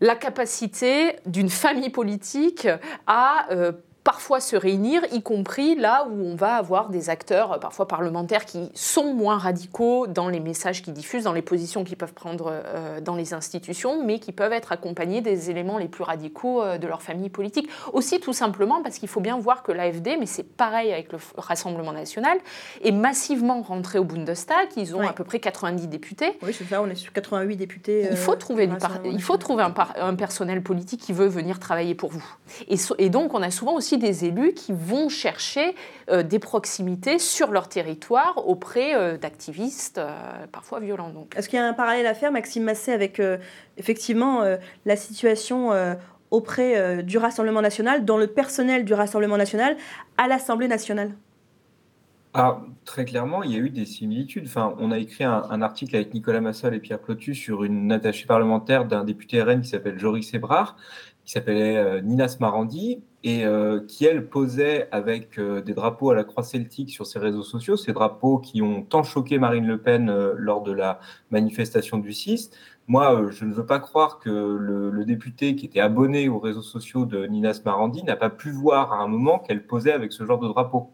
[0.00, 2.68] la capacité d'une famille politique
[3.06, 3.48] à
[4.04, 8.44] parfois se réunir, y compris là où on va avoir des acteurs, euh, parfois parlementaires,
[8.44, 12.50] qui sont moins radicaux dans les messages qu'ils diffusent, dans les positions qu'ils peuvent prendre
[12.50, 16.78] euh, dans les institutions, mais qui peuvent être accompagnés des éléments les plus radicaux euh,
[16.78, 17.68] de leur famille politique.
[17.92, 21.18] Aussi, tout simplement, parce qu'il faut bien voir que l'AFD, mais c'est pareil avec le
[21.36, 22.38] Rassemblement national,
[22.82, 24.68] est massivement rentré au Bundestag.
[24.76, 26.38] Ils ont à peu près 90 députés.
[26.42, 28.08] Oui, c'est ça, on est sur 88 députés.
[28.10, 28.74] il faut trouver, du
[29.04, 32.24] il faut trouver un, un, personnel politique qui veut venir travailler pour vous.
[32.68, 35.74] Et, et donc, on a souvent aussi des élus qui vont chercher
[36.10, 41.12] euh, des proximités sur leur territoire auprès euh, d'activistes euh, parfois violents.
[41.36, 43.20] Est-ce qu'il y a un parallèle à faire, Maxime Massé, avec
[43.76, 44.44] effectivement
[44.84, 45.70] la situation
[46.30, 49.76] auprès du Rassemblement national, dans le personnel du Rassemblement national,
[50.16, 51.12] à l'Assemblée nationale?
[52.32, 54.44] Ah, très clairement, il y a eu des similitudes.
[54.46, 58.26] Enfin, on a écrit un, article avec Nicolas Massol et Pierre Plotus sur une attachée
[58.26, 60.76] parlementaire d'un député RN qui s'appelle Joris Ebrard,
[61.24, 63.44] qui s'appelait Nina Smarandi, et
[63.86, 67.92] qui, elle, posait avec des drapeaux à la croix celtique sur ses réseaux sociaux, ces
[67.92, 72.50] drapeaux qui ont tant choqué Marine Le Pen lors de la manifestation du 6.
[72.88, 77.04] Moi, je ne veux pas croire que le, député qui était abonné aux réseaux sociaux
[77.04, 80.38] de Nina Smarandi n'a pas pu voir à un moment qu'elle posait avec ce genre
[80.38, 80.90] de drapeau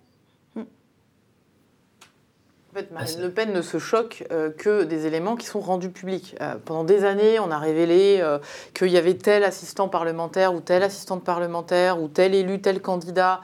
[2.77, 6.36] fait, Marine Le Pen ne se choque euh, que des éléments qui sont rendus publics.
[6.40, 8.39] Euh, pendant des années, on a révélé euh,
[8.74, 13.40] qu'il y avait tel assistant parlementaire ou telle assistante parlementaire ou tel élu, tel candidat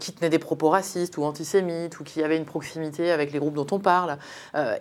[0.00, 3.54] qui tenait des propos racistes ou antisémites ou qui avait une proximité avec les groupes
[3.54, 4.18] dont on parle.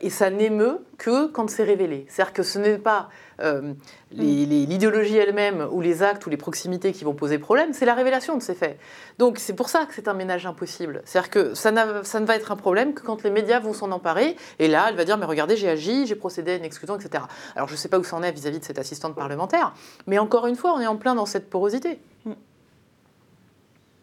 [0.01, 2.05] et ça n'émeut que quand c'est révélé.
[2.09, 3.09] C'est-à-dire que ce n'est pas
[3.41, 3.73] euh,
[4.11, 8.37] l'idéologie elle-même ou les actes ou les proximités qui vont poser problème, c'est la révélation
[8.37, 8.79] de ces faits.
[9.17, 11.01] Donc c'est pour ça que c'est un ménage impossible.
[11.05, 11.71] C'est-à-dire que ça,
[12.03, 14.87] ça, ne va être un problème que quand les médias vont s'en emparer, et là,
[14.89, 17.23] elle va dire, mais regardez, j'ai agi, j'ai procédé à une exclusion, etc.
[17.55, 19.73] Alors je ne sais pas où ça en est vis-à-vis de cette assistante parlementaire,
[20.07, 21.99] mais encore une fois, on est en plein dans cette porosité.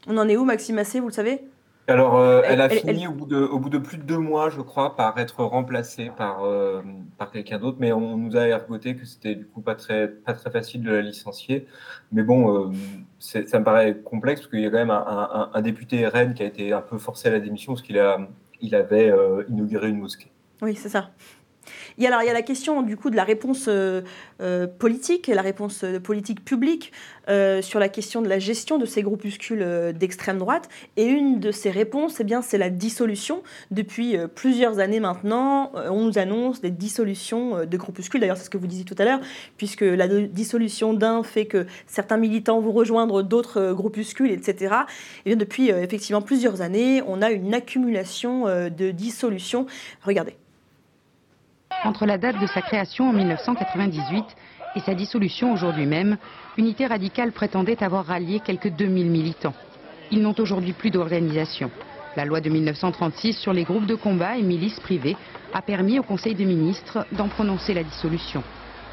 [0.09, 1.43] On en est où, Maxime Massé, vous le savez?
[1.89, 4.51] Alors, euh, elle, a fini Au, bout de, au bout de plus de deux mois,
[4.51, 6.81] je crois, par être remplacée par, euh,
[7.19, 7.79] par quelqu'un d'autre.
[7.81, 10.93] Mais on nous a ergoté que c'était du coup pas très, pas très facile de
[10.93, 11.67] la licencier.
[12.13, 12.73] Mais bon, euh,
[13.19, 16.43] ça me paraît complexe parce qu'il y a quand même un, un, député RN qui
[16.43, 18.19] a été un peu forcé à la démission parce qu'il a,
[18.61, 19.13] il avait
[19.49, 20.31] inauguré une mosquée.
[20.61, 21.11] Oui, c'est ça.
[21.99, 24.03] Il y, a, la question du coup de la réponse euh,
[24.41, 26.93] euh, politique, la réponse euh, politique publique
[27.63, 29.65] sur la question de la gestion de ces groupuscules
[29.95, 30.69] d'extrême droite.
[30.97, 33.45] Et une de ces réponses, eh c'est la dissolution.
[33.71, 38.21] Depuis plusieurs années maintenant, on nous annonce des dissolutions de groupuscules.
[38.21, 39.21] D'ailleurs, c'est ce que vous disiez tout à l'heure,
[39.57, 44.75] puisque la dissolution d'un fait que certains militants vont rejoindre d'autres groupuscules, etc.
[45.25, 49.67] Et bien, depuis effectivement plusieurs années, on a une accumulation de dissolutions.
[50.03, 50.35] Regardez.
[51.85, 54.25] Entre la date de sa création en 1998
[54.77, 56.17] et sa dissolution aujourd'hui même,
[56.57, 59.55] Unité radicale prétendait avoir rallié quelques 2000 militants.
[60.11, 61.71] Ils n'ont aujourd'hui plus d'organisation.
[62.17, 65.17] La loi de 1936 sur les groupes de combat et milices privées
[65.55, 68.43] a permis au Conseil des ministres d'en prononcer la dissolution.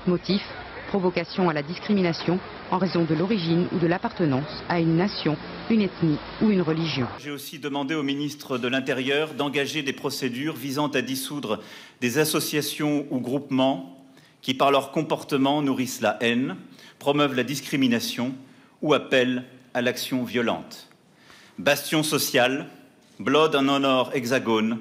[0.07, 0.41] Motif
[0.89, 2.39] provocation à la discrimination
[2.71, 5.37] en raison de l'origine ou de l'appartenance à une nation,
[5.69, 7.07] une ethnie ou une religion.
[7.19, 11.59] J'ai aussi demandé au ministre de l'Intérieur d'engager des procédures visant à dissoudre
[12.01, 13.97] des associations ou groupements
[14.41, 16.55] qui, par leur comportement, nourrissent la haine,
[16.97, 18.33] promeuvent la discrimination
[18.81, 20.89] ou appellent à l'action violente.
[21.57, 22.67] Bastion social,
[23.19, 24.79] Blood en honor hexagone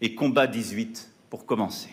[0.00, 1.90] et Combat 18 pour commencer.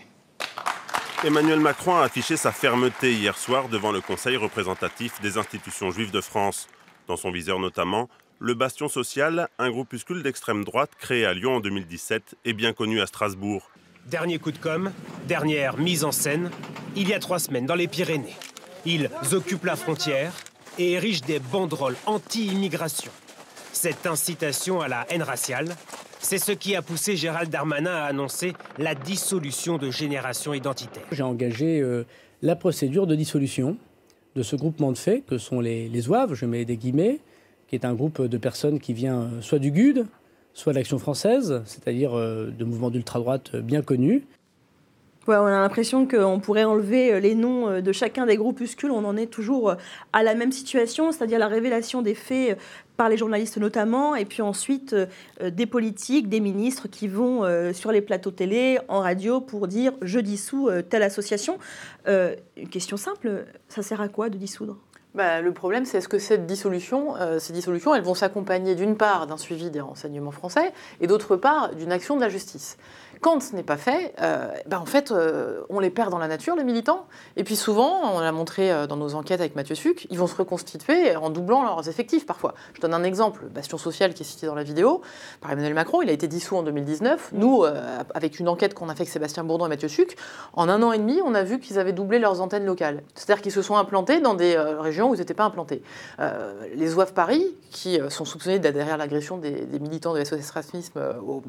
[1.24, 6.12] Emmanuel Macron a affiché sa fermeté hier soir devant le Conseil représentatif des institutions juives
[6.12, 6.68] de France.
[7.08, 11.60] Dans son viseur notamment, le Bastion Social, un groupuscule d'extrême droite créé à Lyon en
[11.60, 13.72] 2017 et bien connu à Strasbourg.
[14.10, 14.92] Dernier coup de com',
[15.28, 16.50] dernière mise en scène,
[16.96, 18.36] il y a trois semaines dans les Pyrénées.
[18.86, 20.32] Ils occupent la frontière
[20.80, 23.12] et érigent des banderoles anti-immigration.
[23.74, 25.76] Cette incitation à la haine raciale
[26.20, 31.04] c'est ce qui a poussé Gérald Darmanin à annoncer la dissolution de Génération Identitaire.
[31.12, 32.06] J'ai engagé euh,
[32.42, 33.78] la procédure de dissolution
[34.36, 37.20] de ce groupement de faits que sont les, les je mets des guillemets,
[37.68, 40.06] qui est un groupe de personnes qui vient euh, soit du GUD,
[40.58, 44.26] soit l'Action française, c'est-à-dire euh, de mouvements d'ultra-droite bien connus.
[45.28, 48.90] on a l'impression qu'on pourrait enlever les noms de chacun des groupuscules.
[48.90, 49.76] On en est toujours
[50.14, 52.58] à la même situation, c'est-à-dire la révélation des faits
[52.98, 55.06] par les journalistes notamment, et puis ensuite euh,
[55.42, 59.68] euh, des politiques, des ministres qui vont euh, sur les plateaux télé, en radio, pour
[59.68, 61.60] dire je dissous telle association.
[62.08, 64.78] une question simple, ça sert à quoi de dissoudre?
[65.18, 69.28] Bah, le problème, c'est est-ce que cette dissolution, ces dissolutions, elles vont s'accompagner d'une part
[69.28, 70.72] d'un suivi des renseignements français
[71.02, 72.78] et d'autre part d'une action de la justice?
[73.22, 76.28] Quand ce n'est pas fait, euh, ben en fait, euh, on les perd dans la
[76.28, 77.08] nature, les militants.
[77.36, 80.28] Et puis souvent, on l'a montré euh, dans nos enquêtes avec Mathieu Suc, ils vont
[80.28, 82.54] se reconstituer en doublant leurs effectifs parfois.
[82.74, 85.02] Je donne un exemple, Bastion Social qui est cité dans la vidéo,
[85.42, 87.30] par Emmanuel Macron, il a été dissous en 2019.
[87.34, 87.64] Nous,
[88.14, 90.16] avec une enquête qu'on a fait avec Sébastien Bourdon et Mathieu Suc,
[90.54, 93.04] en un an et demi, on a vu qu'ils avaient doublé leurs antennes locales.
[93.16, 95.82] C'est-à-dire qu'ils se sont implantés dans des régions où ils n'étaient pas implantés.
[96.76, 101.44] les OAV Paris, qui sont soupçonnés d'adhérer à l'agression des, militants de SOS Racisme au,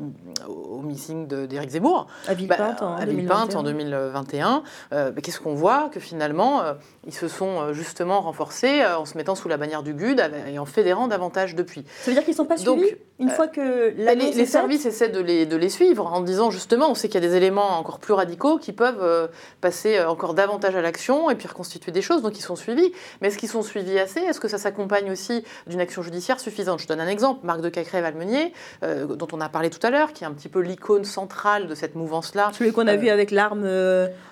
[0.48, 2.06] au, missing de, des Éric Zemmour.
[2.26, 4.62] À Villepinte, bah, en, 2021.
[4.92, 6.74] Euh, Qu'est-ce qu'on voit Que finalement, euh,
[7.06, 10.58] ils se sont euh, justement renforcés en se mettant sous la bannière du GUD et
[10.58, 11.84] en fédérant davantage depuis.
[12.00, 14.86] Ça veut dire qu'ils ne sont pas suivis une fois que la Les, les services
[14.86, 17.34] essaient de les, de les, suivre en disant justement, on sait qu'il y a des
[17.34, 19.28] éléments encore plus radicaux qui peuvent
[19.60, 22.92] passer encore davantage à l'action et puis reconstituer des choses, donc ils sont suivis.
[23.20, 24.18] Mais est-ce qu'ils sont suivis assez?
[24.18, 26.80] Est-ce que ça s'accompagne aussi d'une action judiciaire suffisante?
[26.80, 27.46] Je donne un exemple.
[27.46, 28.52] Marc de Cacré-Valmenier,
[28.82, 31.68] euh, dont on a parlé tout à l'heure, qui est un petit peu l'icône centrale
[31.68, 32.50] de cette mouvance-là.
[32.52, 33.64] Celui qu'on a vu avec l'arme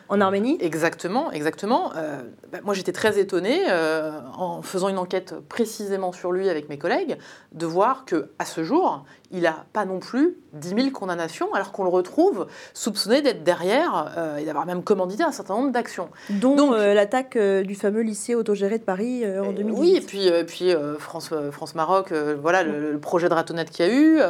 [0.08, 0.58] en Arménie?
[0.60, 1.92] Exactement, exactement.
[2.50, 3.60] Bah, moi, j'étais très étonnée,
[4.36, 7.16] en faisant une enquête précisément sur lui avec mes collègues,
[7.52, 11.72] de voir que à ce jour, il n'a pas non plus 10 000 condamnations, alors
[11.72, 16.08] qu'on le retrouve soupçonné d'être derrière euh, et d'avoir même commandité un certain nombre d'actions.
[16.30, 19.78] Dont euh, l'attaque euh, du fameux lycée autogéré de Paris en 2018.
[19.78, 24.20] Oui, et puis, puis France, France-Maroc, voilà le, projet de ratonnette qu'il y a eu,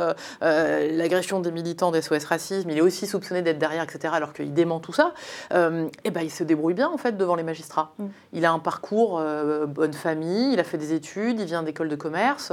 [0.41, 4.53] l'agression des militants des SOS Racisme, il est aussi soupçonné d'être derrière, etc., alors qu'il
[4.53, 5.13] dément tout ça.
[5.53, 7.93] et ben, il se débrouille bien, en fait, devant les magistrats.
[7.99, 8.07] Mm.
[8.33, 9.23] Il a un parcours
[9.69, 12.53] bonne famille, il a fait des études, il vient d'école de commerce,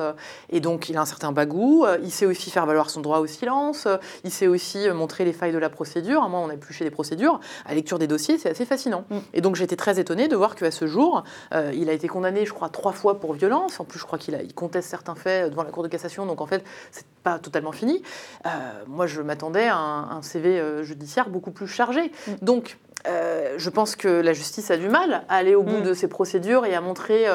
[0.49, 3.27] et donc il a un certain bagou, il sait aussi faire valoir son droit au
[3.27, 3.87] silence,
[4.23, 6.27] il sait aussi montrer les failles de la procédure.
[6.29, 7.39] Moi, on a épluché des procédures.
[7.65, 9.05] À la lecture des dossiers, c'est assez fascinant.
[9.09, 9.17] Mm.
[9.33, 11.23] Et donc, j'étais très étonnée de voir qu'à ce jour,
[11.53, 13.79] euh, il a été condamné, je crois, trois fois pour violence.
[13.79, 16.25] En plus, je crois qu'il il conteste certains faits devant la Cour de cassation.
[16.25, 18.01] Donc, en fait, c'est pas totalement fini.
[18.45, 18.49] Euh,
[18.87, 22.11] moi, je m'attendais à un, CV euh, judiciaire beaucoup plus chargé.
[22.27, 22.31] Mm.
[22.41, 25.83] Donc, je pense que la justice a du mal à aller au bout mm.
[25.83, 27.25] de ces procédures et à montrer,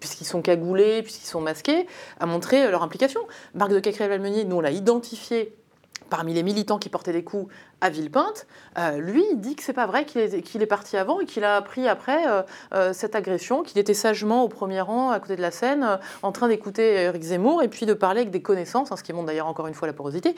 [0.00, 1.86] puisqu'ils sont cagoulés, puisqu'ils sont masqués,
[2.20, 3.20] à montrer leur implication.
[3.54, 5.54] Marc de Cacré-Valmenier, nous, on l'a identifié
[6.10, 8.46] parmi les militants qui portaient des coups à Villepinte,
[8.78, 11.44] euh, lui, il dit que c'est pas vrai qu'il est, est, parti avant et qu'il
[11.44, 15.36] a appris après euh, euh, cette agression, qu'il était sagement au premier rang à côté
[15.36, 18.92] de la scène, en train d'écouter Eric Zemmour et puis de parler avec des connaissances,
[18.92, 20.34] hein, ce qui montre d'ailleurs encore une fois la porosité.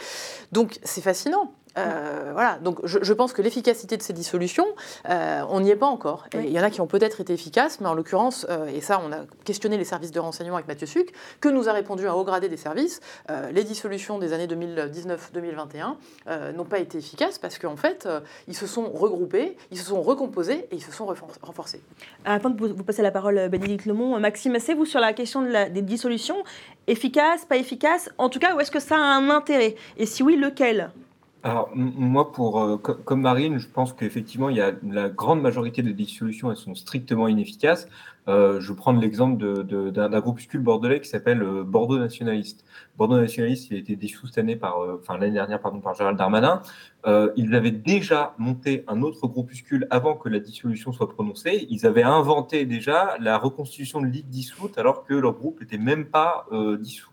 [0.53, 1.53] Donc c'est fascinant.
[1.77, 4.67] Euh, voilà, donc je, pense que l'efficacité de ces dissolutions,
[5.09, 6.27] euh, on n'y est pas encore.
[6.35, 9.01] il y en a qui ont peut-être été efficaces, mais en l'occurrence, euh, et ça,
[9.05, 12.15] on a questionné les services de renseignement avec Mathieu Suc, que nous a répondu un
[12.15, 13.01] haut gradé des services,
[13.53, 15.97] les dissolutions des années 2019-2021
[16.55, 18.09] n'ont pas été efficaces parce qu'en fait,
[18.49, 21.07] ils se sont regroupés, ils se sont recomposés et ils se sont
[21.43, 21.81] renforcés.
[22.25, 25.83] Avant de vous passer la parole, Bénédicte Lemont, Maxime Assé, vous sur la question des
[25.83, 26.43] dissolutions,
[26.87, 29.77] efficaces, pas efficaces, en tout cas, où est-ce que ça a un intérêt?
[29.97, 30.91] Et si oui, lequel?
[31.43, 35.81] Alors, moi, pour, euh, comme Marine, je pense qu'effectivement, il y a la grande majorité
[35.83, 37.89] des dissolutions, elles sont strictement inefficaces.
[38.27, 42.65] Euh, je prendre l'exemple d'un groupuscule bordelais qui s'appelle euh, Bordeaux Nationaliste.
[42.97, 46.19] Bordeaux Nationaliste, il a été dissous cette année par, enfin l'année dernière, pardon, par Gérald
[46.19, 46.63] Darmanin.
[47.37, 51.69] ils avaient déjà monté un autre groupuscule avant que la dissolution soit prononcée.
[51.71, 56.07] Ils avaient inventé déjà la reconstitution de ligue dissoute alors que leur groupe n'était même
[56.07, 56.47] pas
[56.81, 57.11] dissous.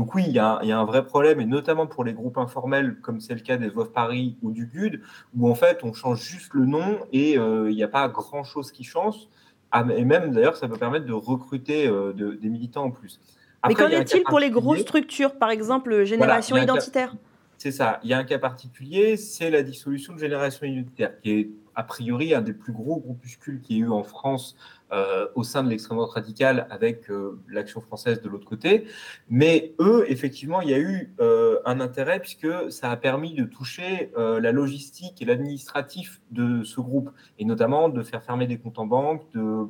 [0.00, 3.20] Donc oui, il y, a, un vrai problème, et notamment pour les groupes informels, comme
[3.20, 5.02] c'est le cas des Voix Paris ou du GUD,
[5.36, 8.72] où en fait on change juste le nom et euh, il n'y a pas grand-chose
[8.72, 9.28] qui change.
[9.72, 13.20] Ah, et même d'ailleurs, ça peut permettre de recruter euh, des militants en plus.
[13.68, 17.14] Mais qu'en est-il pour les grosses structures, par exemple Génération Identitaire?
[17.58, 18.00] C'est ça.
[18.02, 21.82] Il y a un cas particulier, c'est la dissolution de Génération Identitaire, qui est a
[21.82, 24.56] priori un des plus gros groupuscules qu'il y a eu en France
[24.92, 28.86] euh, au sein de l'extrême droite radicale avec euh, l'action française de l'autre côté.
[29.28, 33.44] Mais eux, effectivement, il y a eu euh, un intérêt puisque ça a permis de
[33.44, 38.78] toucher la logistique et l'administratif de ce groupe et notamment de faire fermer des comptes
[38.78, 39.68] en banque, de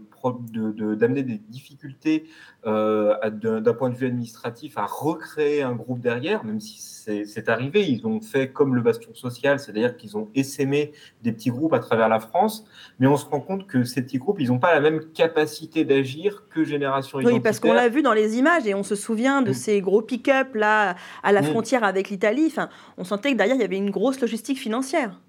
[0.95, 2.25] d'amener des difficultés
[2.65, 7.89] d'un point de vue administratif à recréer un groupe derrière, même si c'est arrivé.
[7.89, 10.93] Ils ont fait comme le bastion social, c'est-à-dire qu'ils ont essaimé
[11.23, 12.67] des petits groupes à travers la France,
[12.99, 15.85] mais on se rend compte que ces petits groupes, ils n'ont pas la même capacité
[15.85, 17.37] d'agir que Génération Identitaire.
[17.37, 19.55] Oui, parce qu'on l'a vu dans les images et on se souvient de mm.
[19.55, 21.47] ces gros pick-up là à la mm.
[21.47, 22.47] frontière avec l'Italie.
[22.47, 22.69] Enfin,
[22.99, 25.21] on sentait que derrière il y avait une grosse logistique financière.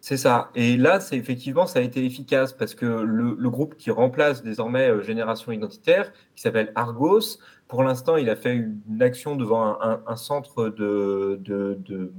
[0.00, 0.50] C'est ça.
[0.54, 4.88] Et là, c'est effectivement, ça a été efficace parce que le, groupe qui remplace désormais
[4.88, 7.38] euh, Génération Identitaire, qui s'appelle Argos,
[7.68, 12.12] pour l'instant, il a fait une action devant un, centre de, de,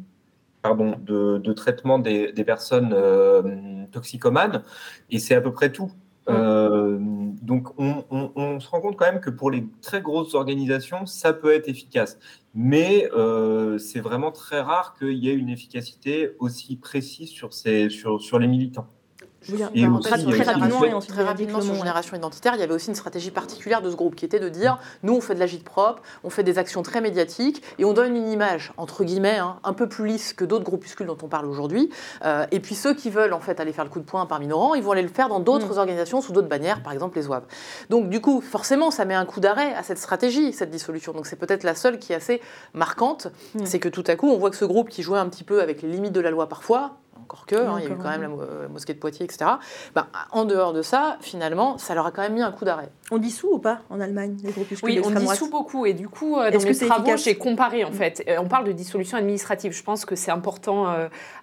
[0.61, 4.63] pardon, de, traitement des, personnes euh, toxicomanes,
[5.09, 5.91] et c'est à peu près tout.
[6.29, 6.97] Euh,
[7.41, 11.53] donc, on, se rend compte quand même que pour les très grosses organisations, ça peut
[11.53, 12.19] être efficace.
[12.53, 17.89] Mais euh, c'est vraiment très rare qu'il y ait une efficacité aussi précise sur, ces,
[17.89, 18.87] sur, sur les militants.
[19.49, 19.53] Et
[20.01, 23.89] très, rapidement, très rapidement sur Génération Identitaire, il y avait aussi une stratégie particulière de
[23.89, 26.59] ce groupe qui était de dire nous, on fait de l'agite propre, on fait des
[26.59, 30.33] actions très médiatiques et on donne une image, entre guillemets, hein, un peu plus lisse
[30.33, 31.89] que d'autres groupuscules dont on parle aujourd'hui.
[32.23, 34.45] Euh, et puis ceux qui veulent en fait aller faire le coup de poing parmi
[34.45, 35.79] nos rangs, ils vont aller le faire dans d'autres mm.
[35.79, 37.43] organisations sous d'autres bannières, par exemple les OAV.
[37.89, 41.13] Donc du coup, forcément, ça met un coup d'arrêt à cette stratégie, cette dissolution.
[41.13, 42.41] Donc c'est peut-être la seule qui est assez
[42.75, 43.65] marquante, mm.
[43.65, 45.61] c'est que tout à coup, on voit que ce groupe qui jouait un petit peu
[45.61, 48.09] avec les limites de la loi parfois, encore que, hein, il y a eu quand
[48.09, 49.51] même la, mosquée de Poitiers, etc.
[49.95, 52.89] Ben, en dehors de ça, finalement, ça leur a quand même mis un coup d'arrêt.
[53.11, 54.53] On dissout ou pas en Allemagne les
[54.83, 55.85] Oui, on dissout beaucoup.
[55.85, 58.23] Et du coup, dans mes travaux, j'ai comparé en fait.
[58.39, 59.73] On parle de dissolution administrative.
[59.73, 60.87] Je pense que c'est important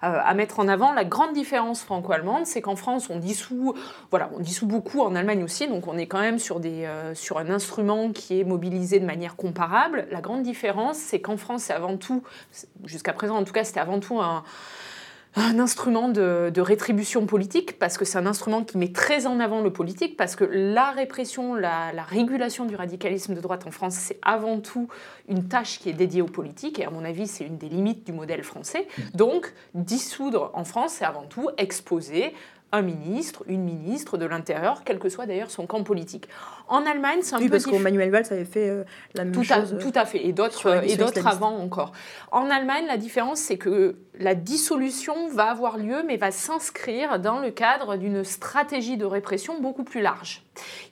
[0.01, 0.93] à mettre en avant.
[0.93, 3.75] La grande différence franco-allemande, c'est qu'en France, on dissout,
[4.09, 5.01] voilà, on dissout beaucoup.
[5.01, 8.43] En Allemagne aussi, donc on est quand même sur des, sur un instrument qui est
[8.43, 10.07] mobilisé de manière comparable.
[10.11, 12.23] La grande différence, c'est qu'en France, c'est avant tout,
[12.85, 14.43] jusqu'à présent en tout cas, c'était avant tout un,
[15.59, 19.71] instrument de, rétribution politique, parce que c'est un instrument qui met très en avant le
[19.71, 24.19] politique, parce que la répression, la, la régulation du radicalisme de droite en France, c'est
[24.21, 24.87] avant tout
[25.27, 28.05] une tâche qui est dédiée aux politiques, et à mon avis, c'est une des limites
[28.05, 28.87] du modèle français.
[29.13, 32.33] Donc, dissoudre en France, c'est avant tout exposer
[32.71, 36.27] un ministre, une ministre de l'Intérieur, quel que soit d'ailleurs son camp politique.
[36.67, 38.83] En Allemagne, c'est un oui, peu parce qu'Emmanuel Valls avait fait euh,
[39.15, 39.75] la même tout chose.
[39.79, 41.93] tout à fait, et d'autres et d'autres avant encore.
[42.31, 47.39] En Allemagne, la différence, c'est que la dissolution va avoir lieu, mais va s'inscrire dans
[47.39, 50.43] le cadre d'une stratégie de répression beaucoup plus large,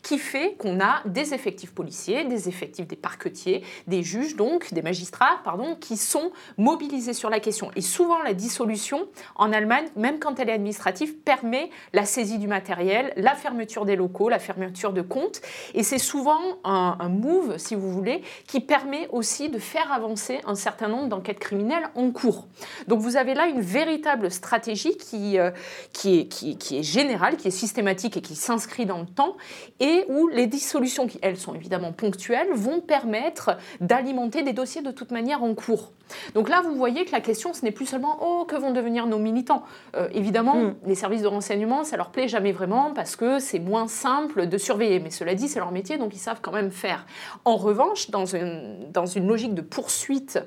[0.02, 4.82] qui fait qu'on a des effectifs policiers, des effectifs des parquetiers, des juges, donc des
[4.82, 7.70] magistrats, pardon, qui sont mobilisés sur la question.
[7.76, 12.48] Et souvent, la dissolution en Allemagne, même quand elle est administrative, permet la saisie du
[12.48, 15.42] matériel, la fermeture des locaux, la fermeture de comptes.
[15.74, 20.56] Et c'est souvent un, move, si vous voulez, qui permet aussi de faire avancer un
[20.56, 22.48] certain nombre d'enquêtes criminelles en cours.
[22.88, 25.52] Donc vous avez là une véritable stratégie qui, euh,
[25.94, 29.38] qui, est, qui, qui, est générale, qui est systématique et qui s'inscrit dans le temps,
[29.80, 34.92] et où les dissolutions, qui elles sont évidemment ponctuelles, vont permettre d'alimenter des dossiers de
[34.92, 35.92] toute manière en cours.
[36.34, 39.08] Donc là, vous voyez que la question, ce n'est plus seulement oh que vont devenir
[39.08, 39.64] nos militants.
[39.96, 40.76] Euh, évidemment, mm.
[40.86, 44.58] les services de renseignement, ça leur plaît jamais vraiment parce que c'est moins simple de
[44.58, 45.00] surveiller.
[45.00, 47.06] Mais cela dit, c'est leur métier, donc ils savent quand même faire.
[47.46, 50.40] En revanche, dans une, dans une logique de poursuite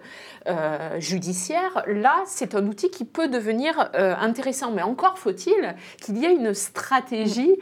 [0.98, 4.70] judiciaire, là, c'est un outil qui peut devenir euh, intéressant.
[4.70, 7.56] Mais encore faut-il qu'il y ait une stratégie.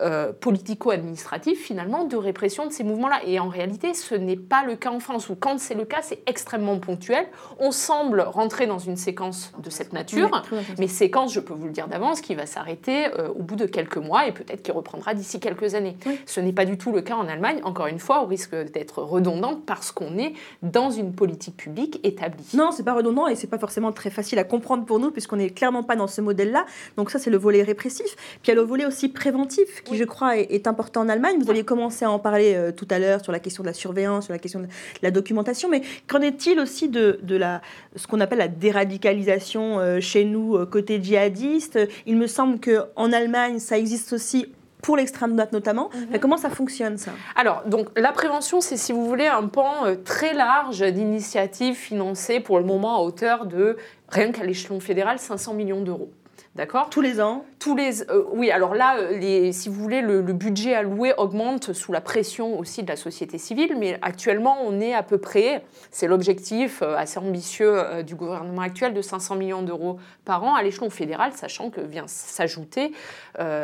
[0.00, 3.20] Euh, politico-administratif finalement de répression de ces mouvements-là.
[3.26, 6.00] Et en réalité, ce n'est pas le cas en France, ou quand c'est le cas,
[6.00, 7.26] c'est extrêmement ponctuel.
[7.58, 10.30] On semble rentrer dans une séquence de cette nature,
[10.78, 13.66] mais séquence, je peux vous le dire d'avance, qui va s'arrêter euh, au bout de
[13.66, 15.98] quelques mois et peut-être qui reprendra d'ici quelques années.
[16.24, 19.02] Ce n'est pas du tout le cas en Allemagne, encore une fois, au risque d'être
[19.02, 20.32] redondant parce qu'on est
[20.62, 22.46] dans une politique publique établie.
[22.54, 25.36] Non, c'est pas redondant et c'est pas forcément très facile à comprendre pour nous puisqu'on
[25.36, 26.64] n'est clairement pas dans ce modèle-là.
[26.96, 28.16] Donc ça, c'est le volet répressif.
[28.42, 31.36] Puis il y a le volet aussi préventif qui, je crois, est, important en Allemagne.
[31.40, 33.74] Vous aviez commencé à en parler euh, tout à l'heure sur la question de la
[33.74, 34.66] surveillance, sur la question de
[35.02, 37.60] la documentation, mais qu'en est-il aussi de, de, la,
[37.96, 41.78] ce qu'on appelle la déradicalisation euh, chez nous, euh, côté djihadiste?
[42.06, 44.46] Il me semble qu'en Allemagne, ça existe aussi
[44.82, 45.90] pour l'extrême droite notamment.
[45.94, 46.18] mhm.
[46.18, 47.12] comment ça fonctionne ça?
[47.36, 52.58] Alors, donc la prévention, c'est si vous voulez un pan très large d'initiatives financées pour
[52.58, 53.76] le moment à hauteur de,
[54.08, 56.10] rien qu'à l'échelon fédéral, 500 millions d'euros.
[56.54, 58.02] D'accord Tous les ans Tous les.
[58.10, 62.02] Euh, oui, alors là, euh, les, si vous voulez, le, budget alloué augmente sous la
[62.02, 66.82] pression aussi de la société civile, mais actuellement, on est à peu près, c'est l'objectif
[66.82, 71.32] euh, assez ambitieux du gouvernement actuel, de 500 millions d'euros par an à l'échelon fédéral,
[71.32, 72.92] sachant que vient s'ajouter,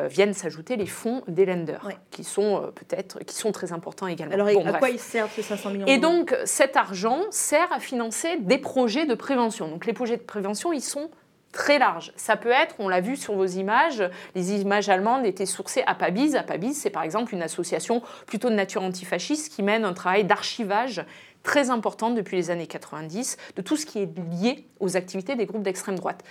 [0.09, 4.35] viennent s'ajouter les fonds des lenders, qui sont peut-être qui sont très importants également.
[4.35, 8.39] Alors, à quoi ils servent ces 500 millions Et donc, cet argent sert à financer
[8.41, 9.69] des projets de prévention.
[9.69, 11.11] Donc, les projets de prévention, ils sont
[11.53, 12.13] très large.
[12.17, 14.03] Ça peut être, on l'a vu sur vos images,
[14.35, 16.37] les images allemandes étaient sourcées à Pabiz.
[16.37, 20.25] À Pabiz, c'est par exemple une association plutôt de nature antifasciste qui mène un travail
[20.25, 21.05] d'archivage
[21.43, 24.11] très important depuis les années 90 de tout ce qui est
[24.41, 26.23] lié aux activités des groupes d'extrême droite.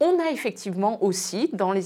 [0.00, 1.82] On a effectivement aussi, dans les,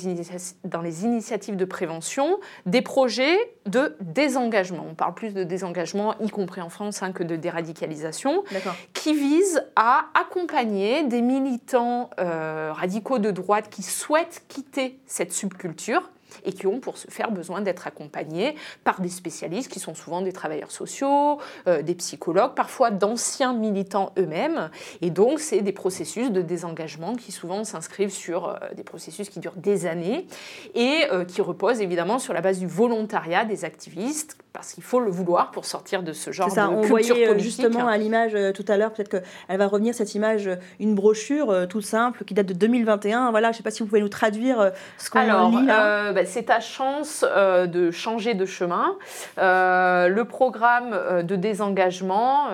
[0.64, 3.36] dans les, initiatives de prévention, des projets
[3.66, 4.86] de désengagement.
[4.88, 8.44] On parle plus de désengagement, y compris en France, hein, que de déradicalisation,
[8.92, 16.10] qui visent à accompagner des militants euh, radicaux de droite qui souhaitent quitter cette subculture
[16.44, 20.22] et qui ont pour ce faire besoin d'être accompagnés par des spécialistes qui sont souvent
[20.22, 24.70] des travailleurs sociaux, euh, des psychologues, parfois d'anciens militants eux-mêmes.
[25.00, 29.40] Et donc, c'est des processus de désengagement qui souvent s'inscrivent sur euh, des processus qui
[29.40, 30.26] durent des années
[30.74, 35.00] et euh, qui reposent évidemment sur la base du volontariat des activistes parce qu'il faut
[35.00, 38.34] le vouloir pour sortir de ce genre ça, de on culture voyait justement à l'image
[38.54, 40.48] tout à l'heure, peut-être qu'elle va revenir cette image,
[40.80, 43.30] une brochure toute simple qui date de 2021.
[43.30, 46.12] Voilà, je ne sais pas si vous pouvez nous traduire ce qu'on lit là.
[46.12, 48.96] Bah, c'est ta chance euh, de changer de chemin.
[49.38, 52.48] Euh, le programme euh, de désengagement,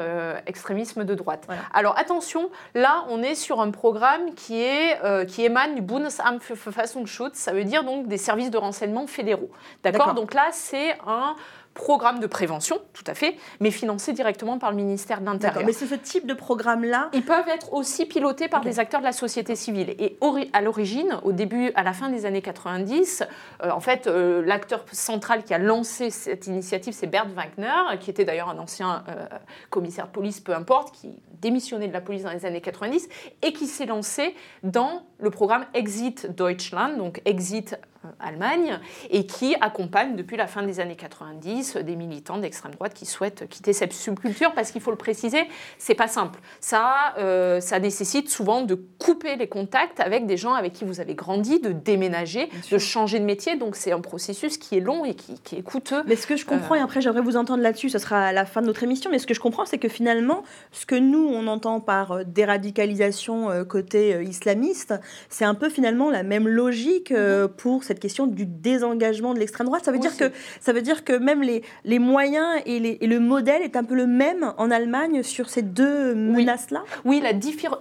[0.46, 1.46] extrémisme de droite.
[1.72, 6.54] Alors attention, là on est sur un programme qui, est, qui émane du Bundesamt für
[6.54, 9.50] Verfassungsschutz, ça veut dire donc des services de renseignement fédéraux.
[9.82, 11.36] D'accord Donc là c'est un
[11.74, 15.64] programme de prévention, tout à fait, mais financé directement par le ministère de l'Intérieur.
[15.64, 19.06] Mais c'est ce type de programme-là Ils peuvent être aussi pilotés par des acteurs de
[19.06, 19.94] la société civile.
[19.98, 20.16] Et
[20.52, 23.24] à l'origine, au début, à la fin des années 90,
[23.62, 28.10] euh, en fait, euh, l'acteur central qui a lancé cette initiative, c'est Bert Wagner, qui
[28.10, 29.26] était d'ailleurs un ancien euh,
[29.70, 31.10] commissaire de police, peu importe, qui
[31.40, 33.08] démissionnait de la police dans les années 90
[33.42, 37.78] et qui s'est lancé dans le programme Exit Deutschland, donc Exit
[38.18, 38.78] Allemagne,
[39.10, 43.46] et qui accompagne depuis la fin des années 90 des militants d'extrême droite qui souhaitent
[43.48, 45.42] quitter cette subculture, parce qu'il faut le préciser,
[45.76, 46.40] c'est pas simple.
[46.60, 51.00] Ça, euh, ça nécessite souvent de couper les contacts avec des gens avec qui vous
[51.00, 55.04] avez grandi, de déménager, de changer de métier, donc c'est un processus qui est long
[55.04, 56.02] et qui, est coûteux.
[56.06, 58.46] Mais ce que je comprends, et après j'aimerais vous entendre là-dessus, ce sera à la
[58.46, 61.28] fin de notre émission, mais ce que je comprends, c'est que finalement, ce que nous,
[61.28, 64.94] on entend par euh, déradicalisation côté islamiste,
[65.28, 67.48] c'est un peu finalement la même logique mm-hmm.
[67.48, 69.84] pour cette question du désengagement de l'extrême droite.
[69.84, 70.30] Ça veut, dire que,
[70.60, 73.96] ça veut dire que même les, les moyens et, les, le modèle est un peu
[73.96, 76.84] le même en Allemagne sur ces deux menaces-là?
[77.04, 77.32] Oui, la,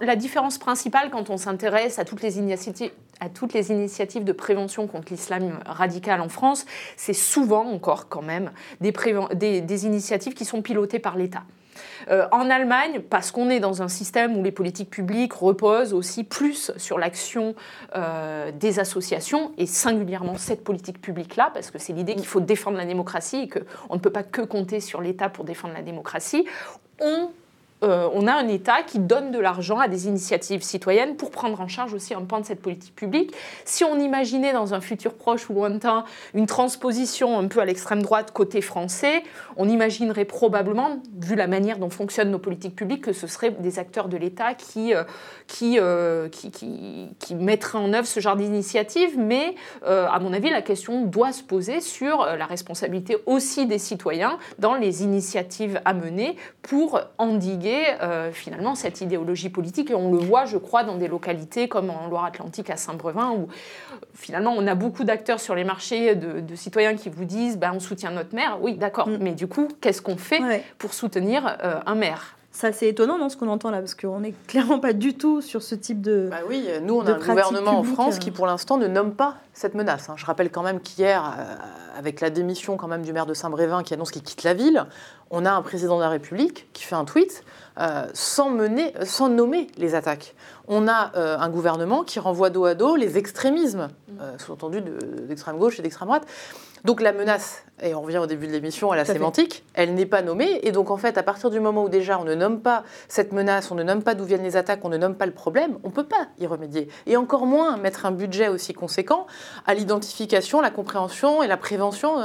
[0.04, 4.32] la différence principale quand on s'intéresse à toutes les initiatives à toutes les initiatives de
[4.32, 6.64] prévention contre l'islam radical en France,
[6.96, 8.50] c'est souvent encore quand même
[8.80, 8.94] des,
[9.34, 11.42] des, des initiatives qui sont pilotées par l'État.
[12.10, 16.24] Euh, en Allemagne, parce qu'on est dans un système où les politiques publiques reposent aussi
[16.24, 17.54] plus sur l'action
[17.94, 22.76] euh, des associations, et singulièrement cette politique publique-là, parce que c'est l'idée qu'il faut défendre
[22.76, 26.46] la démocratie et qu'on ne peut pas que compter sur l'État pour défendre la démocratie,
[27.82, 31.60] euh, on a un État qui donne de l'argent à des initiatives citoyennes pour prendre
[31.60, 33.32] en charge aussi un pan de cette politique publique.
[33.64, 36.04] Si on imaginait dans un futur proche ou lointain
[36.34, 39.22] une transposition un peu à l'extrême droite côté français,
[39.56, 43.78] on imaginerait probablement, vu la manière dont fonctionnent nos politiques publiques, que ce seraient des
[43.78, 45.04] acteurs de l'État qui, euh,
[45.62, 49.18] euh, qui, qui, qui, mettraient en œuvre ce genre d'initiative.
[49.18, 49.54] Mais
[49.86, 54.74] à mon avis, la question doit se poser sur la responsabilité aussi des citoyens dans
[54.74, 57.69] les initiatives à mener pour endiguer
[58.00, 59.90] euh, finalement cette idéologie politique.
[59.90, 63.48] Et on le voit, je crois, dans des localités comme en Loire-Atlantique à Saint-Brevin, où
[64.14, 67.80] finalement on a beaucoup d'acteurs sur les marchés de, citoyens qui vous disent bah, on
[67.80, 68.58] soutient notre maire.
[68.60, 69.18] Oui, d'accord, mm.
[69.20, 72.36] mais du coup, qu'est-ce qu'on fait pour soutenir euh, un maire?
[72.52, 75.40] Ça, c'est étonnant dans ce qu'on entend là, parce qu'on n'est clairement pas du tout
[75.40, 76.28] sur ce type de.
[76.30, 79.36] Bah oui, nous, on a un gouvernement en France qui, pour l'instant, ne nomme pas
[79.52, 80.10] cette menace.
[80.10, 80.14] Hein.
[80.16, 81.54] Je rappelle quand même qu'hier, euh,
[81.96, 84.84] avec la démission quand même du maire de Saint-Brévin qui annonce qu'il quitte la ville,
[85.30, 87.44] on a un président de la République qui fait un tweet
[87.78, 90.34] euh, sans, mener, sans nommer les attaques.
[90.66, 93.88] On a euh, un gouvernement qui renvoie dos à dos les extrémismes,
[94.20, 96.26] euh, sous-entendu d'extrême gauche et d'extrême droite.
[96.84, 100.06] Donc la menace, et on revient au début de l'émission à la sémantique, elle n'est
[100.06, 100.60] pas nommée.
[100.62, 103.32] Et donc en fait, à partir du moment où déjà on ne nomme pas cette
[103.32, 105.78] menace, on ne nomme pas d'où viennent les attaques, on ne nomme pas le problème,
[105.84, 106.88] on ne peut pas y remédier.
[107.06, 109.26] Et encore moins mettre un budget aussi conséquent
[109.66, 112.16] à l'identification, la compréhension et la prévention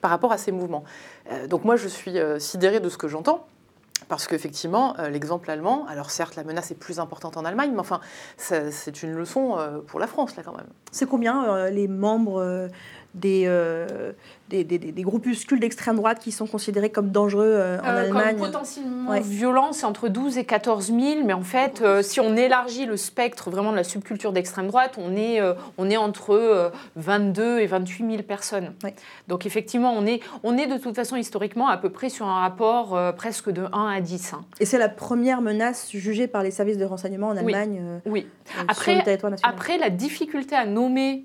[0.00, 0.84] par rapport à ces mouvements.
[1.48, 3.46] Donc moi, je suis sidérée de ce que j'entends.
[4.08, 7.80] Parce qu'effectivement, euh, l'exemple allemand, alors certes, la menace est plus importante en Allemagne, mais
[7.80, 8.00] enfin,
[8.36, 10.66] c'est une leçon euh, pour la France, là, quand même.
[10.90, 12.68] C'est combien euh, les membres
[13.14, 13.46] des,
[14.48, 18.46] des, des, groupuscules d'extrême droite qui sont considérés comme dangereux euh, en euh, Allemagne comme
[18.46, 21.00] potentiellement violents, c'est entre 12 et 14 000.
[21.24, 24.96] Mais en fait, euh, si on élargit le spectre vraiment de la subculture d'extrême droite,
[24.98, 25.40] on est,
[25.78, 28.72] on est entre 22 et 28 000 personnes.
[29.28, 32.40] Donc effectivement, on est, on est de toute façon historiquement à peu près sur un
[32.40, 34.34] rapport presque de 1 à 10.
[34.34, 34.44] Hein.
[34.60, 38.26] Et c'est la première menace jugée par les services de renseignement en Allemagne Oui.
[38.68, 39.02] Après,
[39.42, 41.24] après, la difficulté à nommer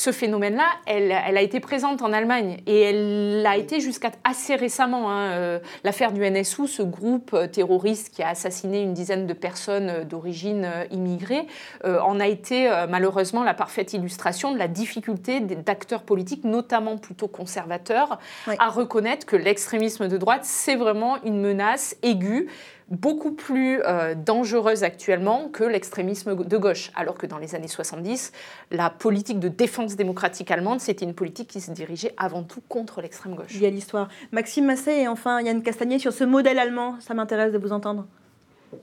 [0.00, 5.10] ce phénomène-là, elle, a été présente en Allemagne et elle a été jusqu'à assez récemment.
[5.10, 9.34] Hein, euh, l'affaire du NSU, ce groupe euh, terroriste qui a assassiné une dizaine de
[9.34, 11.46] personnes euh, d'origine immigrée,
[11.84, 18.18] en a été malheureusement la parfaite illustration de la difficulté d'acteurs politiques, notamment plutôt conservateurs,
[18.46, 22.48] à reconnaître que l'extrémisme de droite, c'est vraiment une menace aiguë
[22.90, 26.90] beaucoup plus euh, dangereuse actuellement que l'extrémisme de gauche.
[26.96, 28.32] Alors que dans les années 70,
[28.72, 33.00] la politique de défense démocratique allemande, c'était une politique qui se dirigeait avant tout contre
[33.00, 33.54] l'extrême gauche.
[33.54, 34.08] Il y a l'histoire.
[34.32, 38.06] Maxime Massé et enfin Yann Castagnier sur ce modèle allemand, ça m'intéresse de vous entendre.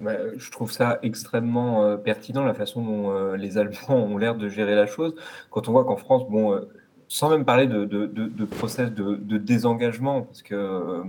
[0.01, 4.35] Bah, je trouve ça extrêmement euh, pertinent, la façon dont euh, les Allemands ont l'air
[4.35, 5.15] de gérer la chose.
[5.49, 6.61] Quand on voit qu'en France, bon,
[7.09, 11.03] sans même parler de, de, de process de, désengagement, parce que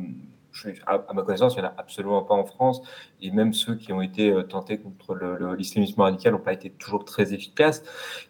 [0.86, 2.82] à, ma connaissance, il n'y en a absolument pas en France.
[3.20, 5.16] Et même ceux qui ont été euh, tentés contre
[5.56, 7.82] l'islamisme radical n'ont pas été toujours très efficaces.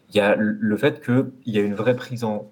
[0.09, 2.51] Il y a le fait qu'il y a une vraie prise en,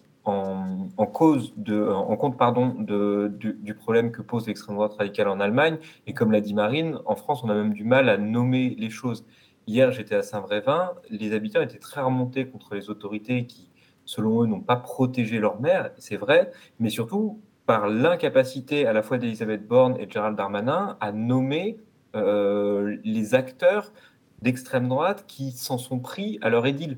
[1.14, 5.78] cause, en compte pardon, du, problème que pose l'extrême droite radicale en Allemagne.
[6.06, 8.90] Et comme l'a dit Marine, en France, on a même du mal à nommer les
[8.90, 9.26] choses.
[9.68, 13.70] Hier, j'étais à Saint-Brévin, les habitants étaient très remontés contre les autorités qui,
[14.06, 19.04] selon eux, n'ont pas protégé leur mère, c'est vrai, mais surtout, par l'incapacité à la
[19.04, 21.78] fois d'Elisabeth Borne et de Gérald Darmanin à nommer
[22.16, 23.94] les acteurs
[24.42, 26.98] d'extrême droite qui s'en sont pris à leur édile.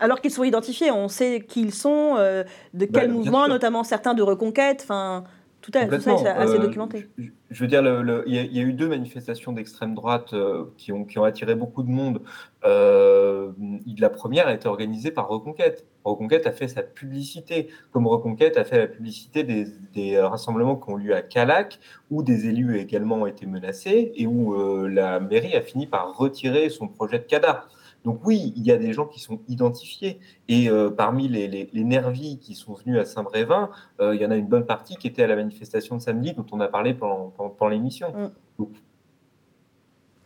[0.00, 4.12] Alors qu'ils sont identifiés, on sait qui ils sont, de quel bah, mouvement, notamment certains
[4.12, 4.80] de reconquête.
[4.82, 5.24] Enfin,
[5.60, 7.08] tout, à, tout ça est assez euh, documenté.
[7.50, 7.82] Je, veux dire,
[8.26, 11.82] il y, a eu deux manifestations d'extrême droite euh, qui, ont, qui ont attiré beaucoup
[11.82, 12.22] de monde.
[12.64, 13.52] Euh,
[13.98, 15.86] la première a été organisée par Reconquête.
[16.04, 20.90] Reconquête a fait sa publicité, comme Reconquête a fait la publicité des, des rassemblements qui
[20.90, 21.78] ont lieu à Calac,
[22.10, 24.54] où des élus également ont été menacés et où
[24.86, 27.66] la mairie a fini par retirer son projet de CADA.
[28.04, 30.20] Donc oui, il y a des gens qui sont identifiés.
[30.48, 33.70] Et euh, parmi les, les, nervis qui sont venus à Saint-Brévin,
[34.00, 36.32] euh, il y en a une bonne partie qui était à la manifestation de samedi
[36.32, 38.32] dont on a parlé pendant, pendant, l'émission.
[38.58, 38.64] Mm.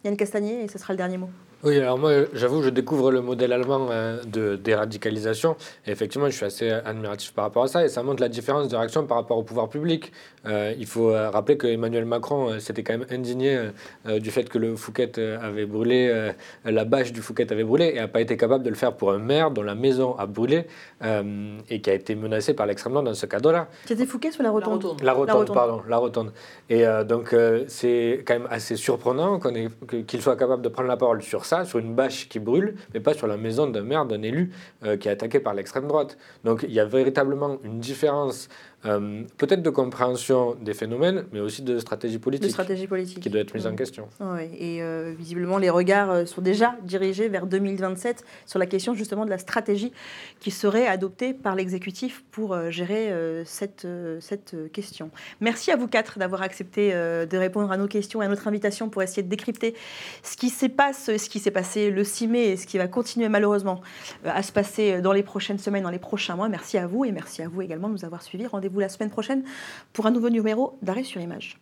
[0.05, 1.31] Yann Castagnier, et ce sera le dernier mot.
[1.65, 5.57] Oui, alors moi, j'avoue, je découvre le modèle allemand euh, de déradicalisation.
[5.87, 7.87] Et effectivement, je suis assez admiratif par rapport à ça.
[7.87, 10.13] Et ça montre la différence de réaction par rapport au pouvoir public.
[10.45, 13.59] Euh, il faut euh, rappeler que Emmanuel Macron s'était quand même indigné
[14.05, 15.11] du fait que le Fouquet
[15.41, 16.33] avait brûlé,
[16.65, 19.13] la bâche du Fouquet avait brûlé, et n'a pas été capable de le faire pour
[19.13, 20.67] un maire dont la maison a brûlé
[21.03, 23.69] et qui a été menacé par l'extrême droite dans ce cadre-là.
[23.87, 26.33] C'était Fouquet ou la Rotonde La Rotonde, pardon, la Rotonde.
[26.69, 27.35] Et donc,
[27.69, 29.41] c'est quand même assez surprenant
[30.07, 33.01] qu'il soit capable de prendre la parole sur ça sur une bâche qui brûle, mais
[33.01, 34.51] pas sur la maison d'un maire, d'un élu
[34.83, 36.19] euh, qui est attaqué par l'extrême droite.
[36.43, 38.49] Donc il y a véritablement une différence
[38.87, 43.21] euh, peut-être de compréhension des phénomènes, mais aussi de stratégie politique, de stratégie politique.
[43.21, 44.09] qui doit être mise en question.
[44.21, 48.95] Oui, et euh, visiblement, les regards euh, sont déjà dirigés vers 2027 sur la question
[48.95, 49.93] justement de la stratégie
[50.41, 53.13] qui serait adoptée par l'exécutif pour gérer
[53.45, 53.87] cette,
[54.21, 55.11] cette question.
[55.41, 58.89] Merci à vous quatre d'avoir accepté de répondre à nos questions et à notre invitation
[58.89, 59.75] pour essayer de décrypter
[60.23, 62.89] ce qui s'est passé, ce qui s'est passé le 6 mai et ce qui va
[62.89, 63.81] continuer malheureusement
[64.25, 66.49] à se passer dans les prochaines semaines, dans les prochains mois.
[66.49, 68.47] Merci à vous et merci à vous également de nous avoir suivis.
[68.75, 69.45] Rendez-vous la semaine prochaine
[69.93, 71.61] pour un nouveau numéro d'arrêt sur image.